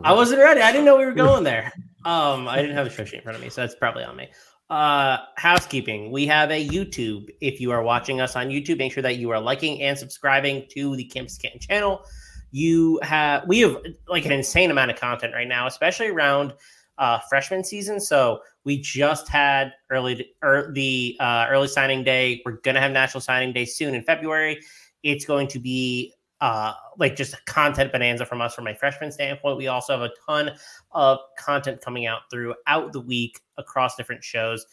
I 0.05 0.13
wasn't 0.13 0.41
ready. 0.41 0.61
I 0.63 0.73
didn't 0.73 0.87
know 0.87 0.97
we 0.97 1.05
were 1.05 1.13
going 1.13 1.45
there. 1.45 1.73
Um, 2.05 2.49
I 2.49 2.57
didn't 2.57 2.77
have 2.77 2.87
a 2.87 2.91
show 2.91 3.05
sheet 3.05 3.17
in 3.17 3.23
front 3.23 3.37
of 3.37 3.43
me, 3.43 3.51
so 3.51 3.61
that's 3.61 3.75
probably 3.75 4.05
on 4.05 4.17
me. 4.17 4.31
Uh, 4.71 5.19
housekeeping. 5.37 6.13
We 6.13 6.29
have 6.29 6.53
a 6.53 6.69
YouTube. 6.69 7.29
If 7.41 7.61
you 7.61 7.73
are 7.73 7.83
watching 7.83 8.21
us 8.21 8.37
on 8.37 8.51
YouTube, 8.51 8.79
make 8.79 8.93
sure 8.93 9.03
that 9.03 9.17
you 9.17 9.31
are 9.31 9.41
liking 9.41 9.83
and 9.83 9.99
subscribing 9.99 10.65
to 10.71 10.95
the 10.95 11.03
Campus 11.03 11.37
Canton 11.37 11.59
channel. 11.59 12.05
You 12.53 13.01
have 13.03 13.49
we 13.49 13.59
have 13.61 13.79
like 14.07 14.27
an 14.27 14.33
insane 14.33 14.71
amount 14.71 14.93
of 14.93 14.97
content 14.97 15.35
right 15.35 15.49
now, 15.49 15.67
especially 15.67 16.07
around 16.07 16.55
uh, 16.99 17.19
freshman 17.29 17.65
season. 17.65 17.99
So 17.99 18.43
we 18.63 18.81
just 18.81 19.27
had 19.27 19.73
early 19.91 20.31
er, 20.45 20.71
the 20.73 21.17
uh, 21.19 21.47
early 21.51 21.67
signing 21.67 22.05
day. 22.05 22.41
We're 22.47 22.61
gonna 22.61 22.81
have 22.81 22.93
national 22.93 23.23
signing 23.23 23.53
day 23.53 23.65
soon 23.65 23.97
in 23.97 24.05
February. 24.05 24.61
It's 25.03 25.25
going 25.25 25.49
to 25.49 25.59
be 25.59 26.15
uh, 26.41 26.73
like 26.99 27.17
just 27.17 27.45
content 27.47 27.93
bonanza 27.93 28.25
from 28.25 28.41
us 28.41 28.55
from 28.55 28.67
a 28.67 28.75
freshman 28.75 29.13
standpoint. 29.13 29.59
We 29.59 29.67
also 29.67 29.93
have 29.99 30.03
a 30.03 30.13
ton 30.27 30.53
of 30.93 31.19
content 31.39 31.81
coming 31.81 32.07
out 32.07 32.23
throughout 32.31 32.93
the 32.93 33.01
week 33.01 33.41
across 33.59 33.97
different 33.97 34.25
shows. 34.25 34.67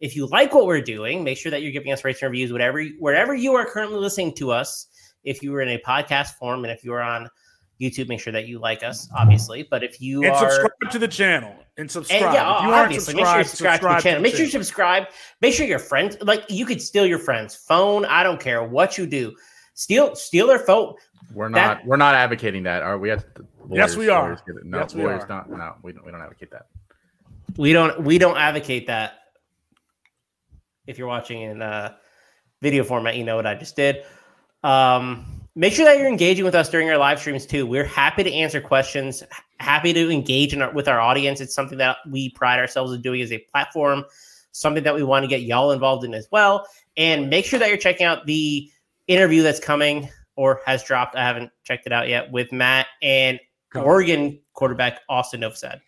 If 0.00 0.14
you 0.14 0.26
like 0.26 0.54
what 0.54 0.66
we're 0.66 0.80
doing, 0.80 1.24
make 1.24 1.38
sure 1.38 1.50
that 1.50 1.62
you're 1.62 1.72
giving 1.72 1.92
us 1.92 2.04
rates 2.04 2.22
and 2.22 2.30
reviews, 2.30 2.52
whatever 2.52 2.84
wherever 3.00 3.34
you 3.34 3.54
are 3.54 3.64
currently 3.64 3.98
listening 3.98 4.32
to 4.34 4.52
us. 4.52 4.86
If 5.24 5.42
you 5.42 5.52
are 5.54 5.60
in 5.60 5.70
a 5.70 5.78
podcast 5.78 6.34
form 6.34 6.64
and 6.64 6.72
if 6.72 6.84
you 6.84 6.92
are 6.92 7.02
on 7.02 7.28
YouTube, 7.80 8.08
make 8.08 8.20
sure 8.20 8.32
that 8.32 8.46
you 8.46 8.60
like 8.60 8.82
us, 8.82 9.08
obviously. 9.16 9.66
But 9.68 9.82
if 9.82 10.00
you 10.00 10.22
and 10.22 10.32
are 10.32 10.50
subscribe 10.50 10.92
to 10.92 10.98
the 11.00 11.08
channel 11.08 11.54
and 11.76 11.90
subscribe, 11.90 12.22
and 12.22 12.34
yeah, 12.34 12.58
if 12.58 12.62
you 12.64 12.72
obviously, 12.72 13.14
make 13.14 13.26
sure 13.26 13.38
you 13.38 13.44
subscribe, 13.44 13.80
to 13.80 13.86
the 13.86 14.00
channel. 14.00 14.22
Make 14.22 14.34
sure 14.34 14.44
you 14.44 14.50
subscribe. 14.50 15.04
Make 15.40 15.54
sure 15.54 15.66
your 15.66 15.78
friends, 15.80 16.16
like 16.22 16.44
you 16.48 16.64
could 16.64 16.80
steal 16.80 17.06
your 17.06 17.18
friend's 17.18 17.56
phone. 17.56 18.04
I 18.04 18.22
don't 18.22 18.40
care 18.40 18.62
what 18.62 18.98
you 18.98 19.06
do. 19.06 19.34
Steal, 19.74 20.16
steal 20.16 20.48
their 20.48 20.58
phone. 20.58 20.94
We're 21.32 21.48
not. 21.48 21.78
That, 21.78 21.86
we're 21.86 21.96
not 21.96 22.14
advocating 22.14 22.62
that. 22.64 22.82
Are 22.82 22.98
we? 22.98 23.10
Have 23.10 23.24
lawyers, 23.66 23.90
yes, 23.90 23.96
we 23.96 24.08
are. 24.08 24.38
No, 24.64 24.78
yes, 24.78 24.94
lawyers 24.94 25.22
we 25.22 25.28
not. 25.28 25.50
No, 25.50 25.74
we 25.82 25.92
don't. 25.92 26.04
We 26.04 26.12
don't 26.12 26.22
advocate 26.22 26.50
that. 26.50 26.66
We 27.56 27.72
don't. 27.72 28.02
We 28.02 28.18
don't 28.18 28.36
advocate 28.36 28.86
that. 28.86 29.14
If 30.86 30.98
you're 30.98 31.08
watching 31.08 31.42
in 31.42 31.60
uh, 31.60 31.94
video 32.62 32.82
format, 32.82 33.16
you 33.16 33.24
know 33.24 33.36
what 33.36 33.46
I 33.46 33.54
just 33.54 33.76
did. 33.76 34.04
Um, 34.64 35.42
make 35.54 35.74
sure 35.74 35.84
that 35.84 35.98
you're 35.98 36.08
engaging 36.08 36.44
with 36.44 36.54
us 36.54 36.70
during 36.70 36.88
our 36.88 36.96
live 36.96 37.20
streams 37.20 37.44
too. 37.44 37.66
We're 37.66 37.84
happy 37.84 38.24
to 38.24 38.32
answer 38.32 38.60
questions. 38.60 39.22
Happy 39.60 39.92
to 39.92 40.10
engage 40.10 40.54
in 40.54 40.62
our, 40.62 40.72
with 40.72 40.88
our 40.88 41.00
audience. 41.00 41.40
It's 41.40 41.54
something 41.54 41.78
that 41.78 41.98
we 42.10 42.30
pride 42.30 42.58
ourselves 42.58 42.92
in 42.92 43.02
doing 43.02 43.20
as 43.20 43.32
a 43.32 43.38
platform. 43.38 44.04
Something 44.52 44.82
that 44.84 44.94
we 44.94 45.02
want 45.02 45.24
to 45.24 45.28
get 45.28 45.42
y'all 45.42 45.72
involved 45.72 46.04
in 46.04 46.14
as 46.14 46.26
well. 46.32 46.66
And 46.96 47.28
make 47.28 47.44
sure 47.44 47.58
that 47.58 47.68
you're 47.68 47.76
checking 47.76 48.06
out 48.06 48.24
the 48.26 48.70
interview 49.08 49.42
that's 49.42 49.60
coming 49.60 50.08
or 50.38 50.60
has 50.66 50.84
dropped. 50.84 51.16
I 51.16 51.24
haven't 51.24 51.50
checked 51.64 51.84
it 51.86 51.92
out 51.92 52.08
yet 52.08 52.30
with 52.30 52.52
Matt 52.52 52.86
and 53.02 53.40
Oregon 53.74 54.38
quarterback 54.54 55.00
Austin 55.08 55.40
Novosad. 55.40 55.80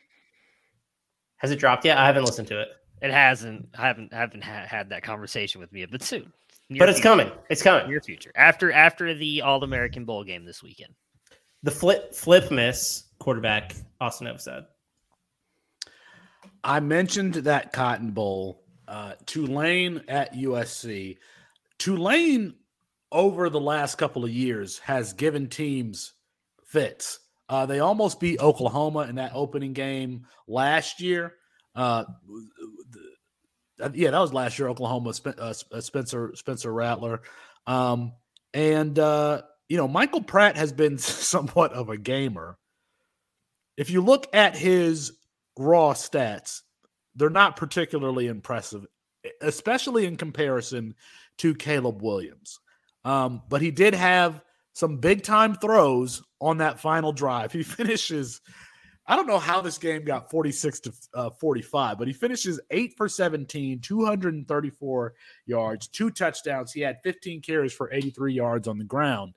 Has 1.37 1.53
it 1.53 1.57
dropped 1.57 1.85
yet? 1.85 1.97
I 1.97 2.05
haven't 2.05 2.25
listened 2.25 2.49
to 2.49 2.61
it. 2.61 2.69
It 3.01 3.13
hasn't. 3.13 3.69
I 3.79 3.87
haven't 3.87 4.13
haven't 4.13 4.43
ha- 4.43 4.67
had 4.67 4.91
that 4.91 5.05
conversation 5.05 5.61
with 5.61 5.73
me, 5.73 5.87
but 5.87 6.03
soon. 6.03 6.33
but 6.69 6.89
it's 6.89 6.99
future. 6.99 7.09
coming. 7.09 7.31
It's 7.49 7.63
coming. 7.63 7.89
Near 7.89 8.01
future. 8.01 8.33
After 8.35 8.73
after 8.73 9.15
the 9.15 9.41
All 9.41 9.63
American 9.63 10.05
Bowl 10.05 10.25
game 10.25 10.45
this 10.45 10.63
weekend. 10.65 10.93
The 11.63 11.71
flip 11.71 12.13
flip 12.13 12.51
miss 12.51 13.05
quarterback 13.21 13.77
Austin 14.01 14.27
Novosad. 14.27 14.67
I 16.65 16.81
mentioned 16.81 17.35
that 17.35 17.73
Cotton 17.73 18.11
Bowl. 18.11 18.65
Uh, 18.89 19.13
Tulane 19.25 20.03
at 20.09 20.35
USC. 20.35 21.19
Tulane 21.79 22.55
over 23.13 23.51
the 23.51 23.61
last 23.61 23.97
couple 23.97 24.25
of 24.25 24.31
years 24.31 24.79
has 24.81 25.13
given 25.13 25.49
teams 25.49 26.13
fits. 26.65 27.19
Uh, 27.49 27.67
they 27.67 27.81
almost 27.81 28.21
beat 28.21 28.41
Oklahoma 28.41 29.01
in 29.01 29.17
that 29.17 29.33
opening 29.35 29.73
game 29.73 30.27
last 30.47 31.01
year. 31.01 31.35
Uh, 31.75 32.05
yeah, 33.93 34.11
that 34.11 34.21
was 34.21 34.33
last 34.33 34.59
year. 34.59 34.69
Oklahoma, 34.69 35.13
uh, 35.25 35.55
uh, 35.73 35.81
Spencer 35.81 36.33
Spencer 36.37 36.73
Rattler, 36.73 37.23
um, 37.67 38.13
and 38.55 38.99
uh, 38.99 39.43
you 39.69 39.77
know 39.77 39.89
Michael 39.89 40.23
Pratt 40.23 40.57
has 40.57 40.73
been 40.73 40.99
somewhat 40.99 41.73
of 41.73 41.89
a 41.89 41.97
gamer. 41.97 42.57
If 43.77 43.91
you 43.91 44.03
look 44.03 44.27
at 44.33 44.57
his 44.57 45.13
raw 45.59 45.95
stats, 45.95 46.61
they're 47.15 47.31
not 47.31 47.57
particularly 47.57 48.27
impressive, 48.27 48.87
especially 49.41 50.07
in 50.07 50.17
comparison 50.17 50.95
to 51.39 51.55
Caleb 51.55 52.03
Williams. 52.03 52.61
Um, 53.05 53.43
but 53.49 53.63
he 53.63 53.71
did 53.71 53.95
have 53.95 54.43
some 54.73 54.99
big 54.99 55.23
time 55.23 55.55
throws 55.55 56.23
on 56.41 56.59
that 56.59 56.81
final 56.81 57.13
drive. 57.13 57.53
He 57.61 57.63
finishes, 57.63 58.41
I 59.07 59.17
don't 59.17 59.27
know 59.27 59.39
how 59.39 59.61
this 59.61 59.79
game 59.79 60.05
got 60.05 60.31
46 60.31 60.81
to 60.81 60.93
uh, 61.15 61.31
45, 61.31 61.99
but 61.99 62.07
he 62.07 62.15
finishes 62.15 62.61
eight 62.71 62.95
for 62.97 63.09
17, 63.09 63.81
234 63.81 65.15
yards, 65.47 65.89
two 65.89 66.11
touchdowns. 66.11 66.73
He 66.73 66.81
had 66.81 66.99
15 67.03 67.43
carries 67.43 67.73
for 67.73 67.93
83 67.93 68.35
yards 68.35 68.69
on 68.69 68.79
the 68.79 68.85
ground. 68.85 69.35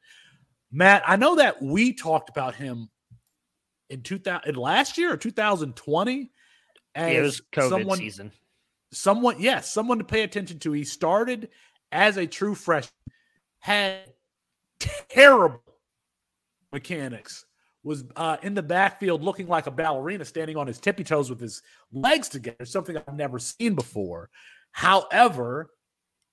Matt, 0.72 1.03
I 1.07 1.16
know 1.16 1.36
that 1.36 1.61
we 1.61 1.93
talked 1.93 2.30
about 2.30 2.55
him 2.55 2.89
in 3.89 4.01
2000 4.01 4.57
last 4.57 4.97
year 4.97 5.14
or 5.14 5.18
2020 5.18 6.32
as 6.95 7.11
yeah, 7.11 7.20
it 7.20 7.22
was 7.22 7.41
COVID 7.53 7.70
someone, 7.70 7.97
season. 7.97 8.32
Someone, 8.91 9.36
yes, 9.39 9.72
someone 9.72 9.99
to 9.99 10.03
pay 10.03 10.24
attention 10.24 10.59
to. 10.59 10.72
He 10.72 10.84
started 10.84 11.49
as 11.91 12.18
a 12.18 12.26
true 12.26 12.55
freshman 12.55 12.91
had 13.64 14.01
terrible 15.07 15.61
mechanics, 16.74 17.45
was 17.82 18.03
uh, 18.18 18.36
in 18.41 18.53
the 18.53 18.61
backfield 18.61 19.24
looking 19.24 19.47
like 19.47 19.68
a 19.68 19.72
ballerina, 19.72 20.26
standing 20.26 20.57
on 20.57 20.68
his 20.68 20.80
tippy 20.80 21.05
toes 21.05 21.30
with 21.30 21.39
his 21.39 21.61
legs 21.93 22.28
together, 22.28 22.66
something 22.66 22.97
I've 22.97 23.16
never 23.16 23.39
seen 23.39 23.74
before. 23.74 24.30
However, 24.74 25.72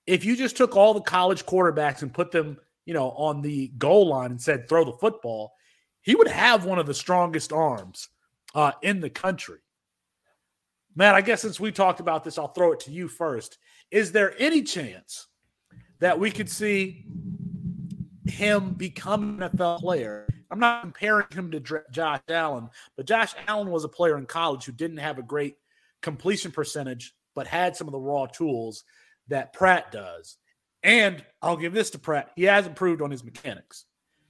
if 0.05 0.25
you 0.25 0.35
just 0.35 0.57
took 0.57 0.75
all 0.75 0.93
the 0.93 0.99
college 0.99 1.45
quarterbacks 1.45 2.01
and 2.01 2.13
put 2.13 2.31
them, 2.31 2.57
you 2.85 2.93
know, 2.93 3.11
on 3.11 3.41
the 3.41 3.69
goal 3.77 4.09
line 4.09 4.31
and 4.31 4.41
said 4.41 4.67
throw 4.67 4.83
the 4.83 4.91
football, 4.91 5.53
he 6.01 6.15
would 6.15 6.27
have 6.27 6.65
one 6.65 6.79
of 6.79 6.85
the 6.85 6.93
strongest 6.93 7.53
arms 7.53 8.09
uh, 8.55 8.73
in 8.81 8.99
the 8.99 9.09
country. 9.09 9.59
Matt, 10.97 11.15
I 11.15 11.21
guess 11.21 11.41
since 11.41 11.61
we 11.61 11.71
talked 11.71 12.01
about 12.01 12.25
this, 12.25 12.37
I'll 12.37 12.49
throw 12.49 12.73
it 12.73 12.81
to 12.81 12.91
you 12.91 13.07
first. 13.07 13.57
Is 13.89 14.11
there 14.11 14.35
any 14.37 14.63
chance 14.63 15.27
that 16.01 16.19
we 16.19 16.29
could 16.31 16.49
see 16.49 17.05
him 18.25 18.73
become 18.73 19.41
an 19.41 19.49
NFL 19.49 19.79
player. 19.79 20.27
I'm 20.49 20.59
not 20.59 20.81
comparing 20.81 21.27
him 21.31 21.51
to 21.51 21.81
Josh 21.91 22.19
Allen, 22.27 22.69
but 22.97 23.05
Josh 23.05 23.33
Allen 23.47 23.69
was 23.69 23.85
a 23.85 23.89
player 23.89 24.17
in 24.17 24.25
college 24.25 24.65
who 24.65 24.73
didn't 24.73 24.97
have 24.97 25.17
a 25.17 25.23
great 25.23 25.55
completion 26.01 26.51
percentage, 26.51 27.13
but 27.35 27.47
had 27.47 27.77
some 27.77 27.87
of 27.87 27.93
the 27.93 27.99
raw 27.99 28.25
tools 28.25 28.83
that 29.29 29.53
Pratt 29.53 29.91
does. 29.91 30.37
And 30.83 31.23
I'll 31.41 31.55
give 31.55 31.73
this 31.73 31.91
to 31.91 31.99
Pratt. 31.99 32.31
He 32.35 32.43
has 32.43 32.67
improved 32.67 33.01
on 33.01 33.11
his 33.11 33.23
mechanics. 33.23 33.85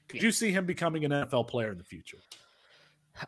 Could 0.09 0.21
you 0.21 0.31
see 0.31 0.51
him 0.51 0.65
becoming 0.65 1.05
an 1.05 1.11
NFL 1.11 1.47
player 1.47 1.71
in 1.71 1.77
the 1.77 1.83
future? 1.85 2.17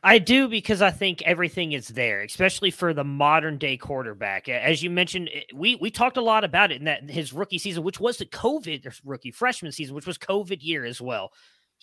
I 0.03 0.19
do 0.19 0.47
because 0.47 0.81
I 0.81 0.91
think 0.91 1.21
everything 1.23 1.73
is 1.73 1.89
there, 1.89 2.21
especially 2.21 2.71
for 2.71 2.93
the 2.93 3.03
modern 3.03 3.57
day 3.57 3.77
quarterback. 3.77 4.49
As 4.49 4.81
you 4.81 4.89
mentioned, 4.89 5.29
eh, 5.33 5.41
we 5.53 5.75
we 5.75 5.91
talked 5.91 6.17
a 6.17 6.21
lot 6.21 6.43
about 6.43 6.71
it 6.71 6.77
in 6.77 6.85
that 6.85 7.09
his 7.09 7.33
rookie 7.33 7.57
season, 7.57 7.83
which 7.83 7.99
was 7.99 8.17
the 8.17 8.25
COVID 8.25 8.99
rookie 9.03 9.31
freshman 9.31 9.71
season, 9.71 9.95
which 9.95 10.07
was 10.07 10.17
COVID 10.17 10.59
year 10.61 10.85
as 10.85 11.01
well. 11.01 11.31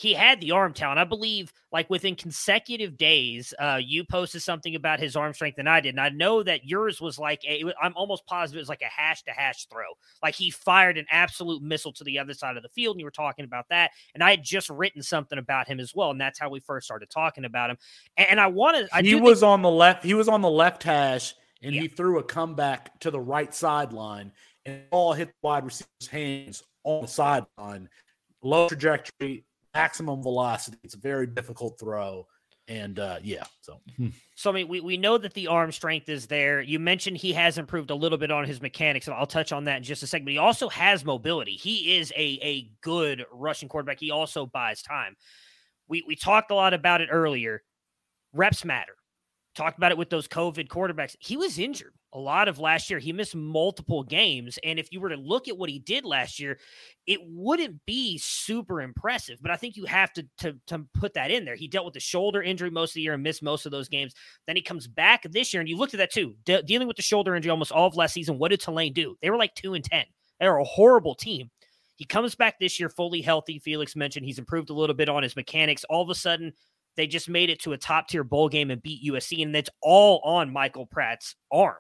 He 0.01 0.15
had 0.15 0.41
the 0.41 0.53
arm 0.53 0.73
talent. 0.73 0.99
I 0.99 1.05
believe, 1.05 1.53
like 1.73 1.91
within 1.91 2.15
consecutive 2.15 2.97
days, 2.97 3.53
uh, 3.59 3.79
you 3.85 4.03
posted 4.05 4.41
something 4.41 4.75
about 4.75 4.99
his 4.99 5.15
arm 5.15 5.35
strength 5.35 5.57
than 5.57 5.69
I 5.69 5.81
did, 5.81 5.91
and 5.91 6.01
I 6.01 6.09
know 6.09 6.43
that 6.43 6.65
yours 6.65 7.01
was 7.01 7.19
like 7.19 7.43
a. 7.47 7.65
I'm 7.83 7.93
almost 7.97 8.25
positive 8.27 8.57
it 8.57 8.63
was 8.63 8.69
like 8.71 8.81
a 8.83 8.87
hash 8.87 9.23
to 9.25 9.33
hash 9.33 9.67
throw. 9.67 9.85
Like 10.23 10.35
he 10.35 10.51
fired 10.51 10.97
an 10.97 11.05
absolute 11.11 11.63
missile 11.63 11.93
to 11.93 12.05
the 12.05 12.19
other 12.19 12.33
side 12.33 12.57
of 12.57 12.63
the 12.63 12.71
field, 12.71 12.97
and 12.97 13.01
you 13.01 13.05
were 13.05 13.11
talking 13.11 13.45
about 13.45 13.67
that. 13.69 13.91
And 14.15 14.25
I 14.25 14.31
had 14.31 14.43
just 14.43 14.71
written 14.71 15.03
something 15.03 15.39
about 15.39 15.69
him 15.69 15.79
as 15.81 15.95
well, 15.95 16.13
and 16.13 16.21
that's 16.21 16.39
how 16.39 16.49
we 16.49 16.61
first 16.61 16.87
started 16.87 17.11
talking 17.11 17.45
about 17.45 17.71
him. 17.71 17.77
And, 18.17 18.29
and 18.31 18.41
I 18.41 18.47
wanted. 18.47 18.89
I 18.93 19.03
he 19.03 19.15
was 19.15 19.41
think, 19.41 19.51
on 19.51 19.63
the 19.63 19.71
left. 19.71 20.03
He 20.03 20.15
was 20.15 20.29
on 20.29 20.41
the 20.41 20.51
left 20.51 20.83
hash, 20.83 21.35
and 21.63 21.75
yeah. 21.75 21.83
he 21.83 21.89
threw 21.89 22.19
a 22.19 22.23
comeback 22.23 22.99
to 23.01 23.11
the 23.11 23.21
right 23.21 23.55
sideline, 23.55 24.33
and 24.65 24.81
all 24.91 25.13
hit 25.13 25.29
the 25.29 25.35
wide 25.43 25.67
receiver's 25.67 26.09
hands 26.11 26.63
on 26.85 27.03
the 27.03 27.09
sideline. 27.09 27.89
Low 28.43 28.69
trajectory, 28.69 29.45
maximum 29.75 30.23
velocity. 30.23 30.79
It's 30.83 30.95
a 30.95 30.99
very 30.99 31.27
difficult 31.27 31.79
throw. 31.79 32.27
And 32.69 33.01
uh, 33.01 33.19
yeah, 33.21 33.43
so 33.63 33.81
so 34.37 34.51
I 34.51 34.55
mean, 34.55 34.69
we, 34.69 34.81
we 34.81 34.97
know 34.97 35.19
that 35.19 35.35
the 35.35 35.49
arm 35.49 35.73
strength 35.73 36.09
is 36.09 36.27
there. 36.27 36.61
You 36.61 36.79
mentioned 36.79 37.17
he 37.17 37.33
has 37.33 37.59
improved 37.59 37.91
a 37.91 37.97
little 37.97 38.19
bit 38.19 38.31
on 38.31 38.45
his 38.45 38.63
mechanics, 38.63 39.09
and 39.09 39.17
I'll 39.17 39.27
touch 39.27 39.51
on 39.51 39.65
that 39.65 39.79
in 39.79 39.83
just 39.83 40.05
a 40.05 40.07
second. 40.07 40.27
But 40.27 40.33
he 40.33 40.39
also 40.39 40.69
has 40.69 41.05
mobility. 41.05 41.53
He 41.53 41.97
is 41.97 42.13
a 42.17 42.39
a 42.43 42.71
good 42.81 43.27
rushing 43.33 43.69
quarterback. 43.69 43.99
He 43.99 44.13
also 44.13 44.47
buys 44.47 44.83
time. 44.83 45.17
We 45.89 46.05
we 46.07 46.15
talked 46.15 46.53
a 46.53 46.55
lot 46.55 46.73
about 46.73 47.01
it 47.01 47.09
earlier. 47.11 47.63
Reps 48.33 48.65
matter. 48.65 48.95
Talked 49.57 49.79
about 49.79 49.91
it 49.91 49.99
with 49.99 50.11
those 50.11 50.29
COVID 50.29 50.69
quarterbacks. 50.69 51.17
He 51.19 51.37
was 51.37 51.59
injured 51.59 51.95
a 52.13 52.19
lot 52.19 52.49
of 52.49 52.59
last 52.59 52.91
year. 52.91 52.99
He 52.99 53.13
missed 53.13 53.35
multiple 53.35 54.03
games. 54.03 54.59
And 54.65 54.79
if 54.79 54.89
you 54.91 55.01
were 55.01 55.11
to 55.11 55.17
look 55.17 55.49
at 55.49 55.57
what 55.57 55.71
he 55.71 55.79
did 55.79 56.05
last 56.05 56.41
year, 56.41 56.59
it 57.07 57.21
wouldn't 57.23 57.85
be 57.87 58.19
super 58.19 58.81
impressive. 58.81 59.39
But 59.41 59.51
I 59.51 59.57
think 59.57 59.77
you 59.77 59.85
have 59.85 60.13
to, 60.15 60.27
to, 60.39 60.57
to 60.69 60.87
put 60.95 61.15
that 61.15 61.31
in 61.31 61.45
there. 61.45 61.55
He 61.55 61.69
dealt 61.69 61.85
with 61.85 61.95
the 61.95 62.01
shoulder 62.01 62.43
injury 62.43 62.71
most 62.71 62.91
of 62.91 62.95
the 62.95 63.03
year 63.03 63.15
and 63.15 63.23
missed 63.23 63.43
most 63.43 63.67
of 63.67 63.73
those 63.73 63.89
games. 63.89 64.13
Then 64.47 64.57
he 64.57 64.63
comes 64.63 64.87
back 64.87 65.23
this 65.31 65.53
year, 65.53 65.61
and 65.61 65.69
you 65.69 65.77
looked 65.77 65.95
at 65.95 65.99
that 65.99 66.13
too. 66.13 66.35
De- 66.45 66.63
dealing 66.63 66.89
with 66.89 66.97
the 66.97 67.03
shoulder 67.03 67.35
injury 67.35 67.51
almost 67.51 67.73
all 67.73 67.87
of 67.87 67.97
last 67.97 68.15
season. 68.15 68.39
What 68.39 68.51
did 68.51 68.61
Tulane 68.61 68.93
do? 68.93 69.17
They 69.23 69.31
were 69.31 69.39
like 69.39 69.55
two 69.55 69.75
and 69.75 69.85
10. 69.85 70.05
They 70.41 70.49
were 70.49 70.59
a 70.59 70.65
horrible 70.65 71.15
team. 71.15 71.51
He 71.97 72.07
comes 72.07 72.35
back 72.35 72.59
this 72.59 72.81
year 72.81 72.89
fully 72.89 73.21
healthy. 73.21 73.59
Felix 73.59 73.95
mentioned 73.95 74.25
he's 74.25 74.39
improved 74.39 74.71
a 74.71 74.75
little 74.75 74.97
bit 74.97 75.11
on 75.11 75.23
his 75.23 75.37
mechanics. 75.37 75.85
All 75.85 76.03
of 76.03 76.09
a 76.09 76.15
sudden, 76.15 76.55
they 76.97 77.07
just 77.07 77.29
made 77.29 77.51
it 77.51 77.61
to 77.61 77.73
a 77.73 77.79
top 77.79 78.09
tier 78.09 78.25
bowl 78.25 78.49
game 78.49 78.71
and 78.71 78.83
beat 78.83 79.05
USC, 79.11 79.43
and 79.43 79.55
that's 79.55 79.71
all 79.83 80.21
on 80.25 80.53
Michael 80.53 80.87
Pratt's 80.87 81.37
arm, 81.53 81.77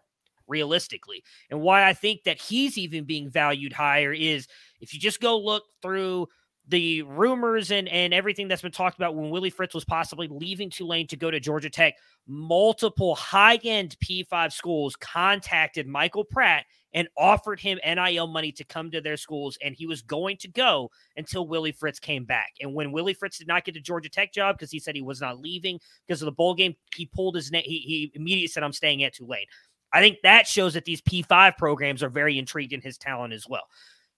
realistically. 0.50 1.22
And 1.50 1.60
why 1.60 1.88
I 1.88 1.94
think 1.94 2.24
that 2.24 2.38
he's 2.38 2.76
even 2.76 3.04
being 3.04 3.30
valued 3.30 3.72
higher 3.72 4.12
is 4.12 4.46
if 4.80 4.92
you 4.92 5.00
just 5.00 5.20
go 5.20 5.38
look 5.38 5.64
through 5.80 6.28
the 6.68 7.02
rumors 7.02 7.70
and, 7.72 7.88
and 7.88 8.14
everything 8.14 8.46
that's 8.46 8.62
been 8.62 8.70
talked 8.70 8.96
about 8.96 9.16
when 9.16 9.30
Willie 9.30 9.50
Fritz 9.50 9.74
was 9.74 9.84
possibly 9.84 10.28
leaving 10.28 10.70
Tulane 10.70 11.06
to 11.08 11.16
go 11.16 11.30
to 11.30 11.40
Georgia 11.40 11.70
Tech, 11.70 11.94
multiple 12.28 13.14
high 13.16 13.58
end 13.64 13.96
P5 14.04 14.52
schools 14.52 14.96
contacted 14.96 15.86
Michael 15.86 16.24
Pratt 16.24 16.64
and 16.92 17.08
offered 17.16 17.60
him 17.60 17.78
NIL 17.84 18.26
money 18.26 18.52
to 18.52 18.64
come 18.64 18.90
to 18.90 19.00
their 19.00 19.16
schools, 19.16 19.56
and 19.62 19.74
he 19.76 19.86
was 19.86 20.02
going 20.02 20.36
to 20.38 20.48
go 20.48 20.90
until 21.16 21.46
Willie 21.46 21.72
Fritz 21.72 21.98
came 21.98 22.24
back. 22.24 22.52
And 22.60 22.74
when 22.74 22.92
Willie 22.92 23.14
Fritz 23.14 23.38
did 23.38 23.46
not 23.46 23.64
get 23.64 23.74
the 23.74 23.80
Georgia 23.80 24.08
Tech 24.08 24.32
job 24.32 24.56
because 24.56 24.72
he 24.72 24.80
said 24.80 24.96
he 24.96 25.02
was 25.02 25.20
not 25.20 25.38
leaving 25.38 25.78
because 26.06 26.20
of 26.20 26.26
the 26.26 26.32
bowl 26.32 26.54
game, 26.54 26.74
he 26.96 27.06
pulled 27.06 27.36
his 27.36 27.52
name. 27.52 27.62
He, 27.64 27.78
he 27.78 28.12
immediately 28.14 28.48
said, 28.48 28.62
"I'm 28.62 28.72
staying 28.72 29.04
at 29.04 29.14
Tulane." 29.14 29.46
I 29.92 30.00
think 30.00 30.18
that 30.22 30.46
shows 30.46 30.74
that 30.74 30.84
these 30.84 31.00
P5 31.02 31.56
programs 31.56 32.02
are 32.02 32.08
very 32.08 32.38
intrigued 32.38 32.72
in 32.72 32.80
his 32.80 32.98
talent 32.98 33.32
as 33.32 33.46
well. 33.48 33.64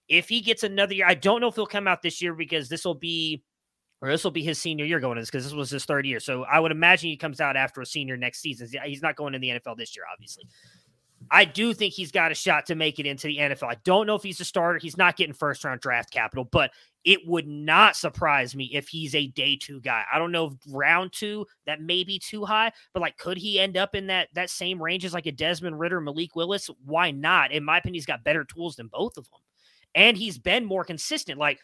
If 0.09 0.29
he 0.29 0.41
gets 0.41 0.62
another 0.62 0.95
year, 0.95 1.07
I 1.07 1.14
don't 1.14 1.41
know 1.41 1.49
if 1.49 1.55
he'll 1.55 1.66
come 1.66 1.89
out 1.89 2.03
this 2.03 2.20
year 2.20 2.35
because 2.35 2.68
this 2.68 2.85
will 2.85 2.95
be 2.95 3.43
or 4.03 4.11
this 4.11 4.25
will 4.25 4.33
be 4.33 4.43
his 4.43 4.59
senior 4.59 4.85
year 4.85 4.99
going 4.99 5.16
in 5.16 5.23
this 5.23 5.31
because 5.31 5.45
this 5.45 5.53
was 5.53 5.70
his 5.70 5.85
third 5.85 6.05
year. 6.05 6.18
So 6.18 6.43
I 6.43 6.59
would 6.59 6.73
imagine 6.73 7.09
he 7.09 7.16
comes 7.16 7.41
out 7.41 7.57
after 7.57 7.81
a 7.81 7.87
senior 7.87 8.16
next 8.16 8.41
season. 8.41 8.68
He's 8.85 9.01
not 9.01 9.14
going 9.14 9.35
in 9.35 9.41
the 9.41 9.51
NFL 9.51 9.77
this 9.77 9.97
year, 9.97 10.05
obviously. 10.12 10.45
I 11.31 11.45
do 11.45 11.75
think 11.75 11.95
he's 11.95 12.12
got 12.12 12.33
a 12.33 12.35
shot 12.35 12.66
to 12.66 12.75
make 12.75 12.99
it 12.99 13.07
into 13.07 13.27
the 13.27 13.39
NFL. 13.39 13.70
I 13.70 13.77
don't 13.85 14.07
know 14.07 14.14
if 14.14 14.23
he's 14.23 14.41
a 14.41 14.45
starter. 14.45 14.79
He's 14.79 14.97
not 14.97 15.16
getting 15.16 15.35
first 15.35 15.64
round 15.64 15.81
draft 15.81 16.11
capital, 16.11 16.45
but 16.45 16.70
it 17.05 17.20
would 17.27 17.47
not 17.47 17.97
surprise 17.97 18.55
me 18.55 18.70
if 18.73 18.89
he's 18.89 19.14
a 19.14 19.27
day 19.29 19.57
two 19.57 19.81
guy. 19.81 20.05
I 20.12 20.18
don't 20.18 20.33
know 20.33 20.47
if 20.47 20.53
round 20.75 21.12
two 21.12 21.47
that 21.66 21.81
may 21.81 22.05
be 22.05 22.18
too 22.18 22.45
high, 22.45 22.73
but 22.93 23.01
like 23.01 23.18
could 23.18 23.37
he 23.37 23.59
end 23.59 23.77
up 23.77 23.95
in 23.95 24.07
that 24.09 24.29
that 24.35 24.51
same 24.51 24.83
range 24.83 25.05
as 25.05 25.14
like 25.14 25.27
a 25.27 25.33
Desmond 25.33 25.79
Ridder, 25.79 26.01
Malik 26.01 26.37
Willis? 26.37 26.70
Why 26.85 27.11
not? 27.11 27.53
In 27.53 27.64
my 27.64 27.79
opinion, 27.79 27.95
he's 27.95 28.07
got 28.07 28.25
better 28.25 28.45
tools 28.45 28.77
than 28.77 28.89
both 28.89 29.16
of 29.16 29.29
them. 29.31 29.41
And 29.95 30.16
he's 30.16 30.39
been 30.39 30.64
more 30.64 30.85
consistent. 30.85 31.39
Like 31.39 31.61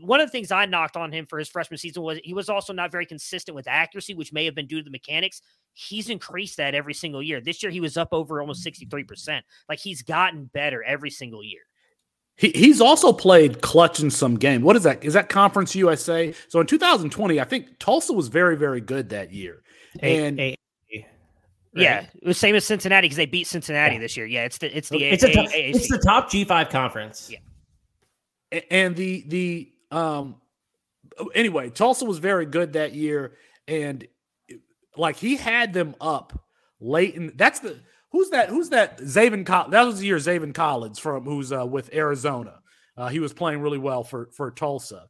one 0.00 0.20
of 0.20 0.26
the 0.26 0.32
things 0.32 0.50
I 0.50 0.64
knocked 0.64 0.96
on 0.96 1.12
him 1.12 1.26
for 1.26 1.38
his 1.38 1.48
freshman 1.48 1.78
season 1.78 2.02
was 2.02 2.18
he 2.24 2.32
was 2.32 2.48
also 2.48 2.72
not 2.72 2.90
very 2.90 3.04
consistent 3.04 3.54
with 3.54 3.68
accuracy, 3.68 4.14
which 4.14 4.32
may 4.32 4.44
have 4.46 4.54
been 4.54 4.66
due 4.66 4.78
to 4.78 4.84
the 4.84 4.90
mechanics 4.90 5.42
he's 5.78 6.10
increased 6.10 6.56
that 6.56 6.74
every 6.74 6.94
single 6.94 7.22
year. 7.22 7.40
This 7.40 7.62
year 7.62 7.70
he 7.70 7.80
was 7.80 7.96
up 7.96 8.08
over 8.10 8.40
almost 8.40 8.66
63%. 8.66 9.42
Like 9.68 9.78
he's 9.78 10.02
gotten 10.02 10.46
better 10.46 10.82
every 10.82 11.10
single 11.10 11.44
year. 11.44 11.60
He, 12.34 12.50
he's 12.50 12.80
also 12.80 13.12
played 13.12 13.60
clutch 13.62 14.00
in 14.00 14.10
some 14.10 14.36
game. 14.36 14.62
What 14.62 14.74
is 14.76 14.82
that? 14.82 15.04
Is 15.04 15.14
that 15.14 15.28
Conference 15.28 15.74
USA? 15.76 16.34
So 16.48 16.60
in 16.60 16.66
2020, 16.66 17.40
I 17.40 17.44
think 17.44 17.78
Tulsa 17.78 18.12
was 18.12 18.28
very, 18.28 18.56
very 18.56 18.80
good 18.80 19.10
that 19.10 19.32
year. 19.32 19.62
And 20.00 20.38
a, 20.40 20.42
a, 20.42 20.56
right? 20.94 21.06
yeah, 21.74 22.06
it 22.22 22.26
was 22.26 22.38
same 22.38 22.56
as 22.56 22.64
Cincinnati 22.64 23.06
because 23.06 23.16
they 23.16 23.26
beat 23.26 23.46
Cincinnati 23.46 23.94
yeah. 23.94 24.00
this 24.00 24.16
year. 24.16 24.26
Yeah, 24.26 24.44
it's 24.44 24.58
the 24.58 24.76
it's 24.76 24.88
the 24.88 25.02
it's, 25.02 25.22
a, 25.22 25.32
top, 25.32 25.46
it's 25.52 25.88
the 25.88 25.98
top 25.98 26.30
G5 26.30 26.70
conference. 26.70 27.30
Yeah, 27.32 28.60
and 28.70 28.94
the 28.94 29.24
the 29.26 29.72
um 29.90 30.36
anyway, 31.34 31.70
Tulsa 31.70 32.04
was 32.04 32.18
very 32.18 32.46
good 32.46 32.74
that 32.74 32.94
year, 32.94 33.34
and 33.66 34.06
like 34.96 35.16
he 35.16 35.36
had 35.36 35.72
them 35.72 35.94
up 36.00 36.44
late 36.80 37.14
in 37.14 37.32
that's 37.36 37.60
the 37.60 37.78
who's 38.10 38.30
that 38.30 38.48
who's 38.48 38.70
that 38.70 38.98
Zaven 38.98 39.46
that 39.70 39.82
was 39.82 40.00
the 40.00 40.06
year 40.06 40.16
Zaven 40.16 40.54
Collins 40.54 40.98
from 40.98 41.24
who's 41.24 41.52
uh, 41.52 41.66
with 41.66 41.92
Arizona. 41.92 42.60
Uh, 42.96 43.08
he 43.08 43.20
was 43.20 43.32
playing 43.32 43.60
really 43.60 43.78
well 43.78 44.02
for 44.02 44.28
for 44.32 44.50
Tulsa. 44.50 45.08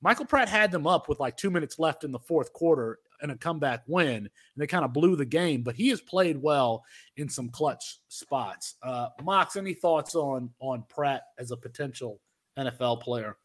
Michael 0.00 0.26
Pratt 0.26 0.48
had 0.48 0.70
them 0.70 0.86
up 0.86 1.08
with 1.08 1.18
like 1.18 1.36
two 1.36 1.50
minutes 1.50 1.78
left 1.78 2.04
in 2.04 2.12
the 2.12 2.18
fourth 2.20 2.52
quarter 2.52 3.00
and 3.20 3.32
a 3.32 3.36
comeback 3.36 3.82
win, 3.88 4.16
and 4.16 4.30
they 4.56 4.66
kind 4.66 4.84
of 4.84 4.92
blew 4.92 5.16
the 5.16 5.24
game. 5.24 5.62
But 5.62 5.74
he 5.74 5.88
has 5.88 6.00
played 6.00 6.40
well 6.40 6.84
in 7.16 7.28
some 7.28 7.48
clutch 7.48 7.98
spots. 8.08 8.76
Uh, 8.82 9.08
Mox, 9.22 9.56
any 9.56 9.74
thoughts 9.74 10.14
on 10.14 10.50
on 10.60 10.84
Pratt 10.88 11.22
as 11.38 11.50
a 11.50 11.56
potential 11.56 12.20
NFL 12.58 13.02
player? 13.02 13.36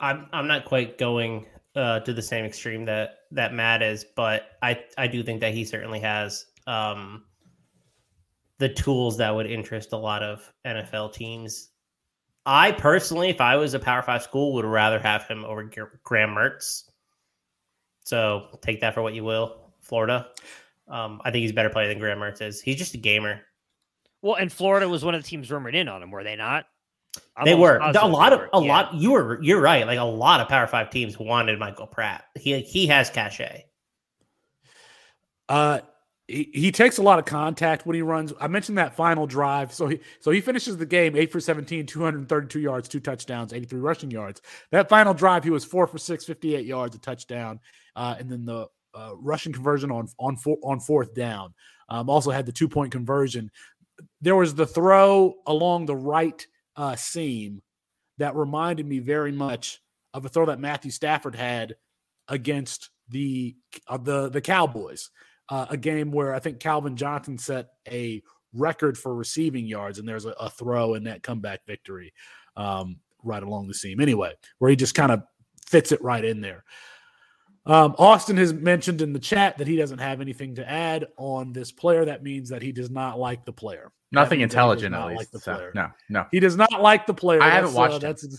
I'm 0.00 0.26
I'm 0.32 0.46
not 0.46 0.64
quite 0.64 0.98
going 0.98 1.46
uh, 1.78 2.00
to 2.00 2.12
the 2.12 2.22
same 2.22 2.44
extreme 2.44 2.84
that 2.84 3.20
that 3.30 3.54
Matt 3.54 3.82
is, 3.82 4.04
but 4.16 4.50
I 4.62 4.82
I 4.98 5.06
do 5.06 5.22
think 5.22 5.40
that 5.40 5.54
he 5.54 5.64
certainly 5.64 6.00
has 6.00 6.46
um, 6.66 7.24
the 8.58 8.68
tools 8.68 9.16
that 9.18 9.34
would 9.34 9.46
interest 9.46 9.92
a 9.92 9.96
lot 9.96 10.22
of 10.22 10.52
NFL 10.66 11.12
teams. 11.12 11.70
I 12.44 12.72
personally, 12.72 13.28
if 13.28 13.40
I 13.40 13.56
was 13.56 13.74
a 13.74 13.78
Power 13.78 14.02
Five 14.02 14.22
school, 14.22 14.54
would 14.54 14.64
rather 14.64 14.98
have 14.98 15.28
him 15.28 15.44
over 15.44 15.70
Graham 16.02 16.30
Mertz. 16.30 16.84
So 18.02 18.58
take 18.60 18.80
that 18.80 18.94
for 18.94 19.02
what 19.02 19.14
you 19.14 19.22
will, 19.22 19.72
Florida. 19.80 20.28
Um, 20.88 21.20
I 21.24 21.30
think 21.30 21.42
he's 21.42 21.50
a 21.52 21.54
better 21.54 21.70
player 21.70 21.86
than 21.86 21.98
Graham 21.98 22.18
Mertz 22.18 22.42
is. 22.42 22.60
He's 22.60 22.76
just 22.76 22.94
a 22.94 22.98
gamer. 22.98 23.42
Well, 24.20 24.34
and 24.34 24.50
Florida 24.50 24.88
was 24.88 25.04
one 25.04 25.14
of 25.14 25.22
the 25.22 25.28
teams 25.28 25.50
rumored 25.50 25.76
in 25.76 25.86
on 25.86 26.02
him, 26.02 26.10
were 26.10 26.24
they 26.24 26.34
not? 26.34 26.64
I'm 27.36 27.44
they 27.44 27.54
were 27.54 27.76
a 27.78 28.08
lot 28.08 28.32
of 28.32 28.40
a 28.40 28.64
yeah. 28.64 28.72
lot. 28.72 28.94
You 28.94 29.12
were 29.12 29.42
you're 29.42 29.60
right. 29.60 29.86
Like 29.86 29.98
a 29.98 30.04
lot 30.04 30.40
of 30.40 30.48
Power 30.48 30.66
Five 30.66 30.90
teams 30.90 31.18
wanted 31.18 31.58
Michael 31.58 31.86
Pratt. 31.86 32.24
He 32.34 32.58
he 32.60 32.86
has 32.88 33.10
cachet. 33.10 33.64
Uh, 35.48 35.80
he, 36.26 36.50
he 36.52 36.70
takes 36.70 36.98
a 36.98 37.02
lot 37.02 37.18
of 37.18 37.24
contact 37.24 37.86
when 37.86 37.94
he 37.94 38.02
runs. 38.02 38.32
I 38.38 38.48
mentioned 38.48 38.76
that 38.78 38.94
final 38.94 39.26
drive. 39.26 39.72
So 39.72 39.88
he 39.88 40.00
so 40.20 40.30
he 40.30 40.40
finishes 40.40 40.76
the 40.76 40.86
game 40.86 41.16
eight 41.16 41.32
for 41.32 41.40
17, 41.40 41.86
232 41.86 42.60
yards, 42.60 42.88
two 42.88 43.00
touchdowns, 43.00 43.52
83 43.52 43.80
rushing 43.80 44.10
yards. 44.10 44.42
That 44.70 44.88
final 44.88 45.14
drive, 45.14 45.42
he 45.42 45.50
was 45.50 45.64
four 45.64 45.86
for 45.86 45.98
six, 45.98 46.24
58 46.24 46.66
yards, 46.66 46.94
a 46.94 46.98
touchdown, 46.98 47.60
uh, 47.96 48.16
and 48.18 48.30
then 48.30 48.44
the 48.44 48.66
uh, 48.94 49.12
rushing 49.16 49.52
conversion 49.52 49.90
on 49.90 50.08
on 50.18 50.36
four, 50.36 50.58
on 50.62 50.80
fourth 50.80 51.14
down. 51.14 51.54
Um, 51.88 52.10
also 52.10 52.30
had 52.30 52.44
the 52.44 52.52
two 52.52 52.68
point 52.68 52.92
conversion. 52.92 53.50
There 54.20 54.36
was 54.36 54.54
the 54.54 54.66
throw 54.66 55.34
along 55.46 55.86
the 55.86 55.96
right 55.96 56.46
uh, 56.78 56.96
seam 56.96 57.60
that 58.16 58.36
reminded 58.36 58.86
me 58.86 59.00
very 59.00 59.32
much 59.32 59.80
of 60.14 60.24
a 60.24 60.28
throw 60.28 60.46
that 60.46 60.60
Matthew 60.60 60.90
Stafford 60.90 61.34
had 61.34 61.76
against 62.28 62.90
the 63.10 63.56
uh, 63.88 63.98
the 63.98 64.30
the 64.30 64.40
Cowboys, 64.40 65.10
uh, 65.50 65.66
a 65.68 65.76
game 65.76 66.12
where 66.12 66.34
I 66.34 66.38
think 66.38 66.60
Calvin 66.60 66.96
Johnson 66.96 67.36
set 67.36 67.68
a 67.90 68.22
record 68.54 68.96
for 68.96 69.14
receiving 69.14 69.66
yards, 69.66 69.98
and 69.98 70.08
there's 70.08 70.24
a, 70.24 70.30
a 70.30 70.48
throw 70.48 70.94
in 70.94 71.04
that 71.04 71.22
comeback 71.22 71.66
victory 71.66 72.14
um, 72.56 72.98
right 73.22 73.42
along 73.42 73.66
the 73.68 73.74
seam. 73.74 74.00
Anyway, 74.00 74.32
where 74.58 74.70
he 74.70 74.76
just 74.76 74.94
kind 74.94 75.12
of 75.12 75.22
fits 75.66 75.92
it 75.92 76.02
right 76.02 76.24
in 76.24 76.40
there. 76.40 76.64
Um, 77.66 77.94
Austin 77.98 78.38
has 78.38 78.54
mentioned 78.54 79.02
in 79.02 79.12
the 79.12 79.18
chat 79.18 79.58
that 79.58 79.66
he 79.66 79.76
doesn't 79.76 79.98
have 79.98 80.22
anything 80.22 80.54
to 80.54 80.68
add 80.68 81.06
on 81.18 81.52
this 81.52 81.70
player. 81.70 82.04
That 82.06 82.22
means 82.22 82.48
that 82.48 82.62
he 82.62 82.72
does 82.72 82.90
not 82.90 83.18
like 83.18 83.44
the 83.44 83.52
player. 83.52 83.92
Nothing 84.10 84.40
intelligent, 84.40 84.94
at 84.94 85.06
least. 85.06 85.34
Like 85.34 85.42
player. 85.42 85.72
No, 85.74 85.88
no. 86.08 86.26
He 86.30 86.40
does 86.40 86.56
not 86.56 86.80
like 86.80 87.06
the 87.06 87.14
player. 87.14 87.42
I 87.42 87.50
haven't 87.50 87.72
uh, 87.72 87.78
watched 87.78 88.04
uh, 88.04 88.14
him. 88.14 88.30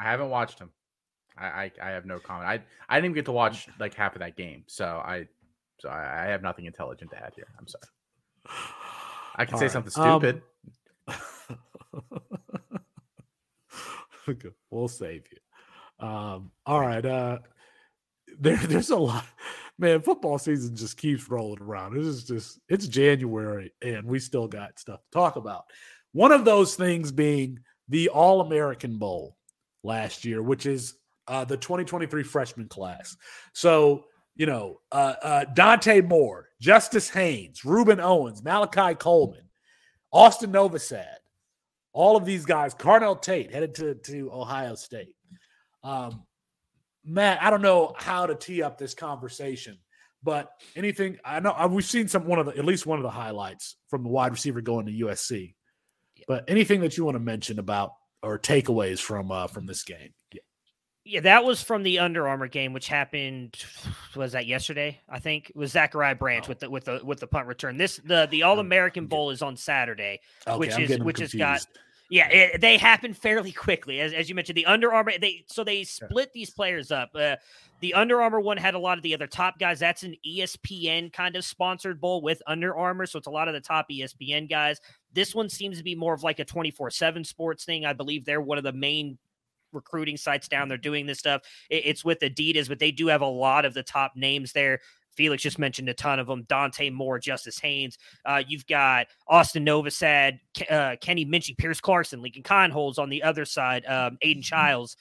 I 0.00 0.04
haven't 0.04 0.30
watched 0.30 0.58
him. 0.58 0.70
I, 1.36 1.46
I, 1.46 1.72
I 1.82 1.90
have 1.90 2.04
no 2.04 2.18
comment. 2.18 2.48
I 2.48 2.60
I 2.88 2.96
didn't 2.96 3.06
even 3.06 3.14
get 3.14 3.24
to 3.26 3.32
watch 3.32 3.68
like 3.78 3.94
half 3.94 4.14
of 4.14 4.20
that 4.20 4.36
game, 4.36 4.64
so 4.66 4.86
I 4.86 5.28
so 5.78 5.88
I, 5.88 6.24
I 6.24 6.26
have 6.26 6.42
nothing 6.42 6.64
intelligent 6.66 7.10
to 7.12 7.16
add 7.16 7.32
here. 7.36 7.46
I'm 7.58 7.68
sorry. 7.68 7.84
I 9.36 9.44
can 9.44 9.54
All 9.54 9.60
say 9.60 9.66
right. 9.66 9.72
something 9.72 10.02
Um, 10.02 10.20
stupid. 10.20 10.42
Okay, 14.28 14.48
we'll 14.70 14.88
save 14.88 15.24
you. 15.30 16.06
Um, 16.06 16.50
all 16.66 16.80
right. 16.80 17.04
Uh, 17.04 17.38
there, 18.38 18.56
there's 18.56 18.90
a 18.90 18.96
lot, 18.96 19.24
man. 19.78 20.00
Football 20.00 20.38
season 20.38 20.76
just 20.76 20.96
keeps 20.96 21.28
rolling 21.28 21.62
around. 21.62 21.96
It 21.96 22.04
is 22.04 22.24
just 22.24 22.60
it's 22.68 22.86
January, 22.86 23.72
and 23.82 24.04
we 24.04 24.18
still 24.18 24.48
got 24.48 24.78
stuff 24.78 25.00
to 25.00 25.10
talk 25.18 25.36
about. 25.36 25.64
One 26.12 26.32
of 26.32 26.44
those 26.44 26.74
things 26.74 27.12
being 27.12 27.60
the 27.88 28.08
All 28.08 28.40
American 28.40 28.98
Bowl 28.98 29.36
last 29.82 30.24
year, 30.24 30.42
which 30.42 30.66
is 30.66 30.94
uh, 31.26 31.44
the 31.44 31.56
2023 31.56 32.22
freshman 32.22 32.68
class. 32.68 33.16
So 33.52 34.04
you 34.38 34.46
know, 34.46 34.80
uh, 34.92 35.14
uh, 35.20 35.44
Dante 35.54 36.00
Moore, 36.00 36.48
Justice 36.60 37.10
Haynes, 37.10 37.64
Reuben 37.64 38.00
Owens, 38.00 38.42
Malachi 38.42 38.94
Coleman, 38.94 39.48
Austin 40.12 40.52
Novosad, 40.52 41.16
all 41.92 42.16
of 42.16 42.24
these 42.24 42.46
guys, 42.46 42.74
Carnell 42.74 43.20
Tate 43.20 43.52
headed 43.52 43.74
to, 43.74 43.94
to 43.96 44.30
Ohio 44.32 44.76
State. 44.76 45.16
Um, 45.82 46.22
Matt, 47.08 47.42
I 47.42 47.50
don't 47.50 47.62
know 47.62 47.94
how 47.96 48.26
to 48.26 48.34
tee 48.34 48.62
up 48.62 48.78
this 48.78 48.94
conversation, 48.94 49.78
but 50.22 50.50
anything 50.76 51.18
I 51.24 51.40
know 51.40 51.54
we've 51.70 51.84
seen 51.84 52.08
some 52.08 52.26
one 52.26 52.38
of 52.38 52.46
the 52.46 52.56
at 52.56 52.64
least 52.64 52.86
one 52.86 52.98
of 52.98 53.02
the 53.02 53.10
highlights 53.10 53.76
from 53.88 54.02
the 54.02 54.08
wide 54.10 54.32
receiver 54.32 54.60
going 54.60 54.86
to 54.86 54.92
USC. 54.92 55.54
But 56.26 56.44
anything 56.48 56.80
that 56.82 56.96
you 56.96 57.04
want 57.04 57.14
to 57.14 57.20
mention 57.20 57.58
about 57.58 57.92
or 58.22 58.38
takeaways 58.38 58.98
from 59.00 59.30
uh, 59.30 59.46
from 59.46 59.66
this 59.66 59.84
game? 59.84 60.12
Yeah. 60.32 60.40
Yeah, 61.04 61.20
that 61.20 61.44
was 61.44 61.62
from 61.62 61.84
the 61.84 62.00
Under 62.00 62.28
Armour 62.28 62.48
game, 62.48 62.74
which 62.74 62.86
happened. 62.88 63.54
Was 64.14 64.32
that 64.32 64.46
yesterday? 64.46 65.00
I 65.08 65.20
think 65.20 65.48
it 65.48 65.56
was 65.56 65.72
Zachariah 65.72 66.16
Branch 66.16 66.44
Oh. 66.46 66.48
with 66.50 66.58
the 66.58 66.68
with 66.70 66.84
the 66.84 67.00
with 67.02 67.20
the 67.20 67.26
punt 67.26 67.46
return. 67.46 67.78
This 67.78 67.96
the 68.04 68.28
the 68.30 68.42
All 68.42 68.58
American 68.58 69.06
Bowl 69.06 69.30
is 69.30 69.40
on 69.40 69.56
Saturday. 69.56 70.20
Okay, 70.46 70.58
Which 70.58 70.74
I'm 70.74 70.82
is- 70.82 70.98
which 70.98 71.20
has 71.20 71.32
got- 71.32 71.60
confused. 71.60 71.78
Yeah, 72.10 72.28
it, 72.28 72.60
they 72.62 72.78
happen 72.78 73.12
fairly 73.12 73.52
quickly, 73.52 74.00
as, 74.00 74.14
as 74.14 74.28
you 74.28 74.34
mentioned. 74.34 74.56
The 74.56 74.64
Under 74.66 74.92
Armour, 74.92 75.12
they 75.20 75.44
so 75.46 75.62
they 75.62 75.84
split 75.84 76.32
these 76.32 76.50
players 76.50 76.90
up. 76.90 77.10
Uh, 77.14 77.36
the 77.80 77.92
Under 77.94 78.22
Armour 78.22 78.40
one 78.40 78.56
had 78.56 78.74
a 78.74 78.78
lot 78.78 78.96
of 78.96 79.02
the 79.02 79.12
other 79.14 79.26
top 79.26 79.58
guys. 79.58 79.78
That's 79.78 80.02
an 80.04 80.14
ESPN 80.26 81.12
kind 81.12 81.36
of 81.36 81.44
sponsored 81.44 82.00
bowl 82.00 82.22
with 82.22 82.40
Under 82.46 82.74
Armour, 82.76 83.04
so 83.06 83.18
it's 83.18 83.26
a 83.26 83.30
lot 83.30 83.46
of 83.46 83.54
the 83.54 83.60
top 83.60 83.86
ESPN 83.90 84.48
guys. 84.48 84.80
This 85.12 85.34
one 85.34 85.48
seems 85.50 85.76
to 85.78 85.84
be 85.84 85.94
more 85.94 86.14
of 86.14 86.22
like 86.22 86.38
a 86.38 86.44
twenty 86.44 86.70
four 86.70 86.90
seven 86.90 87.24
sports 87.24 87.64
thing. 87.64 87.84
I 87.84 87.92
believe 87.92 88.24
they're 88.24 88.40
one 88.40 88.56
of 88.58 88.64
the 88.64 88.72
main 88.72 89.18
recruiting 89.72 90.16
sites 90.16 90.48
down 90.48 90.68
there 90.68 90.78
doing 90.78 91.04
this 91.04 91.18
stuff. 91.18 91.42
It- 91.68 91.84
it's 91.84 92.04
with 92.04 92.20
Adidas, 92.20 92.68
but 92.68 92.78
they 92.78 92.90
do 92.90 93.06
have 93.08 93.20
a 93.20 93.26
lot 93.26 93.66
of 93.66 93.74
the 93.74 93.82
top 93.82 94.12
names 94.16 94.52
there. 94.52 94.80
Felix 95.18 95.42
just 95.42 95.58
mentioned 95.58 95.88
a 95.88 95.94
ton 95.94 96.20
of 96.20 96.28
them. 96.28 96.44
Dante 96.44 96.90
Moore, 96.90 97.18
Justice 97.18 97.58
Haynes. 97.58 97.98
Uh, 98.24 98.40
you've 98.46 98.64
got 98.68 99.08
Austin 99.26 99.66
Novosad, 99.66 100.38
Ke- 100.56 100.70
uh, 100.70 100.94
Kenny 101.00 101.26
Minchey, 101.26 101.58
Pierce 101.58 101.80
Clarkson, 101.80 102.22
Lincoln 102.22 102.44
Kienholz 102.44 103.00
on 103.00 103.10
the 103.10 103.24
other 103.24 103.44
side, 103.44 103.84
um, 103.86 104.16
Aidan 104.22 104.44
Chiles. 104.44 104.96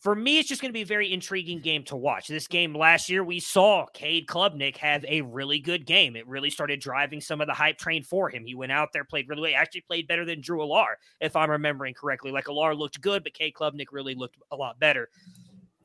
For 0.00 0.14
me, 0.14 0.38
it's 0.38 0.50
just 0.50 0.60
going 0.60 0.68
to 0.68 0.74
be 0.74 0.82
a 0.82 0.86
very 0.86 1.10
intriguing 1.10 1.60
game 1.60 1.84
to 1.84 1.96
watch. 1.96 2.28
This 2.28 2.46
game 2.46 2.74
last 2.74 3.08
year, 3.08 3.24
we 3.24 3.40
saw 3.40 3.86
Cade 3.94 4.26
Klubnik 4.26 4.76
have 4.76 5.02
a 5.08 5.22
really 5.22 5.60
good 5.60 5.86
game. 5.86 6.14
It 6.14 6.26
really 6.26 6.50
started 6.50 6.80
driving 6.80 7.22
some 7.22 7.40
of 7.40 7.46
the 7.46 7.54
hype 7.54 7.78
train 7.78 8.02
for 8.02 8.28
him. 8.28 8.44
He 8.44 8.54
went 8.54 8.72
out 8.72 8.92
there, 8.92 9.04
played 9.04 9.30
really 9.30 9.40
well. 9.40 9.52
Actually, 9.56 9.82
played 9.82 10.08
better 10.08 10.26
than 10.26 10.42
Drew 10.42 10.58
Allar, 10.58 10.96
if 11.20 11.36
I'm 11.36 11.50
remembering 11.50 11.94
correctly. 11.94 12.32
Like 12.32 12.46
Allar 12.46 12.76
looked 12.76 13.00
good, 13.00 13.22
but 13.22 13.32
Cade 13.32 13.54
Klubnik 13.54 13.86
really 13.92 14.14
looked 14.14 14.36
a 14.50 14.56
lot 14.56 14.78
better. 14.78 15.08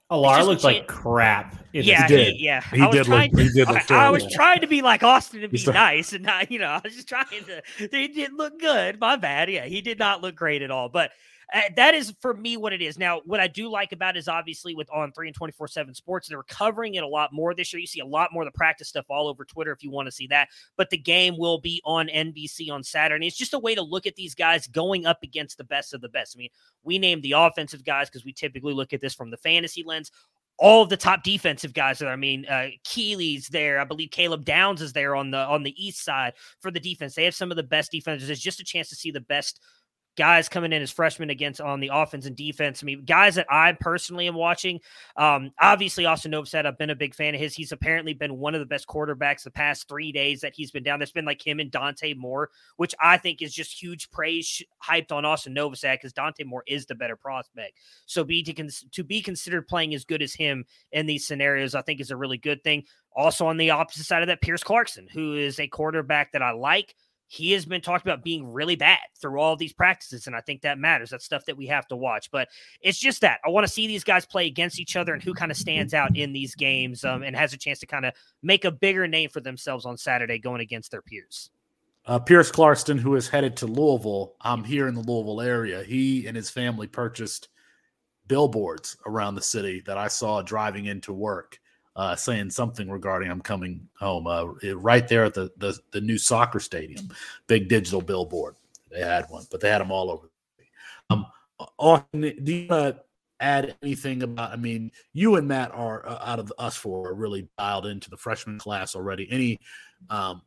Oh, 0.09 0.21
Allar 0.23 0.37
just 0.37 0.47
looked 0.47 0.63
like 0.63 0.77
chan- 0.77 0.85
crap. 0.87 1.55
in 1.73 1.83
Yeah, 1.83 2.07
game. 2.07 2.17
did. 2.17 2.33
he, 2.35 2.45
yeah. 2.45 2.61
He 2.71 2.81
I 2.81 2.91
did 2.91 3.05
trying 3.05 3.31
look. 3.31 3.41
He 3.41 3.49
did 3.49 3.67
look 3.67 3.91
I, 3.91 4.07
I 4.07 4.09
was 4.09 4.25
trying 4.31 4.61
to 4.61 4.67
be 4.67 4.81
like 4.81 5.03
Austin 5.03 5.43
and 5.43 5.51
be 5.51 5.57
He's 5.57 5.67
nice, 5.67 6.13
and 6.13 6.23
not, 6.23 6.49
you 6.49 6.59
know, 6.59 6.67
I 6.67 6.81
was 6.83 6.95
just 6.95 7.09
trying 7.09 7.25
to. 7.45 7.87
They 7.89 8.07
didn't 8.07 8.37
look 8.37 8.59
good. 8.59 8.99
My 8.99 9.17
bad. 9.17 9.49
Yeah, 9.49 9.65
he 9.65 9.81
did 9.81 9.99
not 9.99 10.21
look 10.21 10.35
great 10.35 10.61
at 10.61 10.71
all. 10.71 10.87
But 10.89 11.11
uh, 11.53 11.61
that 11.75 11.93
is 11.93 12.13
for 12.21 12.33
me 12.33 12.57
what 12.57 12.73
it 12.73 12.81
is. 12.81 12.99
Now, 12.99 13.21
what 13.25 13.39
I 13.39 13.47
do 13.47 13.69
like 13.69 13.93
about 13.93 14.17
is 14.17 14.27
obviously 14.27 14.75
with 14.75 14.89
on 14.91 15.11
three 15.13 15.27
and 15.27 15.35
twenty 15.35 15.53
four 15.53 15.67
seven 15.67 15.93
sports, 15.93 16.27
they're 16.27 16.43
covering 16.43 16.95
it 16.95 17.03
a 17.03 17.07
lot 17.07 17.31
more 17.31 17.53
this 17.53 17.71
year. 17.71 17.79
You 17.79 17.87
see 17.87 18.01
a 18.01 18.05
lot 18.05 18.33
more 18.33 18.43
of 18.43 18.47
the 18.47 18.57
practice 18.57 18.89
stuff 18.89 19.05
all 19.09 19.27
over 19.27 19.45
Twitter 19.45 19.71
if 19.71 19.81
you 19.81 19.89
want 19.89 20.07
to 20.07 20.11
see 20.11 20.27
that. 20.27 20.49
But 20.75 20.89
the 20.89 20.97
game 20.97 21.37
will 21.37 21.59
be 21.59 21.81
on 21.85 22.07
NBC 22.07 22.69
on 22.69 22.83
Saturday. 22.83 23.27
It's 23.27 23.37
just 23.37 23.53
a 23.53 23.59
way 23.59 23.75
to 23.75 23.81
look 23.81 24.05
at 24.05 24.15
these 24.15 24.35
guys 24.35 24.67
going 24.67 25.05
up 25.05 25.19
against 25.23 25.57
the 25.57 25.63
best 25.63 25.93
of 25.93 26.01
the 26.01 26.09
best. 26.09 26.35
I 26.35 26.39
mean, 26.39 26.49
we 26.83 26.99
name 26.99 27.21
the 27.21 27.33
offensive 27.33 27.85
guys 27.85 28.09
because 28.09 28.25
we 28.25 28.33
typically 28.33 28.73
look 28.73 28.91
at 28.91 28.99
this 28.99 29.15
from 29.15 29.31
the 29.31 29.37
fantasy 29.37 29.83
lens 29.85 30.11
all 30.59 30.81
of 30.81 30.89
the 30.89 30.97
top 30.97 31.23
defensive 31.23 31.73
guys 31.73 31.99
there. 31.99 32.09
I 32.09 32.15
mean, 32.15 32.45
uh, 32.47 32.69
Keeley's 32.83 33.47
there. 33.47 33.79
I 33.79 33.83
believe 33.83 34.09
Caleb 34.11 34.43
Downs 34.43 34.81
is 34.81 34.91
there 34.91 35.15
on 35.15 35.31
the 35.31 35.37
on 35.37 35.63
the 35.63 35.75
east 35.77 36.03
side 36.03 36.33
for 36.61 36.71
the 36.71 36.79
defense. 36.79 37.13
They 37.13 37.25
have 37.25 37.35
some 37.35 37.51
of 37.51 37.57
the 37.57 37.63
best 37.63 37.91
defenses. 37.91 38.29
It's 38.29 38.41
just 38.41 38.59
a 38.59 38.65
chance 38.65 38.89
to 38.89 38.95
see 38.95 39.11
the 39.11 39.21
best 39.21 39.61
guys 40.17 40.49
coming 40.49 40.73
in 40.73 40.81
as 40.81 40.91
freshmen 40.91 41.29
against 41.29 41.61
on 41.61 41.79
the 41.79 41.91
offense 41.93 42.25
and 42.25 42.35
defense. 42.35 42.83
I 42.83 42.85
mean, 42.85 43.05
guys 43.05 43.35
that 43.35 43.45
I 43.49 43.71
personally 43.79 44.27
am 44.27 44.35
watching. 44.35 44.79
Um, 45.15 45.51
obviously, 45.61 46.05
Austin 46.05 46.31
Novosad, 46.31 46.65
I've 46.65 46.77
been 46.77 46.89
a 46.89 46.95
big 46.95 47.15
fan 47.15 47.35
of 47.35 47.39
his. 47.39 47.53
He's 47.53 47.71
apparently 47.71 48.13
been 48.13 48.37
one 48.37 48.55
of 48.55 48.59
the 48.59 48.65
best 48.65 48.87
quarterbacks 48.87 49.43
the 49.43 49.51
past 49.51 49.87
three 49.87 50.11
days 50.11 50.41
that 50.41 50.53
he's 50.55 50.71
been 50.71 50.83
down. 50.83 50.99
There's 50.99 51.11
been 51.11 51.25
like 51.25 51.45
him 51.45 51.59
and 51.59 51.71
Dante 51.71 52.13
Moore, 52.15 52.49
which 52.77 52.95
I 52.99 53.17
think 53.17 53.41
is 53.41 53.53
just 53.53 53.81
huge 53.81 54.09
praise 54.09 54.61
hyped 54.83 55.11
on 55.11 55.23
Austin 55.23 55.55
Novosad 55.55 55.93
because 55.93 56.13
Dante 56.13 56.43
Moore 56.43 56.63
is 56.67 56.87
the 56.87 56.95
better 56.95 57.15
prospect. 57.15 57.77
So 58.07 58.23
be 58.23 58.41
to, 58.43 58.53
cons- 58.53 58.85
to 58.91 59.03
be 59.03 59.21
considered 59.21 59.67
playing 59.67 59.93
as 59.93 60.03
good 60.03 60.21
as 60.21 60.33
him 60.33 60.65
in 60.91 61.05
these 61.05 61.27
scenarios, 61.27 61.75
I 61.75 61.83
think 61.83 62.01
is 62.01 62.11
a 62.11 62.17
really 62.17 62.37
good 62.37 62.63
thing. 62.63 62.83
Also 63.15 63.47
on 63.47 63.57
the 63.57 63.71
opposite 63.71 64.05
side 64.05 64.21
of 64.21 64.27
that, 64.27 64.41
Pierce 64.41 64.63
Clarkson, 64.63 65.07
who 65.11 65.35
is 65.35 65.59
a 65.59 65.67
quarterback 65.67 66.31
that 66.33 66.41
I 66.41 66.51
like. 66.51 66.95
He 67.27 67.51
has 67.51 67.65
been 67.65 67.81
talked 67.81 68.05
about 68.05 68.23
being 68.23 68.51
really 68.51 68.75
bad 68.75 68.99
through 69.19 69.39
all 69.39 69.55
these 69.55 69.73
practices, 69.73 70.27
and 70.27 70.35
I 70.35 70.41
think 70.41 70.61
that 70.61 70.79
matters. 70.79 71.09
That's 71.09 71.25
stuff 71.25 71.45
that 71.45 71.57
we 71.57 71.67
have 71.67 71.87
to 71.89 71.95
watch. 71.95 72.31
But 72.31 72.47
it's 72.81 72.97
just 72.97 73.21
that 73.21 73.39
I 73.45 73.49
want 73.49 73.67
to 73.67 73.71
see 73.71 73.85
these 73.85 74.03
guys 74.03 74.25
play 74.25 74.47
against 74.47 74.79
each 74.79 74.95
other 74.95 75.13
and 75.13 75.21
who 75.21 75.33
kind 75.33 75.51
of 75.51 75.57
stands 75.57 75.93
out 75.93 76.15
in 76.15 76.31
these 76.31 76.55
games 76.55 77.03
um, 77.03 77.23
and 77.23 77.35
has 77.35 77.53
a 77.53 77.57
chance 77.57 77.79
to 77.79 77.85
kind 77.85 78.05
of 78.05 78.13
make 78.41 78.65
a 78.65 78.71
bigger 78.71 79.07
name 79.07 79.29
for 79.29 79.41
themselves 79.41 79.85
on 79.85 79.97
Saturday 79.97 80.39
going 80.39 80.61
against 80.61 80.91
their 80.91 81.01
peers. 81.01 81.51
Uh, 82.05 82.17
Pierce 82.17 82.49
Clarkson, 82.49 82.97
who 82.97 83.15
is 83.15 83.27
headed 83.27 83.57
to 83.57 83.67
Louisville, 83.67 84.35
I'm 84.39 84.63
here 84.63 84.87
in 84.87 84.95
the 84.95 85.01
Louisville 85.01 85.41
area. 85.41 85.83
He 85.83 86.25
and 86.25 86.37
his 86.37 86.49
family 86.49 86.87
purchased 86.87 87.49
billboards 88.27 88.95
around 89.05 89.35
the 89.35 89.41
city 89.41 89.81
that 89.85 89.97
I 89.97 90.07
saw 90.07 90.41
driving 90.41 90.85
into 90.85 91.11
work, 91.11 91.59
uh, 91.97 92.15
saying 92.15 92.51
something 92.51 92.89
regarding 92.89 93.29
I'm 93.29 93.41
coming 93.41 93.89
home. 93.99 94.27
Uh, 94.27 94.45
right 94.75 95.07
there 95.07 95.25
at 95.25 95.33
the, 95.33 95.51
the 95.57 95.77
the 95.91 95.99
new 95.99 96.17
soccer 96.17 96.59
stadium, 96.59 97.09
big 97.47 97.67
digital 97.67 98.01
billboard. 98.01 98.55
They 98.91 99.01
had 99.01 99.25
one, 99.29 99.45
but 99.51 99.59
they 99.59 99.69
had 99.69 99.81
them 99.81 99.91
all 99.91 100.11
over. 100.11 100.29
Um, 101.09 101.25
Austin, 101.77 102.21
do 102.21 102.53
you 102.53 102.67
want 102.67 102.95
to 102.95 103.01
add 103.39 103.75
anything 103.81 104.21
about? 104.23 104.51
I 104.51 104.55
mean, 104.55 104.91
you 105.11 105.35
and 105.35 105.47
Matt 105.47 105.71
are 105.73 106.07
uh, 106.07 106.19
out 106.23 106.39
of 106.39 106.53
us 106.59 106.77
four 106.77 107.09
are 107.09 107.15
really 107.15 107.49
dialed 107.57 107.87
into 107.87 108.11
the 108.11 108.17
freshman 108.17 108.59
class 108.59 108.95
already. 108.95 109.27
Any 109.31 109.59
um, 110.11 110.43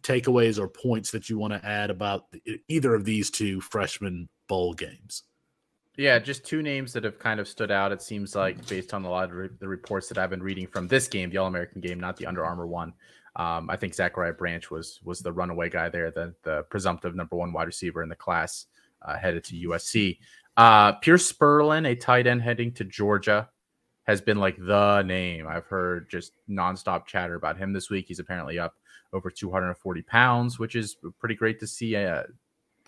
takeaways 0.00 0.58
or 0.58 0.68
points 0.68 1.10
that 1.10 1.28
you 1.28 1.38
want 1.38 1.52
to 1.52 1.64
add 1.66 1.90
about 1.90 2.30
the, 2.32 2.60
either 2.68 2.94
of 2.94 3.04
these 3.04 3.30
two 3.30 3.60
freshman 3.60 4.28
bowl 4.48 4.72
games? 4.72 5.24
Yeah, 5.98 6.20
just 6.20 6.44
two 6.44 6.62
names 6.62 6.92
that 6.92 7.02
have 7.02 7.18
kind 7.18 7.40
of 7.40 7.48
stood 7.48 7.72
out. 7.72 7.90
It 7.90 8.00
seems 8.00 8.36
like 8.36 8.64
based 8.68 8.94
on 8.94 9.04
a 9.04 9.10
lot 9.10 9.30
of 9.30 9.32
re- 9.32 9.48
the 9.58 9.66
reports 9.66 10.08
that 10.08 10.16
I've 10.16 10.30
been 10.30 10.44
reading 10.44 10.68
from 10.68 10.86
this 10.86 11.08
game, 11.08 11.28
the 11.28 11.38
All 11.38 11.48
American 11.48 11.80
game, 11.80 11.98
not 11.98 12.16
the 12.16 12.26
Under 12.26 12.44
Armour 12.44 12.68
one. 12.68 12.92
Um, 13.34 13.68
I 13.68 13.74
think 13.74 13.94
Zachariah 13.94 14.34
Branch 14.34 14.70
was 14.70 15.00
was 15.02 15.18
the 15.20 15.32
runaway 15.32 15.68
guy 15.68 15.88
there, 15.88 16.12
the 16.12 16.36
the 16.44 16.62
presumptive 16.70 17.16
number 17.16 17.34
one 17.34 17.52
wide 17.52 17.66
receiver 17.66 18.00
in 18.04 18.08
the 18.08 18.14
class, 18.14 18.66
uh, 19.02 19.16
headed 19.16 19.42
to 19.44 19.56
USC. 19.68 20.18
Uh, 20.56 20.92
Pearce 20.92 21.32
Spurlin, 21.32 21.84
a 21.88 21.96
tight 21.96 22.28
end 22.28 22.42
heading 22.42 22.72
to 22.74 22.84
Georgia, 22.84 23.48
has 24.04 24.20
been 24.20 24.38
like 24.38 24.56
the 24.56 25.02
name. 25.02 25.48
I've 25.48 25.66
heard 25.66 26.08
just 26.08 26.30
nonstop 26.48 27.06
chatter 27.06 27.34
about 27.34 27.58
him 27.58 27.72
this 27.72 27.90
week. 27.90 28.04
He's 28.06 28.20
apparently 28.20 28.60
up 28.60 28.74
over 29.12 29.30
240 29.30 30.02
pounds, 30.02 30.60
which 30.60 30.76
is 30.76 30.96
pretty 31.18 31.34
great 31.34 31.58
to 31.58 31.66
see. 31.66 31.96
Uh, 31.96 32.22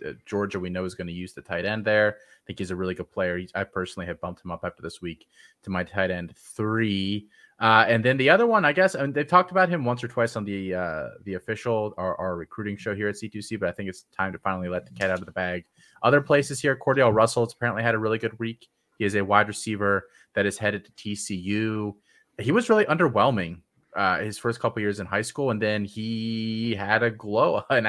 uh, 0.07 0.13
Georgia, 0.27 0.59
we 0.59 0.71
know, 0.71 0.85
is 0.85 0.95
going 0.95 1.07
to 1.07 1.13
use 1.13 1.33
the 1.33 1.43
tight 1.43 1.65
end 1.65 1.85
there. 1.85 2.17
I 2.19 2.43
think 2.47 2.59
he's 2.59 2.71
a 2.71 2.77
really 2.77 2.95
good 2.95 3.11
player. 3.11 3.39
He's, 3.39 3.53
I 3.55 3.65
personally 3.65 4.07
have 4.07 4.21
bumped 4.21 4.45
him 4.45 4.51
up 4.51 4.61
after 4.65 4.83
this 4.83 5.01
week 5.01 5.29
to 5.63 5.71
my 5.71 5.85
tight 5.85 6.11
end 6.11 6.35
three. 6.37 7.29
Uh, 7.61 7.85
and 7.89 8.03
then 8.03 8.17
the 8.17 8.31
other 8.31 8.47
one, 8.47 8.65
I 8.65 8.73
guess, 8.73 8.95
and 8.95 9.15
they've 9.15 9.27
talked 9.27 9.51
about 9.51 9.69
him 9.69 9.85
once 9.85 10.03
or 10.03 10.09
twice 10.09 10.35
on 10.35 10.45
the 10.45 10.75
uh, 10.75 11.09
the 11.25 11.35
official 11.35 11.93
our, 11.99 12.19
our 12.19 12.37
recruiting 12.37 12.77
show 12.77 12.95
here 12.95 13.09
at 13.09 13.17
C2C, 13.17 13.61
but 13.61 13.69
I 13.69 13.73
think 13.73 13.91
it's 13.91 14.07
time 14.17 14.33
to 14.33 14.39
finally 14.39 14.71
let 14.71 14.87
the 14.87 14.93
cat 14.93 15.11
out 15.11 15.19
of 15.19 15.27
the 15.27 15.33
bag. 15.33 15.65
Other 16.03 16.23
places 16.23 16.59
here, 16.59 16.75
Cordale 16.75 17.13
Russell 17.13 17.45
has 17.45 17.53
apparently 17.53 17.83
had 17.83 17.95
a 17.95 17.99
really 17.99 18.17
good 18.17 18.39
week. 18.39 18.67
He 18.99 19.05
is 19.05 19.15
a 19.15 19.25
wide 19.25 19.49
receiver 19.49 20.09
that 20.35 20.47
is 20.47 20.57
headed 20.57 20.87
to 20.87 20.93
TCU. 20.93 21.95
He 22.39 22.51
was 22.51 22.71
really 22.71 22.87
underwhelming 22.87 23.61
uh, 23.95 24.21
his 24.21 24.39
first 24.39 24.61
couple 24.61 24.81
years 24.81 25.01
in 25.01 25.07
high 25.07 25.23
school, 25.23 25.51
and 25.51 25.61
then 25.61 25.85
he 25.85 26.75
had 26.75 27.03
a 27.03 27.11
glow, 27.11 27.63
an 27.71 27.85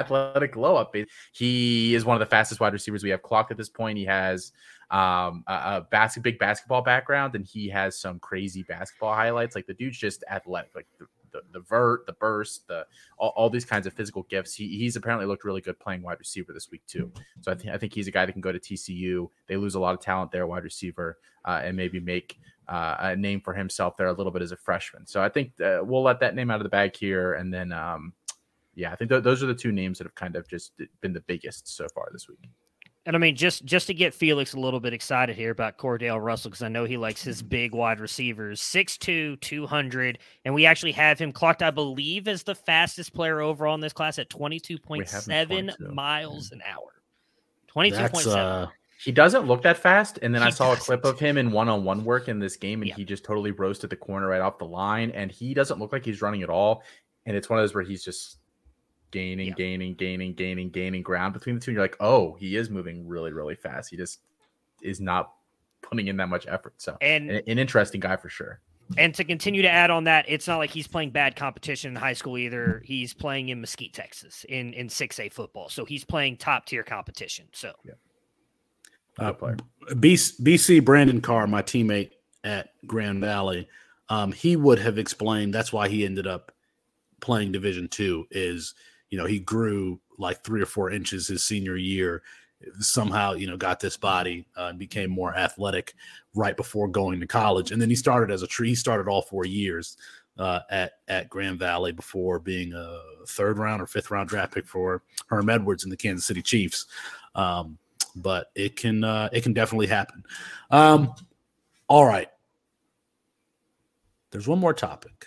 athletic 0.00 0.52
glow 0.52 0.76
up. 0.76 0.94
He 1.32 1.94
is 1.94 2.04
one 2.04 2.16
of 2.16 2.20
the 2.20 2.26
fastest 2.26 2.60
wide 2.60 2.72
receivers 2.72 3.02
we 3.02 3.10
have 3.10 3.22
clocked 3.22 3.50
at 3.50 3.56
this 3.56 3.68
point. 3.68 3.98
He 3.98 4.04
has 4.04 4.52
um, 4.90 5.44
a, 5.46 5.52
a 5.52 5.86
basket, 5.90 6.22
big 6.22 6.38
basketball 6.38 6.82
background, 6.82 7.34
and 7.34 7.44
he 7.44 7.68
has 7.68 7.98
some 7.98 8.18
crazy 8.18 8.62
basketball 8.62 9.14
highlights. 9.14 9.54
Like 9.54 9.66
the 9.66 9.74
dude's 9.74 9.98
just 9.98 10.24
athletic, 10.30 10.70
like 10.74 10.86
the, 10.98 11.06
the, 11.32 11.42
the 11.52 11.60
vert, 11.60 12.06
the 12.06 12.12
burst, 12.14 12.68
the 12.68 12.86
all, 13.18 13.32
all, 13.36 13.50
these 13.50 13.64
kinds 13.64 13.86
of 13.86 13.92
physical 13.92 14.22
gifts. 14.24 14.54
He, 14.54 14.78
he's 14.78 14.96
apparently 14.96 15.26
looked 15.26 15.44
really 15.44 15.60
good 15.60 15.78
playing 15.78 16.02
wide 16.02 16.18
receiver 16.18 16.52
this 16.52 16.70
week 16.70 16.82
too. 16.86 17.10
So 17.40 17.52
I 17.52 17.54
think 17.54 17.74
I 17.74 17.78
think 17.78 17.92
he's 17.92 18.08
a 18.08 18.12
guy 18.12 18.26
that 18.26 18.32
can 18.32 18.40
go 18.40 18.52
to 18.52 18.60
TCU. 18.60 19.28
They 19.46 19.56
lose 19.56 19.74
a 19.74 19.80
lot 19.80 19.94
of 19.94 20.00
talent 20.00 20.30
there, 20.30 20.46
wide 20.46 20.64
receiver, 20.64 21.18
uh, 21.44 21.60
and 21.64 21.76
maybe 21.76 22.00
make 22.00 22.38
uh, 22.68 22.96
a 23.00 23.16
name 23.16 23.40
for 23.40 23.54
himself 23.54 23.96
there 23.96 24.08
a 24.08 24.12
little 24.12 24.32
bit 24.32 24.42
as 24.42 24.52
a 24.52 24.56
freshman. 24.56 25.06
So 25.06 25.22
I 25.22 25.28
think 25.28 25.60
uh, 25.60 25.80
we'll 25.82 26.02
let 26.02 26.20
that 26.20 26.34
name 26.34 26.50
out 26.50 26.60
of 26.60 26.64
the 26.64 26.70
bag 26.70 26.96
here, 26.96 27.34
and 27.34 27.52
then 27.52 27.72
um, 27.72 28.12
yeah, 28.76 28.92
I 28.92 28.96
think 28.96 29.10
th- 29.10 29.24
those 29.24 29.42
are 29.42 29.46
the 29.46 29.54
two 29.54 29.72
names 29.72 29.98
that 29.98 30.04
have 30.04 30.14
kind 30.14 30.36
of 30.36 30.46
just 30.46 30.72
been 31.00 31.12
the 31.12 31.22
biggest 31.22 31.66
so 31.66 31.88
far 31.94 32.08
this 32.12 32.28
week. 32.28 32.48
And 33.06 33.14
I 33.14 33.20
mean, 33.20 33.36
just 33.36 33.64
just 33.64 33.86
to 33.86 33.94
get 33.94 34.12
Felix 34.12 34.52
a 34.54 34.60
little 34.60 34.80
bit 34.80 34.92
excited 34.92 35.36
here 35.36 35.52
about 35.52 35.78
Cordale 35.78 36.22
Russell, 36.22 36.50
because 36.50 36.62
I 36.62 36.68
know 36.68 36.84
he 36.84 36.96
likes 36.96 37.22
his 37.22 37.40
big 37.40 37.72
wide 37.72 38.00
receivers, 38.00 38.60
6'2, 38.60 39.40
200. 39.40 40.18
And 40.44 40.52
we 40.52 40.66
actually 40.66 40.92
have 40.92 41.16
him 41.18 41.32
clocked, 41.32 41.62
I 41.62 41.70
believe, 41.70 42.26
as 42.26 42.42
the 42.42 42.54
fastest 42.54 43.14
player 43.14 43.40
overall 43.40 43.76
in 43.76 43.80
this 43.80 43.92
class 43.92 44.18
at 44.18 44.28
22.7 44.28 45.94
miles 45.94 46.50
an 46.50 46.62
hour. 46.68 46.96
22.7. 47.74 48.26
Uh, 48.26 48.66
he 48.98 49.12
doesn't 49.12 49.46
look 49.46 49.62
that 49.62 49.76
fast. 49.76 50.18
And 50.22 50.34
then 50.34 50.42
he 50.42 50.48
I 50.48 50.50
saw 50.50 50.74
doesn't. 50.74 50.82
a 50.82 50.84
clip 50.84 51.04
of 51.04 51.20
him 51.20 51.38
in 51.38 51.52
one 51.52 51.68
on 51.68 51.84
one 51.84 52.04
work 52.04 52.26
in 52.28 52.40
this 52.40 52.56
game, 52.56 52.82
and 52.82 52.88
yeah. 52.88 52.96
he 52.96 53.04
just 53.04 53.24
totally 53.24 53.52
roasted 53.52 53.88
the 53.88 53.96
corner 53.96 54.26
right 54.26 54.40
off 54.40 54.58
the 54.58 54.64
line. 54.64 55.12
And 55.12 55.30
he 55.30 55.54
doesn't 55.54 55.78
look 55.78 55.92
like 55.92 56.04
he's 56.04 56.22
running 56.22 56.42
at 56.42 56.50
all. 56.50 56.82
And 57.24 57.36
it's 57.36 57.48
one 57.48 57.60
of 57.60 57.62
those 57.62 57.74
where 57.74 57.84
he's 57.84 58.02
just 58.02 58.38
gaining, 59.16 59.48
yeah. 59.48 59.54
gaining, 59.54 59.94
gaining, 59.94 60.34
gaining, 60.34 60.68
gaining 60.68 61.02
ground 61.02 61.32
between 61.32 61.54
the 61.54 61.60
two. 61.60 61.70
And 61.70 61.76
you're 61.76 61.84
like, 61.84 61.96
oh, 62.00 62.36
he 62.38 62.54
is 62.54 62.68
moving 62.68 63.08
really, 63.08 63.32
really 63.32 63.54
fast. 63.54 63.88
He 63.88 63.96
just 63.96 64.20
is 64.82 65.00
not 65.00 65.32
putting 65.80 66.08
in 66.08 66.18
that 66.18 66.28
much 66.28 66.46
effort. 66.46 66.74
So, 66.76 66.98
and 67.00 67.30
an, 67.30 67.42
an 67.46 67.58
interesting 67.58 67.98
guy 67.98 68.16
for 68.16 68.28
sure. 68.28 68.60
And 68.98 69.14
to 69.14 69.24
continue 69.24 69.62
to 69.62 69.70
add 69.70 69.90
on 69.90 70.04
that, 70.04 70.26
it's 70.28 70.46
not 70.46 70.58
like 70.58 70.68
he's 70.68 70.86
playing 70.86 71.10
bad 71.10 71.34
competition 71.34 71.92
in 71.92 71.96
high 71.96 72.12
school 72.12 72.36
either. 72.36 72.82
He's 72.84 73.14
playing 73.14 73.48
in 73.48 73.60
Mesquite, 73.60 73.94
Texas, 73.94 74.44
in 74.48 74.74
in 74.74 74.88
six 74.90 75.18
A 75.18 75.30
football, 75.30 75.70
so 75.70 75.84
he's 75.86 76.04
playing 76.04 76.36
top 76.36 76.66
tier 76.66 76.82
competition. 76.82 77.46
So, 77.52 77.72
yeah. 77.84 77.94
Uh, 79.18 79.32
player. 79.32 79.56
BC, 79.92 80.40
BC 80.42 80.84
Brandon 80.84 81.22
Carr, 81.22 81.46
my 81.46 81.62
teammate 81.62 82.10
at 82.44 82.68
Grand 82.86 83.20
Valley, 83.22 83.66
um, 84.10 84.30
he 84.30 84.56
would 84.56 84.78
have 84.78 84.98
explained 84.98 85.54
that's 85.54 85.72
why 85.72 85.88
he 85.88 86.04
ended 86.04 86.26
up 86.26 86.52
playing 87.20 87.50
Division 87.50 87.88
Two. 87.88 88.26
Is 88.30 88.74
you 89.10 89.18
know, 89.18 89.26
he 89.26 89.38
grew 89.38 90.00
like 90.18 90.42
three 90.42 90.62
or 90.62 90.66
four 90.66 90.90
inches 90.90 91.28
his 91.28 91.44
senior 91.44 91.76
year. 91.76 92.22
Somehow, 92.80 93.34
you 93.34 93.46
know, 93.46 93.56
got 93.56 93.80
this 93.80 93.98
body 93.98 94.46
uh, 94.56 94.68
and 94.70 94.78
became 94.78 95.10
more 95.10 95.36
athletic 95.36 95.94
right 96.34 96.56
before 96.56 96.88
going 96.88 97.20
to 97.20 97.26
college. 97.26 97.70
And 97.70 97.80
then 97.80 97.90
he 97.90 97.96
started 97.96 98.32
as 98.32 98.42
a 98.42 98.46
tree. 98.46 98.70
He 98.70 98.74
started 98.74 99.08
all 99.08 99.22
four 99.22 99.44
years 99.44 99.98
uh, 100.38 100.60
at 100.70 100.92
at 101.08 101.28
Grand 101.28 101.58
Valley 101.58 101.92
before 101.92 102.38
being 102.38 102.72
a 102.72 102.98
third 103.28 103.58
round 103.58 103.82
or 103.82 103.86
fifth 103.86 104.10
round 104.10 104.28
draft 104.28 104.54
pick 104.54 104.66
for 104.66 105.02
Herm 105.26 105.50
Edwards 105.50 105.84
and 105.84 105.92
the 105.92 105.96
Kansas 105.96 106.26
City 106.26 106.42
Chiefs. 106.42 106.86
Um, 107.34 107.78
but 108.16 108.50
it 108.54 108.76
can 108.76 109.04
uh, 109.04 109.28
it 109.32 109.42
can 109.42 109.52
definitely 109.52 109.86
happen. 109.86 110.24
Um, 110.70 111.14
all 111.88 112.06
right, 112.06 112.28
there's 114.30 114.48
one 114.48 114.58
more 114.58 114.74
topic, 114.74 115.26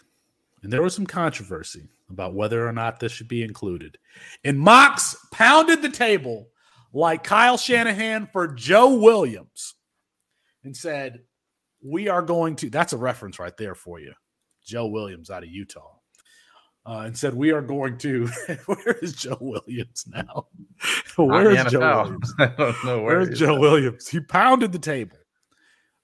and 0.64 0.74
there 0.74 0.82
was 0.82 0.96
some 0.96 1.06
controversy 1.06 1.88
about 2.10 2.34
whether 2.34 2.68
or 2.68 2.72
not 2.72 2.99
this 2.99 3.12
should 3.12 3.28
be 3.28 3.43
included. 3.43 3.97
And 4.43 4.60
Mox 4.60 5.16
pounded 5.32 5.82
the 5.82 5.89
table 5.89 6.49
like 6.93 7.24
Kyle 7.24 7.57
Shanahan 7.57 8.28
for 8.32 8.47
Joe 8.47 8.95
Williams 8.95 9.76
and 10.64 10.76
said, 10.76 11.22
We 11.84 12.07
are 12.07 12.22
going 12.22 12.55
to, 12.57 12.70
that's 12.70 12.93
a 12.93 12.97
reference 12.97 13.39
right 13.39 13.55
there 13.57 13.76
for 13.76 13.99
you. 13.99 14.14
Joe 14.66 14.88
Williams 14.88 15.30
out 15.30 15.43
of 15.43 15.49
Utah. 15.49 15.95
Uh, 16.86 17.03
and 17.05 17.16
said, 17.16 17.36
We 17.36 17.51
are 17.51 17.62
going 17.62 17.97
to. 17.99 18.28
where 18.66 18.97
is 19.01 19.14
Joe 19.14 19.38
Williams 19.39 20.05
now? 20.07 20.47
where 21.18 21.51
is 21.51 21.72
Joe 21.72 21.80
Williams? 21.80 22.34
I 22.39 22.45
don't 22.47 22.86
know. 22.86 23.01
Where 23.01 23.20
Where's 23.20 23.38
Joe 23.38 23.60
Williams? 23.60 24.07
He 24.07 24.20
pounded 24.22 24.72
the 24.72 24.80
table. 24.80 25.18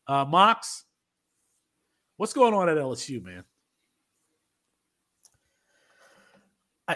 Uh, 0.07 0.25
Mox, 0.25 0.83
what's 2.17 2.33
going 2.33 2.53
on 2.53 2.69
at 2.69 2.77
LSU, 2.77 3.23
man? 3.23 3.43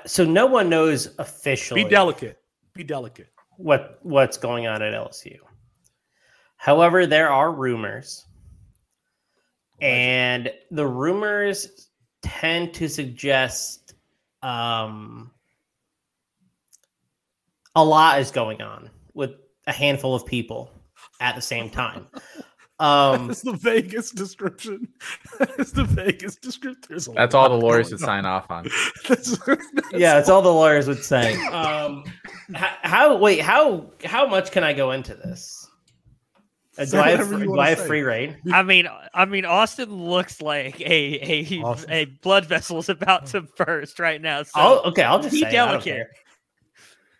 So 0.06 0.24
no 0.24 0.46
one 0.46 0.70
knows 0.70 1.10
officially. 1.18 1.84
Be 1.84 1.90
delicate. 1.90 2.40
Be 2.74 2.84
delicate. 2.84 3.30
What 3.58 4.00
what's 4.04 4.38
going 4.38 4.68
on 4.68 4.82
at 4.82 4.94
LSU? 4.94 5.38
However, 6.58 7.06
there 7.06 7.32
are 7.32 7.52
rumors, 7.52 8.26
and 9.82 10.52
the 10.72 10.86
rumors 10.86 11.90
tend 12.22 12.74
to 12.76 12.88
suggest 12.88 13.94
um, 14.44 15.32
a 17.76 17.84
lot 17.84 18.20
is 18.20 18.32
going 18.32 18.62
on 18.62 18.90
with 19.14 19.32
a 19.68 19.72
handful 19.72 20.16
of 20.16 20.26
people 20.26 20.72
at 21.20 21.36
the 21.36 21.42
same 21.42 21.70
time. 21.70 22.08
Um, 22.80 23.28
That's 23.28 23.42
the 23.42 23.54
vaguest 23.54 24.16
description. 24.16 24.88
That's 25.40 25.72
the 25.72 25.84
vaguest 25.84 26.42
description. 26.42 27.14
That's 27.14 27.36
all 27.36 27.50
the 27.50 27.56
lawyers 27.56 27.92
would 27.92 28.00
sign 28.00 28.26
off 28.26 28.50
on. 28.50 28.70
that's, 29.08 29.38
that's 29.46 29.66
yeah, 29.92 30.14
that's 30.14 30.30
all 30.30 30.42
the 30.42 30.54
lawyers 30.54 30.88
would 30.88 31.04
say. 31.04 31.38
Um, 31.50 32.04
how, 32.54 32.76
how, 32.84 33.18
wait 33.18 33.42
how 33.42 33.92
how 34.06 34.26
much 34.26 34.52
can 34.52 34.64
I 34.64 34.72
go 34.72 34.92
into 34.92 35.14
this? 35.14 35.68
Uh, 36.78 36.86
do, 36.86 36.98
I 36.98 37.10
have, 37.12 37.30
do 37.30 37.60
I 37.60 37.70
have 37.70 37.86
free 37.86 38.02
reign? 38.02 38.38
I 38.54 38.64
mean, 38.64 38.88
I 39.14 39.26
mean, 39.26 39.46
Austin 39.46 39.94
looks 39.94 40.42
like 40.42 40.80
a 40.80 40.86
a, 40.86 41.62
Austin. 41.64 41.92
a 41.92 42.06
blood 42.06 42.46
vessel 42.46 42.78
is 42.78 42.88
about 42.88 43.26
to 43.28 43.42
burst 43.42 44.00
right 44.00 44.22
now. 44.22 44.44
So 44.44 44.52
I'll, 44.56 44.80
okay, 44.86 45.04
I'll 45.04 45.20
just 45.20 45.34
be 45.34 45.42
say, 45.42 45.52
delicate. 45.52 46.08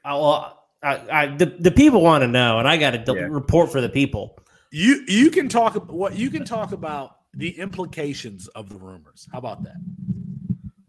I, 0.06 0.14
well, 0.14 0.64
I, 0.82 1.02
I, 1.12 1.28
the 1.28 1.48
the 1.48 1.72
people 1.72 2.02
want 2.02 2.22
to 2.22 2.28
know, 2.28 2.60
and 2.60 2.68
I 2.68 2.78
got 2.78 2.92
to 2.92 3.14
yeah. 3.14 3.28
report 3.30 3.72
for 3.72 3.82
the 3.82 3.90
people. 3.90 4.40
You 4.72 5.04
you 5.08 5.32
can 5.32 5.50
talk 5.50 5.76
what 5.90 6.16
you 6.16 6.30
can 6.30 6.46
talk 6.46 6.72
about 6.72 7.18
the 7.34 7.58
implications 7.60 8.48
of 8.50 8.70
the 8.70 8.76
rumors. 8.76 9.28
How 9.32 9.40
about 9.40 9.64
that? 9.64 9.76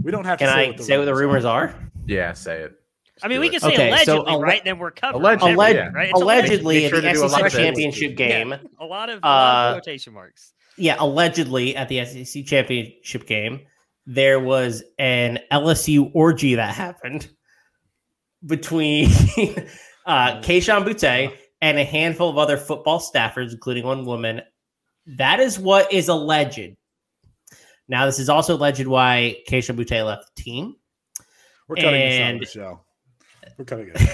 We 0.03 0.11
don't 0.11 0.25
have 0.25 0.39
to. 0.39 0.45
Can 0.45 0.55
say 0.55 0.67
I 0.67 0.71
what 0.71 0.83
say 0.83 0.99
what 0.99 1.05
the 1.05 1.15
rumors 1.15 1.45
are. 1.45 1.69
are? 1.69 1.91
Yeah, 2.07 2.33
say 2.33 2.63
it. 2.63 2.77
I 3.23 3.29
mean, 3.29 3.41
we 3.41 3.49
can 3.51 3.61
say 3.61 3.73
okay, 3.75 3.89
allegedly, 3.89 4.33
so, 4.33 4.41
right? 4.41 4.65
Then 4.65 4.79
we're 4.79 4.91
covered. 4.91 5.19
Allegedly, 5.19 5.75
yeah. 5.75 5.91
right? 5.93 6.13
allegedly, 6.13 6.87
at 6.87 6.93
the 6.93 7.29
SEC 7.29 7.51
championship 7.51 8.17
game, 8.17 8.51
yeah, 8.51 8.59
a 8.79 8.87
lot 8.87 9.11
of, 9.11 9.21
a 9.23 9.27
uh, 9.27 9.73
quotation 9.75 10.15
marks. 10.15 10.55
Yeah, 10.77 10.97
allegedly 10.99 11.77
at 11.77 11.89
the 11.89 12.05
SEC 12.05 12.47
championship 12.47 13.27
game, 13.27 13.61
there 14.07 14.41
was 14.41 14.83
an 14.99 15.39
LSU 15.53 16.11
orgy 16.15 16.55
that 16.55 16.75
happened 16.75 17.29
between 18.47 19.07
uh, 20.07 20.41
Kayshon 20.41 20.87
Boutte 20.87 21.37
and 21.61 21.79
a 21.79 21.85
handful 21.85 22.29
of 22.31 22.39
other 22.39 22.57
football 22.57 23.01
staffers, 23.01 23.53
including 23.53 23.85
one 23.85 24.05
woman. 24.05 24.43
That 25.07 25.41
is 25.41 25.59
what 25.59 25.93
is 25.93 26.09
alleged. 26.09 26.77
Now, 27.89 28.07
this 28.07 28.19
is 28.19 28.29
also 28.29 28.57
alleged 28.57 28.87
why 28.87 29.37
Kayshon 29.49 29.77
Boutte 29.77 30.05
left 30.05 30.35
the 30.35 30.43
team. 30.43 30.77
We're 31.69 31.77
cutting 31.77 32.01
and... 32.01 32.41
this 32.41 32.57
out 32.57 32.73
of 32.73 32.79
the 32.79 32.79
show. 32.79 32.81
We're 33.59 33.65
cutting 33.65 33.91
it. 33.95 34.11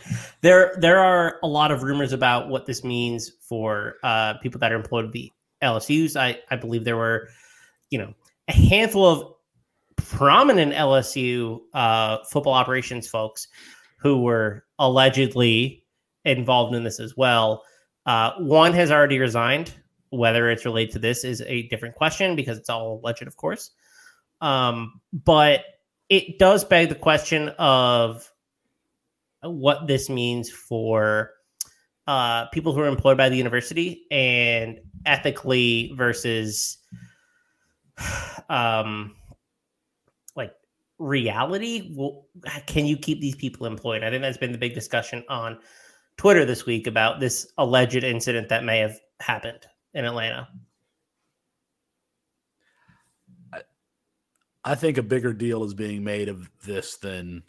there, 0.40 0.74
there 0.78 0.98
are 0.98 1.38
a 1.42 1.46
lot 1.46 1.70
of 1.70 1.82
rumors 1.82 2.12
about 2.12 2.48
what 2.48 2.66
this 2.66 2.82
means 2.82 3.30
for 3.40 3.96
uh, 4.02 4.34
people 4.34 4.58
that 4.60 4.72
are 4.72 4.76
employed 4.76 5.06
at 5.06 5.12
the 5.12 5.30
LSU's. 5.62 6.16
I, 6.16 6.38
I 6.50 6.56
believe 6.56 6.84
there 6.84 6.96
were, 6.96 7.28
you 7.90 7.98
know, 7.98 8.14
a 8.48 8.52
handful 8.52 9.06
of 9.06 9.34
prominent 9.96 10.72
LSU 10.72 11.60
uh, 11.74 12.18
football 12.30 12.54
operations 12.54 13.08
folks 13.08 13.48
who 14.02 14.22
were 14.22 14.64
allegedly 14.78 15.84
involved 16.24 16.74
in 16.74 16.84
this 16.84 17.00
as 17.00 17.16
well. 17.16 17.64
Uh, 18.04 18.32
one 18.38 18.72
has 18.72 18.90
already 18.90 19.18
resigned. 19.18 19.72
Whether 20.10 20.50
it's 20.50 20.66
related 20.66 20.92
to 20.92 20.98
this 20.98 21.24
is 21.24 21.42
a 21.46 21.68
different 21.68 21.94
question 21.94 22.36
because 22.36 22.58
it's 22.58 22.68
all 22.68 23.00
alleged, 23.02 23.22
of 23.22 23.36
course. 23.36 23.70
Um, 24.42 25.00
but 25.12 25.64
it 26.10 26.38
does 26.38 26.64
beg 26.64 26.90
the 26.90 26.94
question 26.94 27.48
of 27.58 28.30
what 29.40 29.86
this 29.86 30.10
means 30.10 30.50
for 30.50 31.30
uh, 32.06 32.46
people 32.46 32.74
who 32.74 32.80
are 32.80 32.88
employed 32.88 33.16
by 33.16 33.28
the 33.28 33.36
university 33.36 34.06
and 34.10 34.80
ethically 35.06 35.92
versus 35.96 36.78
um, 38.50 39.14
reality 41.02 41.92
well, 41.94 42.26
can 42.66 42.86
you 42.86 42.96
keep 42.96 43.20
these 43.20 43.34
people 43.34 43.66
employed 43.66 44.04
i 44.04 44.10
think 44.10 44.22
that's 44.22 44.38
been 44.38 44.52
the 44.52 44.58
big 44.58 44.74
discussion 44.74 45.24
on 45.28 45.58
twitter 46.16 46.44
this 46.44 46.64
week 46.66 46.86
about 46.86 47.18
this 47.18 47.52
alleged 47.58 48.04
incident 48.04 48.48
that 48.48 48.64
may 48.64 48.78
have 48.78 48.98
happened 49.20 49.66
in 49.94 50.04
atlanta 50.04 50.48
I 54.64 54.74
think 54.74 54.96
a 54.96 55.02
bigger 55.02 55.32
deal 55.32 55.64
is 55.64 55.74
being 55.74 56.04
made 56.04 56.28
of 56.28 56.48
this 56.64 56.96
than 56.96 57.42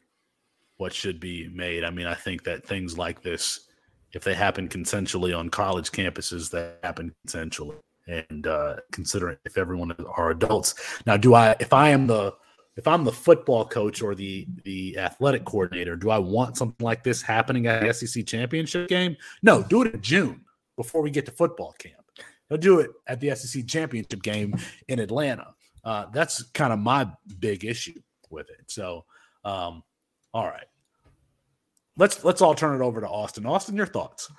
what 0.77 0.93
should 0.93 1.19
be 1.19 1.47
made. 1.53 1.83
I 1.83 1.91
mean, 1.91 2.07
I 2.07 2.15
think 2.15 2.43
that 2.45 2.65
things 2.65 2.97
like 2.97 3.21
this, 3.21 3.67
if 4.13 4.23
they 4.23 4.33
happen 4.33 4.67
consensually 4.67 5.37
on 5.37 5.49
college 5.49 5.91
campuses, 5.91 6.49
they 6.49 6.73
happen 6.83 7.13
consensually. 7.27 7.77
And 8.07 8.47
uh, 8.47 8.77
considering 8.91 9.37
if 9.45 9.57
everyone 9.57 9.95
are 10.17 10.31
adults, 10.31 10.75
now 11.05 11.15
do 11.15 11.35
I? 11.35 11.55
If 11.59 11.71
I 11.71 11.89
am 11.89 12.07
the 12.07 12.33
if 12.75 12.87
I'm 12.87 13.03
the 13.03 13.11
football 13.11 13.65
coach 13.65 14.01
or 14.01 14.15
the 14.15 14.47
the 14.63 14.97
athletic 14.97 15.45
coordinator, 15.45 15.95
do 15.95 16.09
I 16.09 16.17
want 16.17 16.57
something 16.57 16.83
like 16.83 17.03
this 17.03 17.21
happening 17.21 17.67
at 17.67 17.81
the 17.81 17.93
SEC 17.93 18.25
championship 18.25 18.87
game? 18.87 19.15
No, 19.41 19.63
do 19.63 19.83
it 19.83 19.93
in 19.93 20.01
June 20.01 20.41
before 20.75 21.01
we 21.01 21.11
get 21.11 21.25
to 21.27 21.31
football 21.31 21.73
camp. 21.73 22.03
They'll 22.49 22.57
do 22.57 22.79
it 22.79 22.91
at 23.07 23.19
the 23.19 23.35
SEC 23.35 23.67
championship 23.67 24.21
game 24.21 24.55
in 24.87 24.99
Atlanta. 24.99 25.53
Uh, 25.83 26.05
that's 26.13 26.43
kind 26.51 26.73
of 26.73 26.79
my 26.79 27.09
big 27.39 27.65
issue 27.65 27.99
with 28.29 28.49
it. 28.49 28.63
So, 28.67 29.05
um, 29.43 29.83
all 30.33 30.45
right, 30.45 30.65
let's 31.97 32.23
let's 32.23 32.41
all 32.41 32.55
turn 32.55 32.79
it 32.79 32.83
over 32.83 33.01
to 33.01 33.07
Austin. 33.07 33.45
Austin, 33.45 33.75
your 33.75 33.85
thoughts? 33.85 34.31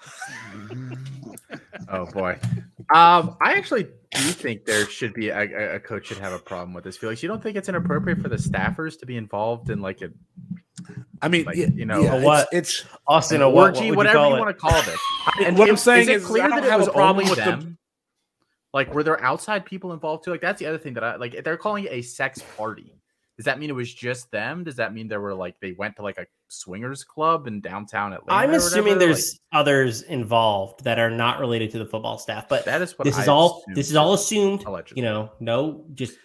oh 1.88 2.06
boy, 2.06 2.38
um, 2.94 3.36
I 3.40 3.54
actually 3.54 3.84
do 3.84 4.20
think 4.30 4.64
there 4.64 4.86
should 4.86 5.14
be 5.14 5.28
a, 5.28 5.76
a, 5.76 5.80
coach 5.80 6.06
should 6.06 6.18
have 6.18 6.32
a 6.32 6.38
problem 6.38 6.72
with 6.72 6.84
this. 6.84 6.96
Felix, 6.96 7.22
you 7.22 7.28
don't 7.28 7.42
think 7.42 7.56
it's 7.56 7.68
inappropriate 7.68 8.20
for 8.20 8.28
the 8.28 8.36
staffers 8.36 8.98
to 9.00 9.06
be 9.06 9.16
involved 9.16 9.70
in 9.70 9.80
like 9.80 10.02
a 10.02 10.10
I 11.22 11.28
mean, 11.28 11.44
like, 11.44 11.56
yeah, 11.56 11.68
you 11.74 11.86
know, 11.86 12.02
yeah, 12.02 12.16
a 12.16 12.20
what? 12.20 12.48
It's, 12.52 12.80
it's 12.80 12.90
Austin, 13.06 13.40
a 13.40 13.48
orgy, 13.48 13.90
what, 13.90 13.96
what 13.96 13.96
whatever 13.96 14.28
you, 14.28 14.34
you, 14.34 14.40
want 14.40 14.48
to 14.48 14.60
call 14.60 14.82
this. 14.82 15.00
and 15.46 15.56
what 15.56 15.68
I'm 15.68 15.76
saying 15.76 16.02
is, 16.02 16.22
is, 16.22 16.22
it 16.22 16.26
clear 16.26 16.44
I 16.44 16.48
don't 16.48 16.62
that 16.62 16.74
it 16.74 16.78
was 16.78 16.88
a 16.88 16.92
problem 16.92 17.24
only 17.24 17.30
with 17.30 17.38
them. 17.38 17.60
the 17.60 17.76
Like, 18.74 18.92
were 18.92 19.02
there 19.02 19.22
outside 19.22 19.64
people 19.64 19.92
involved 19.92 20.24
too? 20.24 20.32
Like, 20.32 20.42
that's 20.42 20.58
the 20.58 20.66
other 20.66 20.78
thing 20.78 20.94
that 20.94 21.04
I 21.04 21.16
like. 21.16 21.42
They're 21.42 21.56
calling 21.56 21.84
it 21.84 21.92
a 21.92 22.02
sex 22.02 22.42
party. 22.56 22.92
Does 23.36 23.46
that 23.46 23.58
mean 23.58 23.70
it 23.70 23.74
was 23.74 23.92
just 23.92 24.30
them? 24.30 24.64
Does 24.64 24.76
that 24.76 24.92
mean 24.92 25.08
there 25.08 25.20
were 25.20 25.34
like 25.34 25.58
they 25.60 25.72
went 25.72 25.96
to 25.96 26.02
like 26.02 26.18
a 26.18 26.26
swingers 26.60 27.04
club 27.04 27.46
in 27.46 27.60
downtown 27.60 28.12
Atlanta? 28.12 28.40
I'm 28.40 28.54
assuming 28.54 28.98
there's 28.98 29.32
Like, 29.52 29.60
others 29.60 30.02
involved 30.02 30.84
that 30.84 30.98
are 30.98 31.10
not 31.10 31.40
related 31.40 31.70
to 31.72 31.78
the 31.78 31.86
football 31.86 32.18
staff, 32.18 32.48
but 32.48 32.64
that 32.64 32.82
is 32.82 32.98
what 32.98 33.04
this 33.04 33.16
I 33.16 33.22
is 33.22 33.28
all 33.28 33.64
this 33.74 33.90
is 33.90 33.96
all 33.96 34.14
assumed. 34.14 34.64
allegedly. 34.64 35.02
You 35.02 35.08
know, 35.08 35.32
no, 35.40 35.84
just 35.94 36.16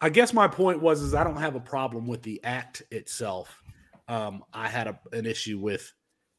I 0.00 0.08
guess 0.10 0.32
my 0.32 0.48
point 0.48 0.80
was 0.82 1.02
is 1.02 1.14
I 1.14 1.24
don't 1.24 1.36
have 1.36 1.54
a 1.54 1.60
problem 1.60 2.06
with 2.06 2.22
the 2.22 2.40
act 2.44 2.82
itself. 2.90 3.62
Um, 4.08 4.44
I 4.52 4.68
had 4.68 4.86
a, 4.86 4.98
an 5.12 5.26
issue 5.26 5.58
with 5.58 5.92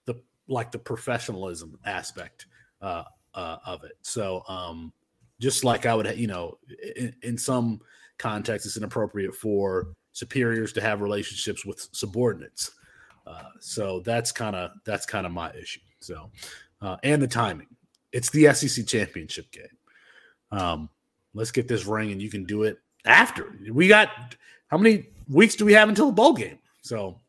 the 0.06 0.16
like 0.48 0.72
the 0.72 0.80
professionalism 0.80 1.78
aspect 1.86 2.46
uh, 2.82 3.04
uh, 3.34 3.58
of 3.66 3.84
it. 3.84 3.98
So 4.02 4.44
um, 4.48 4.94
just 5.40 5.64
like 5.64 5.86
I 5.86 5.96
would, 5.96 6.18
you 6.18 6.28
know, 6.28 6.58
in, 6.96 7.14
in 7.24 7.38
some 7.38 7.82
context, 8.18 8.66
it's 8.66 8.78
inappropriate 8.78 9.36
for 9.36 9.94
superiors 10.18 10.74
to 10.74 10.82
have 10.82 11.02
relationships 11.02 11.64
with 11.64 11.88
subordinates. 11.92 12.72
Uh, 13.28 13.44
so 13.60 14.00
that's 14.00 14.32
kind 14.32 14.56
of 14.56 14.72
that's 14.84 15.06
kind 15.06 15.28
of 15.28 15.32
my 15.32 15.52
issue. 15.54 15.82
So 16.00 16.32
uh, 16.82 16.98
and 17.04 17.22
the 17.22 17.28
timing. 17.28 17.68
It's 18.12 18.32
the 18.32 18.52
SEC 18.54 18.88
championship 18.88 19.52
game. 19.52 19.66
Um, 20.52 20.90
let's 21.36 21.52
get 21.52 21.68
this 21.68 21.86
ring, 21.86 22.12
and 22.12 22.22
you 22.22 22.32
can 22.32 22.46
do 22.46 22.64
it 22.64 22.80
after. 23.06 23.54
We 23.72 23.88
got 23.88 24.10
how 24.70 24.78
many 24.78 25.10
weeks 25.28 25.56
do 25.56 25.66
we 25.66 25.74
have 25.74 25.88
until 25.88 26.08
the 26.08 26.14
bowl 26.14 26.34
game? 26.34 26.58
So, 26.82 27.20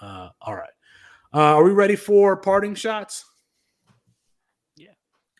uh, 0.00 0.30
all 0.40 0.54
right. 0.54 0.70
Uh, 1.34 1.56
are 1.56 1.64
we 1.64 1.72
ready 1.72 1.96
for 1.96 2.34
parting 2.36 2.74
shots? 2.74 3.26
Yeah, 4.76 4.92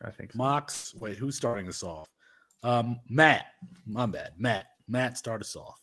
I 0.05 0.11
think 0.11 0.33
so. 0.33 0.39
Mox. 0.39 0.95
Wait, 0.97 1.17
who's 1.17 1.37
starting 1.37 1.69
us 1.69 1.83
off? 1.83 2.09
Um, 2.63 3.01
Matt. 3.09 3.47
My 3.87 4.05
bad. 4.05 4.33
Matt. 4.37 4.67
Matt, 4.89 5.17
start 5.17 5.41
us 5.41 5.57
off. 5.57 5.79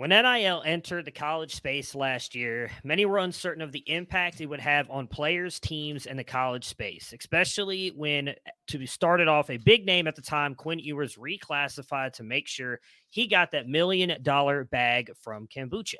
When 0.00 0.08
NIL 0.08 0.62
entered 0.64 1.04
the 1.04 1.10
college 1.10 1.54
space 1.54 1.94
last 1.94 2.34
year, 2.34 2.70
many 2.82 3.04
were 3.04 3.18
uncertain 3.18 3.60
of 3.60 3.70
the 3.70 3.84
impact 3.86 4.40
it 4.40 4.46
would 4.46 4.58
have 4.58 4.88
on 4.88 5.06
players, 5.06 5.60
teams, 5.60 6.06
and 6.06 6.18
the 6.18 6.24
college 6.24 6.64
space, 6.64 7.12
especially 7.12 7.90
when, 7.90 8.30
uh, 8.30 8.32
to 8.68 8.86
start 8.86 9.20
it 9.20 9.28
off, 9.28 9.50
a 9.50 9.58
big 9.58 9.84
name 9.84 10.06
at 10.06 10.16
the 10.16 10.22
time, 10.22 10.54
Quinn 10.54 10.78
Ewers 10.78 11.16
reclassified 11.16 12.14
to 12.14 12.22
make 12.22 12.48
sure 12.48 12.80
he 13.10 13.26
got 13.26 13.50
that 13.50 13.68
million 13.68 14.22
dollar 14.22 14.64
bag 14.64 15.10
from 15.20 15.46
kombucha. 15.46 15.96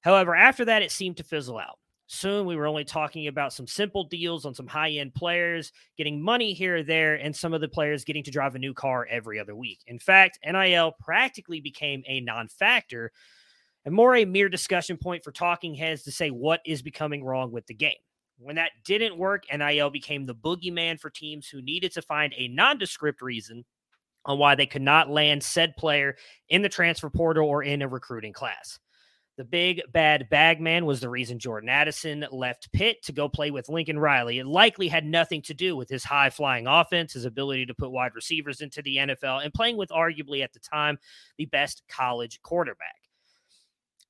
However, 0.00 0.34
after 0.34 0.64
that, 0.64 0.82
it 0.82 0.90
seemed 0.90 1.18
to 1.18 1.22
fizzle 1.22 1.58
out. 1.58 1.78
Soon 2.14 2.44
we 2.44 2.56
were 2.56 2.66
only 2.66 2.84
talking 2.84 3.26
about 3.26 3.54
some 3.54 3.66
simple 3.66 4.04
deals 4.04 4.44
on 4.44 4.54
some 4.54 4.66
high 4.66 4.90
end 4.90 5.14
players 5.14 5.72
getting 5.96 6.22
money 6.22 6.52
here 6.52 6.76
or 6.76 6.82
there, 6.82 7.14
and 7.14 7.34
some 7.34 7.54
of 7.54 7.62
the 7.62 7.68
players 7.68 8.04
getting 8.04 8.22
to 8.22 8.30
drive 8.30 8.54
a 8.54 8.58
new 8.58 8.74
car 8.74 9.06
every 9.08 9.40
other 9.40 9.56
week. 9.56 9.80
In 9.86 9.98
fact, 9.98 10.38
NIL 10.44 10.92
practically 11.00 11.62
became 11.62 12.02
a 12.06 12.20
non 12.20 12.48
factor 12.48 13.12
and 13.86 13.94
more 13.94 14.14
a 14.14 14.26
mere 14.26 14.50
discussion 14.50 14.98
point 14.98 15.24
for 15.24 15.32
talking 15.32 15.74
heads 15.74 16.02
to 16.02 16.12
say 16.12 16.28
what 16.28 16.60
is 16.66 16.82
becoming 16.82 17.24
wrong 17.24 17.50
with 17.50 17.66
the 17.66 17.72
game. 17.72 17.96
When 18.36 18.56
that 18.56 18.72
didn't 18.84 19.16
work, 19.16 19.44
NIL 19.50 19.88
became 19.88 20.26
the 20.26 20.34
boogeyman 20.34 21.00
for 21.00 21.08
teams 21.08 21.48
who 21.48 21.62
needed 21.62 21.92
to 21.92 22.02
find 22.02 22.34
a 22.36 22.48
nondescript 22.48 23.22
reason 23.22 23.64
on 24.26 24.38
why 24.38 24.54
they 24.54 24.66
could 24.66 24.82
not 24.82 25.08
land 25.08 25.42
said 25.42 25.78
player 25.78 26.16
in 26.50 26.60
the 26.60 26.68
transfer 26.68 27.08
portal 27.08 27.48
or 27.48 27.62
in 27.62 27.80
a 27.80 27.88
recruiting 27.88 28.34
class. 28.34 28.78
The 29.38 29.44
big 29.44 29.80
bad 29.90 30.28
bagman 30.28 30.84
was 30.84 31.00
the 31.00 31.08
reason 31.08 31.38
Jordan 31.38 31.70
Addison 31.70 32.26
left 32.30 32.70
Pitt 32.72 33.02
to 33.04 33.12
go 33.12 33.30
play 33.30 33.50
with 33.50 33.70
Lincoln 33.70 33.98
Riley. 33.98 34.38
It 34.38 34.46
likely 34.46 34.88
had 34.88 35.06
nothing 35.06 35.40
to 35.42 35.54
do 35.54 35.74
with 35.74 35.88
his 35.88 36.04
high 36.04 36.28
flying 36.28 36.66
offense, 36.66 37.14
his 37.14 37.24
ability 37.24 37.64
to 37.66 37.74
put 37.74 37.90
wide 37.90 38.14
receivers 38.14 38.60
into 38.60 38.82
the 38.82 38.98
NFL, 38.98 39.42
and 39.42 39.54
playing 39.54 39.78
with 39.78 39.88
arguably 39.88 40.42
at 40.42 40.52
the 40.52 40.60
time 40.60 40.98
the 41.38 41.46
best 41.46 41.82
college 41.88 42.42
quarterback. 42.42 42.96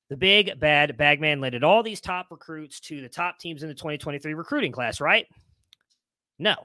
The 0.09 0.17
big 0.17 0.59
bad 0.59 0.97
bagman 0.97 1.39
led 1.39 1.63
all 1.63 1.83
these 1.83 2.01
top 2.01 2.27
recruits 2.29 2.81
to 2.81 3.01
the 3.01 3.09
top 3.09 3.39
teams 3.39 3.63
in 3.63 3.69
the 3.69 3.75
2023 3.75 4.33
recruiting 4.33 4.73
class, 4.73 4.99
right? 4.99 5.25
No. 6.37 6.55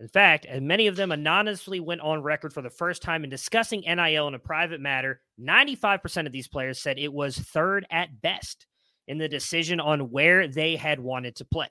In 0.00 0.08
fact, 0.08 0.46
and 0.48 0.66
many 0.66 0.86
of 0.86 0.96
them 0.96 1.12
anonymously 1.12 1.78
went 1.78 2.00
on 2.00 2.22
record 2.22 2.54
for 2.54 2.62
the 2.62 2.70
first 2.70 3.02
time 3.02 3.22
in 3.22 3.28
discussing 3.28 3.82
NIL 3.82 4.28
in 4.28 4.34
a 4.34 4.38
private 4.38 4.80
matter. 4.80 5.20
95% 5.38 6.24
of 6.24 6.32
these 6.32 6.48
players 6.48 6.80
said 6.80 6.98
it 6.98 7.12
was 7.12 7.38
third 7.38 7.86
at 7.90 8.22
best 8.22 8.66
in 9.08 9.18
the 9.18 9.28
decision 9.28 9.78
on 9.78 10.10
where 10.10 10.48
they 10.48 10.74
had 10.74 11.00
wanted 11.00 11.36
to 11.36 11.44
play. 11.44 11.68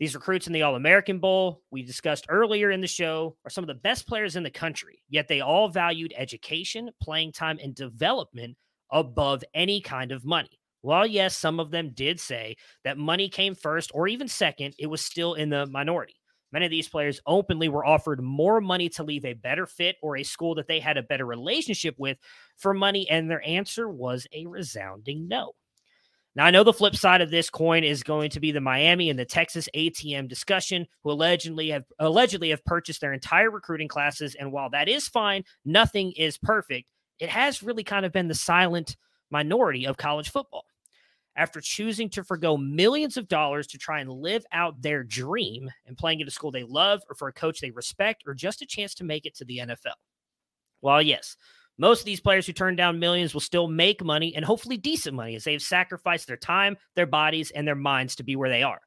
These 0.00 0.16
recruits 0.16 0.48
in 0.48 0.52
the 0.52 0.62
All 0.62 0.74
American 0.74 1.20
Bowl, 1.20 1.62
we 1.70 1.84
discussed 1.84 2.26
earlier 2.28 2.72
in 2.72 2.80
the 2.80 2.88
show, 2.88 3.36
are 3.44 3.50
some 3.50 3.62
of 3.62 3.68
the 3.68 3.74
best 3.74 4.08
players 4.08 4.34
in 4.34 4.42
the 4.42 4.50
country, 4.50 5.00
yet 5.08 5.28
they 5.28 5.40
all 5.40 5.68
valued 5.68 6.12
education, 6.16 6.90
playing 7.00 7.30
time, 7.30 7.60
and 7.62 7.76
development 7.76 8.56
above 8.90 9.44
any 9.54 9.80
kind 9.80 10.10
of 10.10 10.24
money. 10.24 10.58
While, 10.80 11.06
yes, 11.06 11.36
some 11.36 11.60
of 11.60 11.70
them 11.70 11.90
did 11.94 12.18
say 12.18 12.56
that 12.82 12.98
money 12.98 13.28
came 13.28 13.54
first 13.54 13.92
or 13.94 14.08
even 14.08 14.26
second, 14.26 14.74
it 14.78 14.86
was 14.86 15.02
still 15.02 15.34
in 15.34 15.50
the 15.50 15.66
minority. 15.66 16.19
Many 16.52 16.66
of 16.66 16.70
these 16.70 16.88
players 16.88 17.20
openly 17.26 17.68
were 17.68 17.84
offered 17.84 18.22
more 18.22 18.60
money 18.60 18.88
to 18.90 19.04
leave 19.04 19.24
a 19.24 19.34
better 19.34 19.66
fit 19.66 19.96
or 20.02 20.16
a 20.16 20.22
school 20.24 20.56
that 20.56 20.66
they 20.66 20.80
had 20.80 20.96
a 20.96 21.02
better 21.02 21.26
relationship 21.26 21.94
with 21.98 22.18
for 22.56 22.74
money, 22.74 23.08
and 23.08 23.30
their 23.30 23.46
answer 23.46 23.88
was 23.88 24.26
a 24.32 24.46
resounding 24.46 25.28
no. 25.28 25.52
Now, 26.36 26.44
I 26.46 26.50
know 26.52 26.62
the 26.62 26.72
flip 26.72 26.94
side 26.94 27.22
of 27.22 27.30
this 27.30 27.50
coin 27.50 27.82
is 27.82 28.04
going 28.04 28.30
to 28.30 28.40
be 28.40 28.52
the 28.52 28.60
Miami 28.60 29.10
and 29.10 29.18
the 29.18 29.24
Texas 29.24 29.68
ATM 29.74 30.28
discussion, 30.28 30.86
who 31.02 31.10
allegedly 31.10 31.70
have 31.70 31.84
allegedly 31.98 32.50
have 32.50 32.64
purchased 32.64 33.00
their 33.00 33.12
entire 33.12 33.50
recruiting 33.50 33.88
classes. 33.88 34.36
And 34.36 34.52
while 34.52 34.70
that 34.70 34.88
is 34.88 35.08
fine, 35.08 35.44
nothing 35.64 36.12
is 36.12 36.38
perfect. 36.38 36.86
It 37.18 37.28
has 37.30 37.62
really 37.62 37.82
kind 37.82 38.06
of 38.06 38.12
been 38.12 38.28
the 38.28 38.34
silent 38.34 38.96
minority 39.30 39.86
of 39.86 39.96
college 39.96 40.30
football 40.30 40.64
after 41.40 41.58
choosing 41.62 42.10
to 42.10 42.22
forego 42.22 42.58
millions 42.58 43.16
of 43.16 43.26
dollars 43.26 43.66
to 43.66 43.78
try 43.78 44.00
and 44.00 44.12
live 44.12 44.44
out 44.52 44.82
their 44.82 45.02
dream 45.02 45.70
and 45.86 45.96
playing 45.96 46.20
at 46.20 46.28
a 46.28 46.30
school 46.30 46.50
they 46.50 46.64
love 46.64 47.00
or 47.08 47.14
for 47.14 47.28
a 47.28 47.32
coach 47.32 47.60
they 47.60 47.70
respect 47.70 48.24
or 48.26 48.34
just 48.34 48.60
a 48.60 48.66
chance 48.66 48.94
to 48.94 49.04
make 49.04 49.24
it 49.24 49.34
to 49.34 49.46
the 49.46 49.58
NFL. 49.58 49.94
While, 50.80 51.00
yes, 51.00 51.36
most 51.78 52.00
of 52.00 52.04
these 52.04 52.20
players 52.20 52.46
who 52.46 52.52
turn 52.52 52.76
down 52.76 52.98
millions 52.98 53.32
will 53.32 53.40
still 53.40 53.68
make 53.68 54.04
money 54.04 54.36
and 54.36 54.44
hopefully 54.44 54.76
decent 54.76 55.16
money 55.16 55.34
as 55.34 55.44
they've 55.44 55.62
sacrificed 55.62 56.26
their 56.26 56.36
time, 56.36 56.76
their 56.94 57.06
bodies, 57.06 57.50
and 57.52 57.66
their 57.66 57.74
minds 57.74 58.16
to 58.16 58.22
be 58.22 58.36
where 58.36 58.50
they 58.50 58.62
are. 58.62 58.80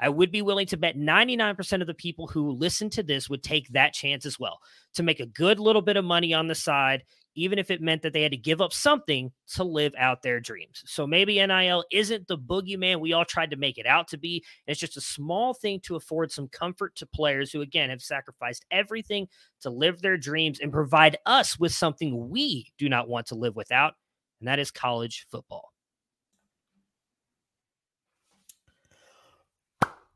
I 0.00 0.08
would 0.08 0.32
be 0.32 0.42
willing 0.42 0.66
to 0.66 0.76
bet 0.76 0.96
99% 0.96 1.80
of 1.80 1.86
the 1.86 1.94
people 1.94 2.26
who 2.26 2.50
listen 2.50 2.90
to 2.90 3.04
this 3.04 3.30
would 3.30 3.44
take 3.44 3.68
that 3.68 3.92
chance 3.92 4.26
as 4.26 4.36
well 4.36 4.58
to 4.94 5.04
make 5.04 5.20
a 5.20 5.26
good 5.26 5.60
little 5.60 5.82
bit 5.82 5.96
of 5.96 6.04
money 6.04 6.34
on 6.34 6.48
the 6.48 6.56
side 6.56 7.04
even 7.34 7.58
if 7.58 7.70
it 7.70 7.80
meant 7.80 8.02
that 8.02 8.12
they 8.12 8.22
had 8.22 8.32
to 8.32 8.36
give 8.36 8.60
up 8.60 8.72
something 8.72 9.32
to 9.54 9.64
live 9.64 9.94
out 9.98 10.22
their 10.22 10.40
dreams. 10.40 10.82
So 10.86 11.06
maybe 11.06 11.44
NIL 11.44 11.84
isn't 11.90 12.26
the 12.26 12.38
boogeyman 12.38 13.00
we 13.00 13.12
all 13.12 13.24
tried 13.24 13.50
to 13.50 13.56
make 13.56 13.78
it 13.78 13.86
out 13.86 14.08
to 14.08 14.18
be. 14.18 14.44
It's 14.66 14.80
just 14.80 14.96
a 14.96 15.00
small 15.00 15.54
thing 15.54 15.80
to 15.84 15.96
afford 15.96 16.32
some 16.32 16.48
comfort 16.48 16.96
to 16.96 17.06
players 17.06 17.52
who, 17.52 17.60
again, 17.60 17.90
have 17.90 18.02
sacrificed 18.02 18.64
everything 18.70 19.28
to 19.62 19.70
live 19.70 20.00
their 20.00 20.16
dreams 20.16 20.60
and 20.60 20.72
provide 20.72 21.18
us 21.26 21.58
with 21.58 21.72
something 21.72 22.30
we 22.30 22.72
do 22.78 22.88
not 22.88 23.08
want 23.08 23.26
to 23.26 23.34
live 23.34 23.56
without, 23.56 23.94
and 24.40 24.48
that 24.48 24.58
is 24.58 24.70
college 24.70 25.26
football. 25.30 25.72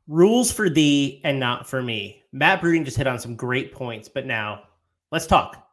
rules 0.09 0.53
for 0.53 0.69
thee 0.69 1.21
and 1.25 1.41
not 1.41 1.67
for 1.67 1.83
me. 1.83 2.23
Matt 2.33 2.61
Bruning 2.61 2.85
just 2.85 2.97
hit 2.97 3.07
on 3.07 3.19
some 3.19 3.37
great 3.37 3.73
points, 3.73 4.09
but 4.09 4.27
now 4.27 4.65
let's 5.11 5.27
talk. 5.27 5.64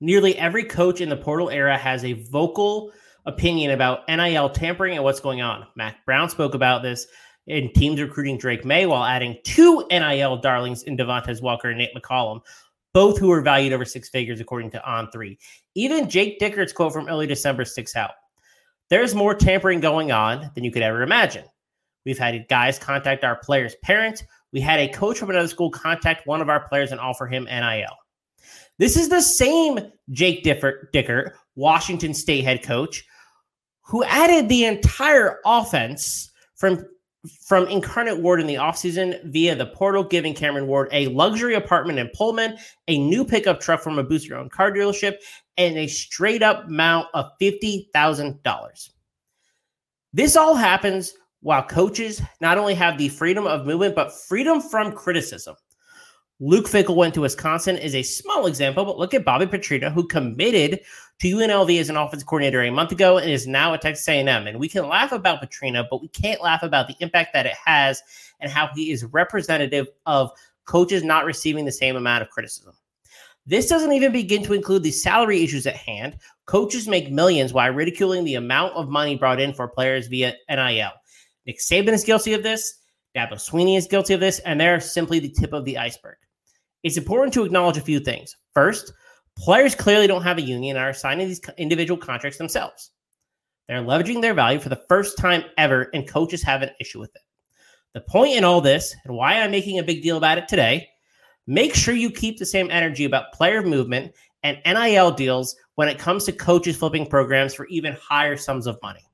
Nearly 0.00 0.36
every 0.36 0.64
coach 0.64 1.00
in 1.00 1.08
the 1.08 1.16
portal 1.16 1.50
era 1.50 1.76
has 1.76 2.04
a 2.04 2.24
vocal 2.30 2.92
opinion 3.26 3.72
about 3.72 4.06
NIL 4.08 4.48
tampering 4.50 4.94
and 4.94 5.04
what's 5.04 5.20
going 5.20 5.42
on. 5.42 5.66
Mack 5.76 6.04
Brown 6.06 6.30
spoke 6.30 6.54
about 6.54 6.82
this 6.82 7.06
in 7.46 7.72
teams 7.72 8.00
recruiting 8.00 8.38
Drake 8.38 8.64
Maye 8.64 8.86
while 8.86 9.04
adding 9.04 9.36
two 9.44 9.84
NIL 9.90 10.36
darlings 10.36 10.82
in 10.84 10.96
Devontez 10.96 11.42
Walker 11.42 11.68
and 11.68 11.78
Nate 11.78 11.94
McCollum, 11.96 12.40
both 12.94 13.18
who 13.18 13.28
were 13.28 13.40
valued 13.40 13.72
over 13.72 13.84
six 13.84 14.08
figures 14.08 14.40
according 14.40 14.70
to 14.70 14.82
On3. 14.86 15.36
Even 15.74 16.08
Jake 16.08 16.38
Dickert's 16.38 16.72
quote 16.72 16.92
from 16.92 17.08
early 17.08 17.26
December 17.26 17.64
sticks 17.64 17.96
out. 17.96 18.12
There's 18.90 19.14
more 19.14 19.34
tampering 19.34 19.80
going 19.80 20.12
on 20.12 20.50
than 20.54 20.64
you 20.64 20.70
could 20.70 20.82
ever 20.82 21.02
imagine. 21.02 21.44
We've 22.06 22.18
had 22.18 22.48
guys 22.48 22.78
contact 22.78 23.24
our 23.24 23.36
players' 23.36 23.74
parents. 23.82 24.22
We 24.52 24.60
had 24.60 24.80
a 24.80 24.88
coach 24.88 25.18
from 25.18 25.30
another 25.30 25.48
school 25.48 25.70
contact 25.70 26.26
one 26.26 26.40
of 26.40 26.48
our 26.48 26.66
players 26.68 26.92
and 26.92 27.00
offer 27.00 27.26
him 27.26 27.44
NIL. 27.44 27.96
This 28.78 28.96
is 28.96 29.08
the 29.08 29.20
same 29.20 29.78
Jake 30.10 30.44
Dickert, 30.44 31.32
Washington 31.56 32.14
State 32.14 32.44
head 32.44 32.62
coach, 32.62 33.04
who 33.82 34.04
added 34.04 34.48
the 34.48 34.64
entire 34.64 35.38
offense 35.44 36.30
from 36.54 36.84
from 37.44 37.66
Incarnate 37.66 38.22
Word 38.22 38.40
in 38.40 38.46
the 38.46 38.54
offseason 38.54 39.22
via 39.32 39.54
the 39.56 39.66
portal, 39.66 40.04
giving 40.04 40.34
Cameron 40.34 40.68
Ward 40.68 40.88
a 40.92 41.08
luxury 41.08 41.54
apartment 41.54 41.98
in 41.98 42.08
Pullman, 42.14 42.56
a 42.86 42.98
new 42.98 43.24
pickup 43.24 43.60
truck 43.60 43.82
from 43.82 43.98
a 43.98 44.04
boost 44.04 44.26
your 44.26 44.38
own 44.38 44.48
car 44.48 44.70
dealership, 44.70 45.16
and 45.56 45.76
a 45.76 45.88
straight 45.88 46.42
up 46.42 46.66
amount 46.66 47.08
of 47.14 47.26
$50,000. 47.42 48.90
This 50.12 50.36
all 50.36 50.54
happens 50.54 51.12
while 51.40 51.64
coaches 51.64 52.22
not 52.40 52.56
only 52.56 52.74
have 52.74 52.98
the 52.98 53.08
freedom 53.08 53.46
of 53.46 53.66
movement, 53.66 53.94
but 53.94 54.12
freedom 54.12 54.60
from 54.60 54.92
criticism. 54.92 55.56
Luke 56.40 56.66
Fickell 56.66 56.94
went 56.94 57.14
to 57.14 57.22
Wisconsin 57.22 57.76
is 57.76 57.96
a 57.96 58.02
small 58.04 58.46
example, 58.46 58.84
but 58.84 58.96
look 58.96 59.12
at 59.12 59.24
Bobby 59.24 59.46
Petrino, 59.46 59.90
who 59.90 60.06
committed 60.06 60.78
to 61.18 61.36
UNLV 61.36 61.80
as 61.80 61.90
an 61.90 61.96
offensive 61.96 62.28
coordinator 62.28 62.62
a 62.62 62.70
month 62.70 62.92
ago 62.92 63.18
and 63.18 63.28
is 63.28 63.48
now 63.48 63.74
at 63.74 63.82
Texas 63.82 64.06
A&M. 64.06 64.46
And 64.46 64.60
we 64.60 64.68
can 64.68 64.86
laugh 64.86 65.10
about 65.10 65.42
Petrino, 65.42 65.84
but 65.90 66.00
we 66.00 66.06
can't 66.06 66.40
laugh 66.40 66.62
about 66.62 66.86
the 66.86 66.94
impact 67.00 67.32
that 67.32 67.46
it 67.46 67.56
has 67.64 68.00
and 68.38 68.52
how 68.52 68.68
he 68.72 68.92
is 68.92 69.02
representative 69.06 69.88
of 70.06 70.30
coaches 70.64 71.02
not 71.02 71.24
receiving 71.24 71.64
the 71.64 71.72
same 71.72 71.96
amount 71.96 72.22
of 72.22 72.30
criticism. 72.30 72.72
This 73.44 73.68
doesn't 73.68 73.92
even 73.92 74.12
begin 74.12 74.44
to 74.44 74.52
include 74.52 74.84
the 74.84 74.92
salary 74.92 75.42
issues 75.42 75.66
at 75.66 75.74
hand. 75.74 76.18
Coaches 76.46 76.86
make 76.86 77.10
millions 77.10 77.52
while 77.52 77.72
ridiculing 77.72 78.22
the 78.22 78.36
amount 78.36 78.74
of 78.74 78.88
money 78.88 79.16
brought 79.16 79.40
in 79.40 79.54
for 79.54 79.66
players 79.66 80.06
via 80.06 80.34
NIL. 80.48 80.92
Nick 81.46 81.58
Saban 81.58 81.94
is 81.94 82.04
guilty 82.04 82.34
of 82.34 82.44
this. 82.44 82.74
Dabo 83.16 83.32
Swinney 83.32 83.76
is 83.76 83.88
guilty 83.88 84.14
of 84.14 84.20
this, 84.20 84.38
and 84.40 84.60
they're 84.60 84.78
simply 84.78 85.18
the 85.18 85.30
tip 85.30 85.52
of 85.52 85.64
the 85.64 85.78
iceberg 85.78 86.14
it's 86.82 86.96
important 86.96 87.32
to 87.34 87.44
acknowledge 87.44 87.76
a 87.76 87.82
few 87.82 88.00
things. 88.00 88.36
First, 88.54 88.92
players 89.36 89.74
clearly 89.74 90.06
don't 90.06 90.22
have 90.22 90.38
a 90.38 90.42
union 90.42 90.76
and 90.76 90.84
are 90.84 90.92
signing 90.92 91.28
these 91.28 91.40
individual 91.56 91.98
contracts 91.98 92.38
themselves. 92.38 92.90
They're 93.68 93.82
leveraging 93.82 94.22
their 94.22 94.34
value 94.34 94.58
for 94.58 94.70
the 94.70 94.82
first 94.88 95.18
time 95.18 95.44
ever, 95.58 95.90
and 95.92 96.08
coaches 96.08 96.42
have 96.42 96.62
an 96.62 96.70
issue 96.80 97.00
with 97.00 97.14
it. 97.14 97.22
The 97.94 98.00
point 98.00 98.36
in 98.36 98.44
all 98.44 98.60
this, 98.60 98.94
and 99.04 99.14
why 99.14 99.34
I'm 99.34 99.50
making 99.50 99.78
a 99.78 99.82
big 99.82 100.02
deal 100.02 100.16
about 100.16 100.38
it 100.38 100.48
today, 100.48 100.88
make 101.46 101.74
sure 101.74 101.94
you 101.94 102.10
keep 102.10 102.38
the 102.38 102.46
same 102.46 102.70
energy 102.70 103.04
about 103.04 103.32
player 103.32 103.62
movement 103.62 104.12
and 104.42 104.58
NIL 104.64 105.10
deals 105.10 105.56
when 105.74 105.88
it 105.88 105.98
comes 105.98 106.24
to 106.24 106.32
coaches 106.32 106.76
flipping 106.76 107.06
programs 107.06 107.54
for 107.54 107.66
even 107.66 107.96
higher 108.00 108.36
sums 108.36 108.66
of 108.66 108.78
money. 108.82 109.04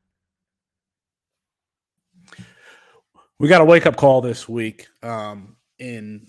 We 3.38 3.48
got 3.48 3.60
a 3.60 3.64
wake 3.64 3.86
up 3.86 3.96
call 3.96 4.20
this 4.20 4.48
week 4.48 4.86
um, 5.02 5.56
in 5.78 6.26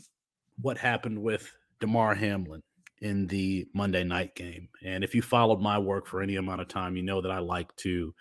what 0.61 0.77
happened 0.77 1.21
with 1.21 1.51
Damar 1.79 2.15
Hamlin 2.15 2.61
in 3.01 3.27
the 3.27 3.67
Monday 3.73 4.03
night 4.03 4.35
game. 4.35 4.69
And 4.83 5.03
if 5.03 5.13
you 5.13 5.21
followed 5.21 5.61
my 5.61 5.77
work 5.77 6.07
for 6.07 6.21
any 6.21 6.37
amount 6.37 6.61
of 6.61 6.67
time, 6.67 6.95
you 6.95 7.03
know 7.03 7.21
that 7.21 7.31
I 7.31 7.39
like 7.39 7.75
to 7.77 8.13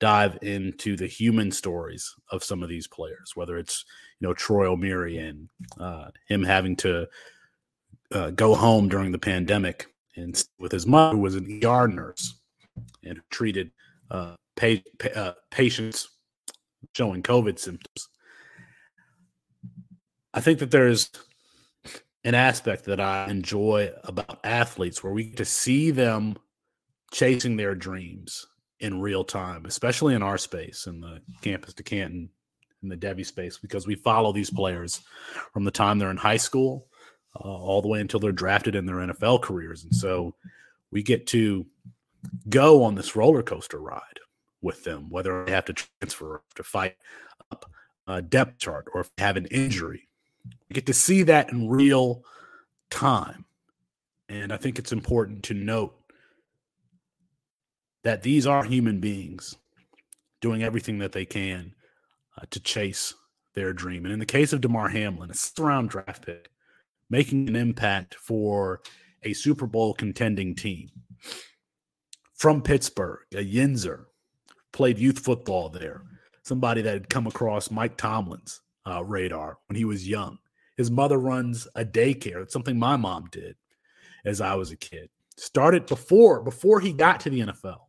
dive 0.00 0.38
into 0.42 0.96
the 0.96 1.06
human 1.06 1.50
stories 1.50 2.14
of 2.30 2.44
some 2.44 2.62
of 2.62 2.68
these 2.68 2.86
players, 2.86 3.32
whether 3.34 3.58
it's, 3.58 3.84
you 4.20 4.28
know, 4.28 4.34
Troy 4.34 4.66
Omeire 4.66 5.28
and 5.28 5.48
uh, 5.80 6.10
him 6.28 6.42
having 6.42 6.76
to 6.76 7.08
uh, 8.12 8.30
go 8.30 8.54
home 8.54 8.88
during 8.88 9.12
the 9.12 9.18
pandemic 9.18 9.86
and 10.16 10.42
with 10.58 10.72
his 10.72 10.86
mother 10.86 11.16
who 11.16 11.22
was 11.22 11.34
an 11.34 11.60
ER 11.64 11.88
nurse 11.88 12.34
and 13.04 13.20
treated 13.30 13.70
uh, 14.10 14.34
pa- 14.56 14.82
pa- 14.98 15.20
uh, 15.20 15.32
patients 15.50 16.08
showing 16.94 17.22
COVID 17.22 17.58
symptoms. 17.58 18.08
I 20.34 20.40
think 20.40 20.58
that 20.60 20.70
there's 20.70 21.10
an 22.28 22.34
aspect 22.34 22.84
that 22.84 23.00
I 23.00 23.26
enjoy 23.30 23.90
about 24.04 24.40
athletes 24.44 25.02
where 25.02 25.14
we 25.14 25.24
get 25.24 25.38
to 25.38 25.46
see 25.46 25.90
them 25.90 26.36
chasing 27.10 27.56
their 27.56 27.74
dreams 27.74 28.44
in 28.80 29.00
real 29.00 29.24
time, 29.24 29.64
especially 29.64 30.14
in 30.14 30.22
our 30.22 30.36
space 30.36 30.86
in 30.86 31.00
the 31.00 31.22
campus 31.40 31.72
to 31.72 31.82
Canton 31.82 32.28
in 32.82 32.90
the 32.90 32.98
Devy 32.98 33.24
space, 33.24 33.56
because 33.56 33.86
we 33.86 33.94
follow 33.94 34.30
these 34.34 34.50
players 34.50 35.00
from 35.54 35.64
the 35.64 35.70
time 35.70 35.98
they're 35.98 36.10
in 36.10 36.18
high 36.18 36.36
school 36.36 36.88
uh, 37.34 37.48
all 37.48 37.80
the 37.80 37.88
way 37.88 37.98
until 37.98 38.20
they're 38.20 38.30
drafted 38.30 38.74
in 38.74 38.84
their 38.84 38.96
NFL 38.96 39.40
careers. 39.40 39.84
And 39.84 39.94
so 39.94 40.34
we 40.90 41.02
get 41.02 41.26
to 41.28 41.64
go 42.50 42.84
on 42.84 42.94
this 42.94 43.16
roller 43.16 43.42
coaster 43.42 43.80
ride 43.80 44.02
with 44.60 44.84
them, 44.84 45.08
whether 45.08 45.46
they 45.46 45.52
have 45.52 45.64
to 45.64 45.72
transfer 45.72 46.42
to 46.56 46.62
fight 46.62 46.96
up 47.50 47.70
a 48.06 48.20
depth 48.20 48.58
chart 48.58 48.84
or 48.92 49.00
if 49.00 49.16
they 49.16 49.24
have 49.24 49.38
an 49.38 49.46
injury 49.46 50.07
you 50.44 50.74
get 50.74 50.86
to 50.86 50.94
see 50.94 51.22
that 51.24 51.50
in 51.52 51.68
real 51.68 52.22
time. 52.90 53.44
And 54.28 54.52
I 54.52 54.56
think 54.56 54.78
it's 54.78 54.92
important 54.92 55.42
to 55.44 55.54
note 55.54 55.94
that 58.04 58.22
these 58.22 58.46
are 58.46 58.64
human 58.64 59.00
beings 59.00 59.56
doing 60.40 60.62
everything 60.62 60.98
that 60.98 61.12
they 61.12 61.24
can 61.24 61.74
uh, 62.36 62.44
to 62.50 62.60
chase 62.60 63.14
their 63.54 63.72
dream. 63.72 64.04
And 64.04 64.12
in 64.12 64.18
the 64.18 64.26
case 64.26 64.52
of 64.52 64.60
Damar 64.60 64.88
Hamlin, 64.88 65.30
a 65.30 65.34
sixth 65.34 65.58
round 65.58 65.90
draft 65.90 66.24
pick, 66.26 66.50
making 67.10 67.48
an 67.48 67.56
impact 67.56 68.14
for 68.14 68.80
a 69.22 69.32
Super 69.32 69.66
Bowl 69.66 69.94
contending 69.94 70.54
team 70.54 70.90
from 72.34 72.62
Pittsburgh, 72.62 73.20
a 73.32 73.44
Yinzer, 73.44 74.04
played 74.72 74.98
youth 74.98 75.18
football 75.18 75.68
there, 75.68 76.02
somebody 76.42 76.82
that 76.82 76.92
had 76.92 77.10
come 77.10 77.26
across 77.26 77.70
Mike 77.70 77.96
Tomlin's 77.96 78.60
uh, 78.88 79.02
radar 79.02 79.58
when 79.66 79.76
he 79.76 79.84
was 79.84 80.08
young. 80.08 80.38
His 80.76 80.90
mother 80.90 81.18
runs 81.18 81.66
a 81.74 81.84
daycare. 81.84 82.42
It's 82.42 82.52
something 82.52 82.78
my 82.78 82.96
mom 82.96 83.26
did 83.30 83.56
as 84.24 84.40
I 84.40 84.54
was 84.54 84.70
a 84.70 84.76
kid. 84.76 85.10
Started 85.36 85.86
before 85.86 86.42
before 86.42 86.80
he 86.80 86.92
got 86.92 87.20
to 87.20 87.30
the 87.30 87.40
NFL. 87.40 87.80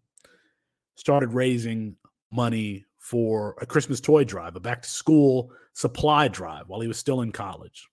Started 0.96 1.34
raising 1.34 1.96
money 2.32 2.86
for 2.98 3.56
a 3.62 3.66
Christmas 3.66 4.02
toy 4.02 4.24
drive, 4.24 4.56
a 4.56 4.60
back 4.60 4.82
to 4.82 4.90
school 4.90 5.52
supply 5.74 6.28
drive 6.28 6.68
while 6.68 6.82
he 6.82 6.88
was 6.88 7.00
still 7.00 7.22
in 7.22 7.32
college. 7.32 7.88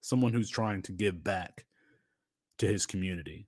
Someone 0.00 0.32
who's 0.32 0.50
trying 0.50 0.82
to 0.82 0.92
give 0.92 1.22
back 1.22 1.64
to 2.58 2.66
his 2.66 2.84
community. 2.84 3.46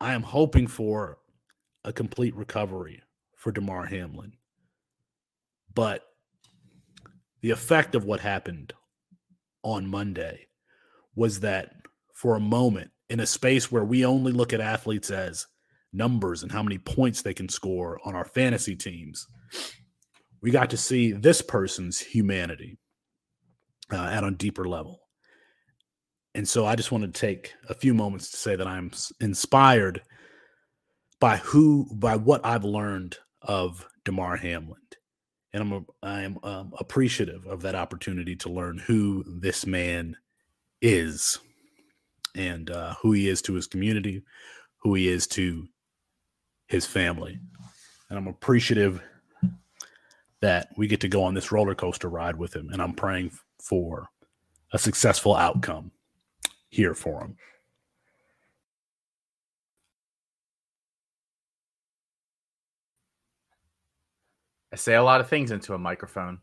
I 0.00 0.12
am 0.12 0.22
hoping 0.22 0.66
for 0.66 1.18
a 1.84 1.92
complete 1.92 2.36
recovery 2.36 3.02
for 3.34 3.50
Damar 3.50 3.86
Hamlin. 3.86 4.34
But 5.76 6.02
the 7.42 7.50
effect 7.50 7.94
of 7.94 8.04
what 8.04 8.18
happened 8.18 8.72
on 9.62 9.86
Monday 9.86 10.48
was 11.14 11.40
that 11.40 11.70
for 12.14 12.34
a 12.34 12.40
moment, 12.40 12.90
in 13.08 13.20
a 13.20 13.26
space 13.26 13.70
where 13.70 13.84
we 13.84 14.04
only 14.04 14.32
look 14.32 14.52
at 14.52 14.60
athletes 14.60 15.10
as 15.10 15.46
numbers 15.92 16.42
and 16.42 16.50
how 16.50 16.62
many 16.62 16.78
points 16.78 17.22
they 17.22 17.34
can 17.34 17.48
score 17.48 18.00
on 18.04 18.16
our 18.16 18.24
fantasy 18.24 18.74
teams, 18.74 19.28
we 20.40 20.50
got 20.50 20.70
to 20.70 20.76
see 20.76 21.12
this 21.12 21.42
person's 21.42 22.00
humanity 22.00 22.78
uh, 23.92 24.06
at 24.06 24.24
a 24.24 24.30
deeper 24.30 24.64
level. 24.64 25.00
And 26.34 26.48
so 26.48 26.66
I 26.66 26.74
just 26.74 26.90
wanted 26.90 27.14
to 27.14 27.20
take 27.20 27.52
a 27.68 27.74
few 27.74 27.94
moments 27.94 28.30
to 28.30 28.38
say 28.38 28.56
that 28.56 28.66
I'm 28.66 28.90
inspired 29.20 30.02
by 31.20 31.36
who, 31.36 31.86
by 31.94 32.16
what 32.16 32.44
I've 32.44 32.64
learned 32.64 33.18
of 33.42 33.86
Damar 34.04 34.36
Hamlin 34.36 34.80
and 35.52 35.62
I'm 35.62 35.72
a, 35.72 35.80
I 36.02 36.22
am 36.22 36.38
um, 36.42 36.72
appreciative 36.78 37.46
of 37.46 37.62
that 37.62 37.74
opportunity 37.74 38.36
to 38.36 38.50
learn 38.50 38.78
who 38.78 39.24
this 39.26 39.66
man 39.66 40.16
is, 40.82 41.38
and 42.34 42.70
uh, 42.70 42.94
who 43.00 43.12
he 43.12 43.28
is 43.28 43.40
to 43.42 43.54
his 43.54 43.66
community, 43.66 44.22
who 44.78 44.94
he 44.94 45.08
is 45.08 45.26
to 45.28 45.66
his 46.66 46.84
family, 46.84 47.38
and 48.08 48.18
I'm 48.18 48.28
appreciative 48.28 49.02
that 50.40 50.68
we 50.76 50.86
get 50.86 51.00
to 51.00 51.08
go 51.08 51.22
on 51.22 51.34
this 51.34 51.50
roller 51.50 51.74
coaster 51.74 52.08
ride 52.08 52.36
with 52.36 52.54
him, 52.54 52.68
and 52.70 52.82
I'm 52.82 52.92
praying 52.92 53.32
for 53.60 54.08
a 54.72 54.78
successful 54.78 55.34
outcome 55.34 55.90
here 56.68 56.94
for 56.94 57.22
him. 57.22 57.36
I 64.76 64.78
say 64.78 64.96
a 64.96 65.02
lot 65.02 65.22
of 65.22 65.28
things 65.30 65.52
into 65.52 65.72
a 65.72 65.78
microphone. 65.78 66.38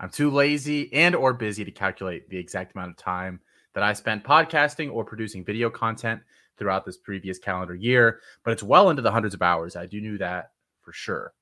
I'm 0.00 0.10
too 0.10 0.32
lazy 0.32 0.92
and 0.92 1.14
or 1.14 1.32
busy 1.32 1.64
to 1.64 1.70
calculate 1.70 2.28
the 2.28 2.36
exact 2.36 2.74
amount 2.74 2.90
of 2.90 2.96
time 2.96 3.38
that 3.74 3.84
I 3.84 3.92
spent 3.92 4.24
podcasting 4.24 4.92
or 4.92 5.04
producing 5.04 5.44
video 5.44 5.70
content 5.70 6.22
throughout 6.58 6.84
this 6.84 6.96
previous 6.96 7.38
calendar 7.38 7.76
year, 7.76 8.18
but 8.42 8.50
it's 8.50 8.64
well 8.64 8.90
into 8.90 9.00
the 9.00 9.12
hundreds 9.12 9.32
of 9.32 9.42
hours. 9.42 9.76
I 9.76 9.86
do 9.86 10.00
knew 10.00 10.18
that 10.18 10.50
for 10.80 10.92
sure. 10.92 11.34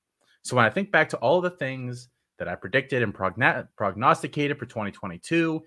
So 0.42 0.54
when 0.54 0.66
I 0.66 0.68
think 0.68 0.92
back 0.92 1.08
to 1.08 1.16
all 1.16 1.40
the 1.40 1.48
things 1.48 2.10
that 2.36 2.48
I 2.48 2.54
predicted 2.54 3.02
and 3.02 3.14
progn- 3.14 3.68
prognosticated 3.74 4.58
for 4.58 4.66
2022, 4.66 5.64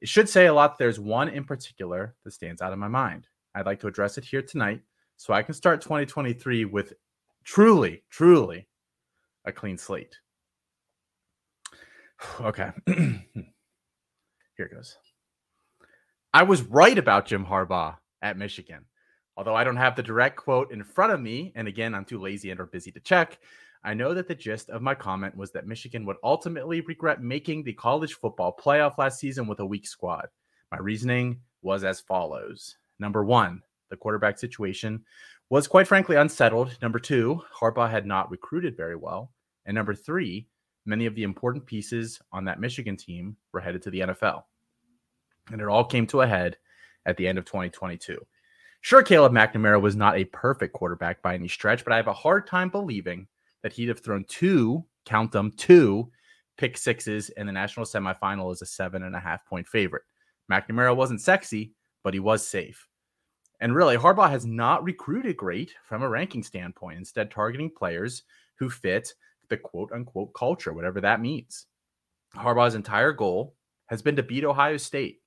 it 0.00 0.08
should 0.08 0.28
say 0.28 0.46
a 0.46 0.52
lot 0.52 0.76
there's 0.76 0.98
one 0.98 1.28
in 1.28 1.44
particular 1.44 2.16
that 2.24 2.32
stands 2.32 2.60
out 2.60 2.72
in 2.72 2.80
my 2.80 2.88
mind. 2.88 3.28
I'd 3.54 3.66
like 3.66 3.78
to 3.78 3.86
address 3.86 4.18
it 4.18 4.24
here 4.24 4.42
tonight 4.42 4.80
so 5.18 5.32
I 5.32 5.44
can 5.44 5.54
start 5.54 5.82
2023 5.82 6.64
with 6.64 6.94
truly, 7.44 8.02
truly 8.10 8.66
a 9.44 9.52
clean 9.52 9.78
slate. 9.78 10.16
Okay. 12.40 12.70
here 12.86 13.26
it 14.56 14.72
goes. 14.72 14.96
I 16.32 16.44
was 16.44 16.62
right 16.62 16.96
about 16.96 17.26
Jim 17.26 17.44
Harbaugh 17.44 17.96
at 18.22 18.38
Michigan. 18.38 18.86
Although 19.36 19.56
I 19.56 19.64
don't 19.64 19.76
have 19.76 19.96
the 19.96 20.02
direct 20.02 20.36
quote 20.36 20.72
in 20.72 20.84
front 20.84 21.12
of 21.12 21.20
me, 21.20 21.52
and 21.56 21.66
again, 21.68 21.94
I'm 21.94 22.04
too 22.04 22.20
lazy 22.20 22.50
and 22.50 22.60
or 22.60 22.66
busy 22.66 22.92
to 22.92 23.00
check, 23.00 23.40
I 23.82 23.92
know 23.92 24.14
that 24.14 24.28
the 24.28 24.34
gist 24.34 24.70
of 24.70 24.80
my 24.80 24.94
comment 24.94 25.36
was 25.36 25.50
that 25.52 25.66
Michigan 25.66 26.06
would 26.06 26.16
ultimately 26.22 26.80
regret 26.82 27.20
making 27.20 27.64
the 27.64 27.74
college 27.74 28.14
football 28.14 28.56
playoff 28.56 28.96
last 28.96 29.18
season 29.18 29.46
with 29.46 29.60
a 29.60 29.66
weak 29.66 29.86
squad. 29.86 30.28
My 30.70 30.78
reasoning 30.78 31.40
was 31.62 31.84
as 31.84 32.00
follows 32.00 32.76
Number 32.98 33.24
one, 33.24 33.60
the 33.90 33.96
quarterback 33.96 34.38
situation 34.38 35.04
was 35.50 35.66
quite 35.66 35.86
frankly 35.86 36.16
unsettled. 36.16 36.78
Number 36.80 36.98
two, 36.98 37.42
Harbaugh 37.60 37.90
had 37.90 38.06
not 38.06 38.30
recruited 38.30 38.76
very 38.76 38.96
well. 38.96 39.32
And 39.66 39.74
number 39.74 39.94
three, 39.94 40.46
many 40.86 41.06
of 41.06 41.14
the 41.14 41.22
important 41.22 41.64
pieces 41.66 42.20
on 42.32 42.44
that 42.44 42.60
Michigan 42.60 42.96
team 42.96 43.36
were 43.52 43.60
headed 43.60 43.82
to 43.82 43.90
the 43.90 44.00
NFL. 44.00 44.44
And 45.50 45.60
it 45.60 45.68
all 45.68 45.84
came 45.84 46.06
to 46.08 46.22
a 46.22 46.26
head 46.26 46.56
at 47.06 47.16
the 47.16 47.26
end 47.26 47.38
of 47.38 47.44
2022. 47.44 48.18
Sure, 48.80 49.02
Cade 49.02 49.18
McNamara 49.18 49.80
was 49.80 49.96
not 49.96 50.16
a 50.16 50.26
perfect 50.26 50.74
quarterback 50.74 51.22
by 51.22 51.34
any 51.34 51.48
stretch, 51.48 51.84
but 51.84 51.92
I 51.92 51.96
have 51.96 52.06
a 52.06 52.12
hard 52.12 52.46
time 52.46 52.68
believing 52.68 53.26
that 53.62 53.72
he'd 53.72 53.88
have 53.88 54.00
thrown 54.00 54.24
two, 54.28 54.84
count 55.06 55.32
them, 55.32 55.52
two 55.56 56.10
pick 56.56 56.76
sixes 56.76 57.30
in 57.30 57.46
the 57.46 57.52
national 57.52 57.86
semifinal 57.86 58.52
as 58.52 58.62
a 58.62 58.66
seven 58.66 59.02
and 59.02 59.16
a 59.16 59.20
half 59.20 59.44
point 59.46 59.66
favorite. 59.66 60.02
McNamara 60.50 60.94
wasn't 60.94 61.20
sexy, 61.20 61.72
but 62.02 62.14
he 62.14 62.20
was 62.20 62.46
safe. 62.46 62.86
And 63.60 63.74
really, 63.74 63.96
Harbaugh 63.96 64.30
has 64.30 64.44
not 64.44 64.84
recruited 64.84 65.36
great 65.36 65.74
from 65.84 66.02
a 66.02 66.08
ranking 66.08 66.42
standpoint, 66.42 66.98
instead, 66.98 67.30
targeting 67.30 67.70
players 67.70 68.24
who 68.56 68.68
fit 68.68 69.14
the 69.48 69.56
quote 69.56 69.92
unquote 69.92 70.32
culture, 70.34 70.72
whatever 70.72 71.00
that 71.00 71.20
means. 71.20 71.66
Harbaugh's 72.34 72.74
entire 72.74 73.12
goal 73.12 73.54
has 73.86 74.02
been 74.02 74.16
to 74.16 74.22
beat 74.22 74.44
Ohio 74.44 74.76
State 74.76 75.20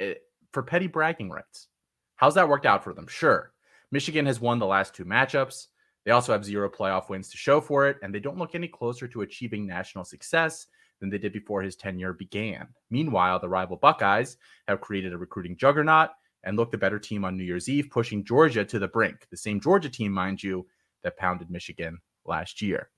eh, 0.00 0.14
for 0.52 0.62
petty 0.62 0.86
bragging 0.86 1.30
rights. 1.30 1.68
How's 2.16 2.34
that 2.34 2.48
worked 2.48 2.66
out 2.66 2.82
for 2.82 2.92
them? 2.92 3.06
Sure. 3.06 3.52
Michigan 3.90 4.26
has 4.26 4.40
won 4.40 4.58
the 4.58 4.66
last 4.66 4.94
two 4.94 5.04
matchups. 5.04 5.68
They 6.04 6.10
also 6.10 6.32
have 6.32 6.44
zero 6.44 6.68
playoff 6.68 7.08
wins 7.08 7.28
to 7.30 7.36
show 7.36 7.60
for 7.60 7.86
it, 7.86 7.98
and 8.02 8.14
they 8.14 8.20
don't 8.20 8.38
look 8.38 8.54
any 8.54 8.68
closer 8.68 9.06
to 9.08 9.22
achieving 9.22 9.66
national 9.66 10.04
success 10.04 10.66
than 11.00 11.10
they 11.10 11.18
did 11.18 11.32
before 11.32 11.62
his 11.62 11.76
tenure 11.76 12.12
began. 12.12 12.66
Meanwhile, 12.90 13.40
the 13.40 13.48
rival 13.48 13.76
Buckeyes 13.76 14.36
have 14.66 14.80
created 14.80 15.12
a 15.12 15.18
recruiting 15.18 15.56
juggernaut 15.56 16.10
and 16.44 16.56
looked 16.56 16.72
the 16.72 16.78
better 16.78 16.98
team 16.98 17.24
on 17.24 17.36
New 17.36 17.44
Year's 17.44 17.68
Eve, 17.68 17.88
pushing 17.90 18.24
Georgia 18.24 18.64
to 18.64 18.78
the 18.78 18.88
brink. 18.88 19.26
The 19.30 19.36
same 19.36 19.60
Georgia 19.60 19.88
team, 19.88 20.12
mind 20.12 20.42
you, 20.42 20.66
that 21.02 21.16
pounded 21.16 21.50
Michigan 21.50 21.98
last 22.24 22.62
year. 22.62 22.90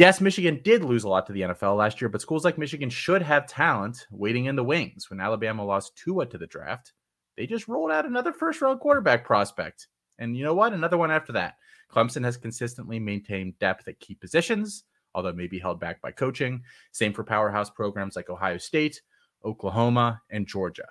Yes, 0.00 0.18
Michigan 0.18 0.62
did 0.64 0.82
lose 0.82 1.04
a 1.04 1.10
lot 1.10 1.26
to 1.26 1.34
the 1.34 1.42
NFL 1.42 1.76
last 1.76 2.00
year, 2.00 2.08
but 2.08 2.22
schools 2.22 2.42
like 2.42 2.56
Michigan 2.56 2.88
should 2.88 3.20
have 3.20 3.46
talent 3.46 4.06
waiting 4.10 4.46
in 4.46 4.56
the 4.56 4.64
wings. 4.64 5.10
When 5.10 5.20
Alabama 5.20 5.62
lost 5.62 5.94
Tua 5.94 6.24
to 6.24 6.38
the 6.38 6.46
draft, 6.46 6.94
they 7.36 7.46
just 7.46 7.68
rolled 7.68 7.90
out 7.90 8.06
another 8.06 8.32
first 8.32 8.62
round 8.62 8.80
quarterback 8.80 9.26
prospect. 9.26 9.88
And 10.18 10.34
you 10.34 10.42
know 10.42 10.54
what? 10.54 10.72
Another 10.72 10.96
one 10.96 11.10
after 11.10 11.34
that. 11.34 11.56
Clemson 11.92 12.24
has 12.24 12.38
consistently 12.38 12.98
maintained 12.98 13.58
depth 13.58 13.88
at 13.88 14.00
key 14.00 14.14
positions, 14.14 14.84
although 15.14 15.34
maybe 15.34 15.58
held 15.58 15.78
back 15.80 16.00
by 16.00 16.12
coaching. 16.12 16.62
Same 16.92 17.12
for 17.12 17.22
powerhouse 17.22 17.68
programs 17.68 18.16
like 18.16 18.30
Ohio 18.30 18.56
State, 18.56 19.02
Oklahoma, 19.44 20.22
and 20.30 20.46
Georgia, 20.46 20.88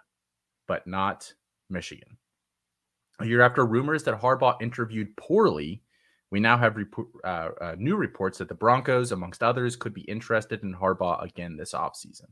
but 0.67 0.85
not 0.85 1.33
Michigan. 1.67 2.19
A 3.17 3.25
year 3.25 3.41
after 3.41 3.65
rumors 3.65 4.03
that 4.03 4.21
Harbaugh 4.21 4.61
interviewed 4.61 5.17
poorly, 5.17 5.81
we 6.31 6.39
now 6.39 6.57
have 6.57 6.77
uh, 7.23 7.27
uh, 7.27 7.75
new 7.77 7.95
reports 7.95 8.37
that 8.37 8.47
the 8.47 8.55
Broncos, 8.55 9.11
amongst 9.11 9.41
others, 9.41 9.75
could 9.75 9.93
be 9.93 10.01
interested 10.01 10.63
in 10.63 10.75
Harbaugh 10.75 11.23
again 11.23 11.57
this 11.57 11.73
offseason. 11.73 12.27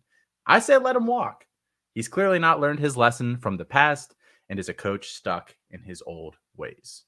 I 0.45 0.59
say 0.59 0.77
let 0.77 0.95
him 0.95 1.07
walk. 1.07 1.45
He's 1.93 2.07
clearly 2.07 2.37
not 2.37 2.59
learned 2.59 2.79
his 2.79 2.95
lesson 2.95 3.37
from 3.37 3.57
the 3.57 3.65
past 3.65 4.13
and 4.49 4.59
is 4.59 4.69
a 4.69 4.73
coach 4.73 5.09
stuck 5.09 5.55
in 5.71 5.81
his 5.81 6.03
old 6.05 6.37
ways. 6.55 7.03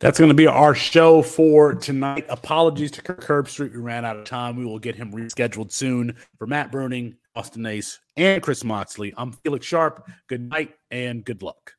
That's 0.00 0.18
going 0.18 0.30
to 0.30 0.34
be 0.34 0.46
our 0.46 0.74
show 0.74 1.22
for 1.22 1.74
tonight. 1.74 2.26
Apologies 2.28 2.90
to 2.92 3.02
Kirk 3.02 3.24
Herbstreit. 3.24 3.72
We 3.72 3.78
ran 3.78 4.04
out 4.04 4.16
of 4.16 4.24
time. 4.24 4.56
We 4.56 4.64
will 4.64 4.78
get 4.78 4.96
him 4.96 5.12
rescheduled 5.12 5.70
soon. 5.70 6.16
For 6.36 6.46
Matt 6.46 6.72
Bruning, 6.72 7.16
Austin 7.36 7.62
Nace, 7.62 8.00
and 8.16 8.42
Chris 8.42 8.64
Moxley, 8.64 9.14
I'm 9.16 9.32
Felix 9.32 9.64
Sharp. 9.64 10.08
Good 10.28 10.48
night 10.48 10.74
and 10.90 11.24
good 11.24 11.42
luck. 11.42 11.74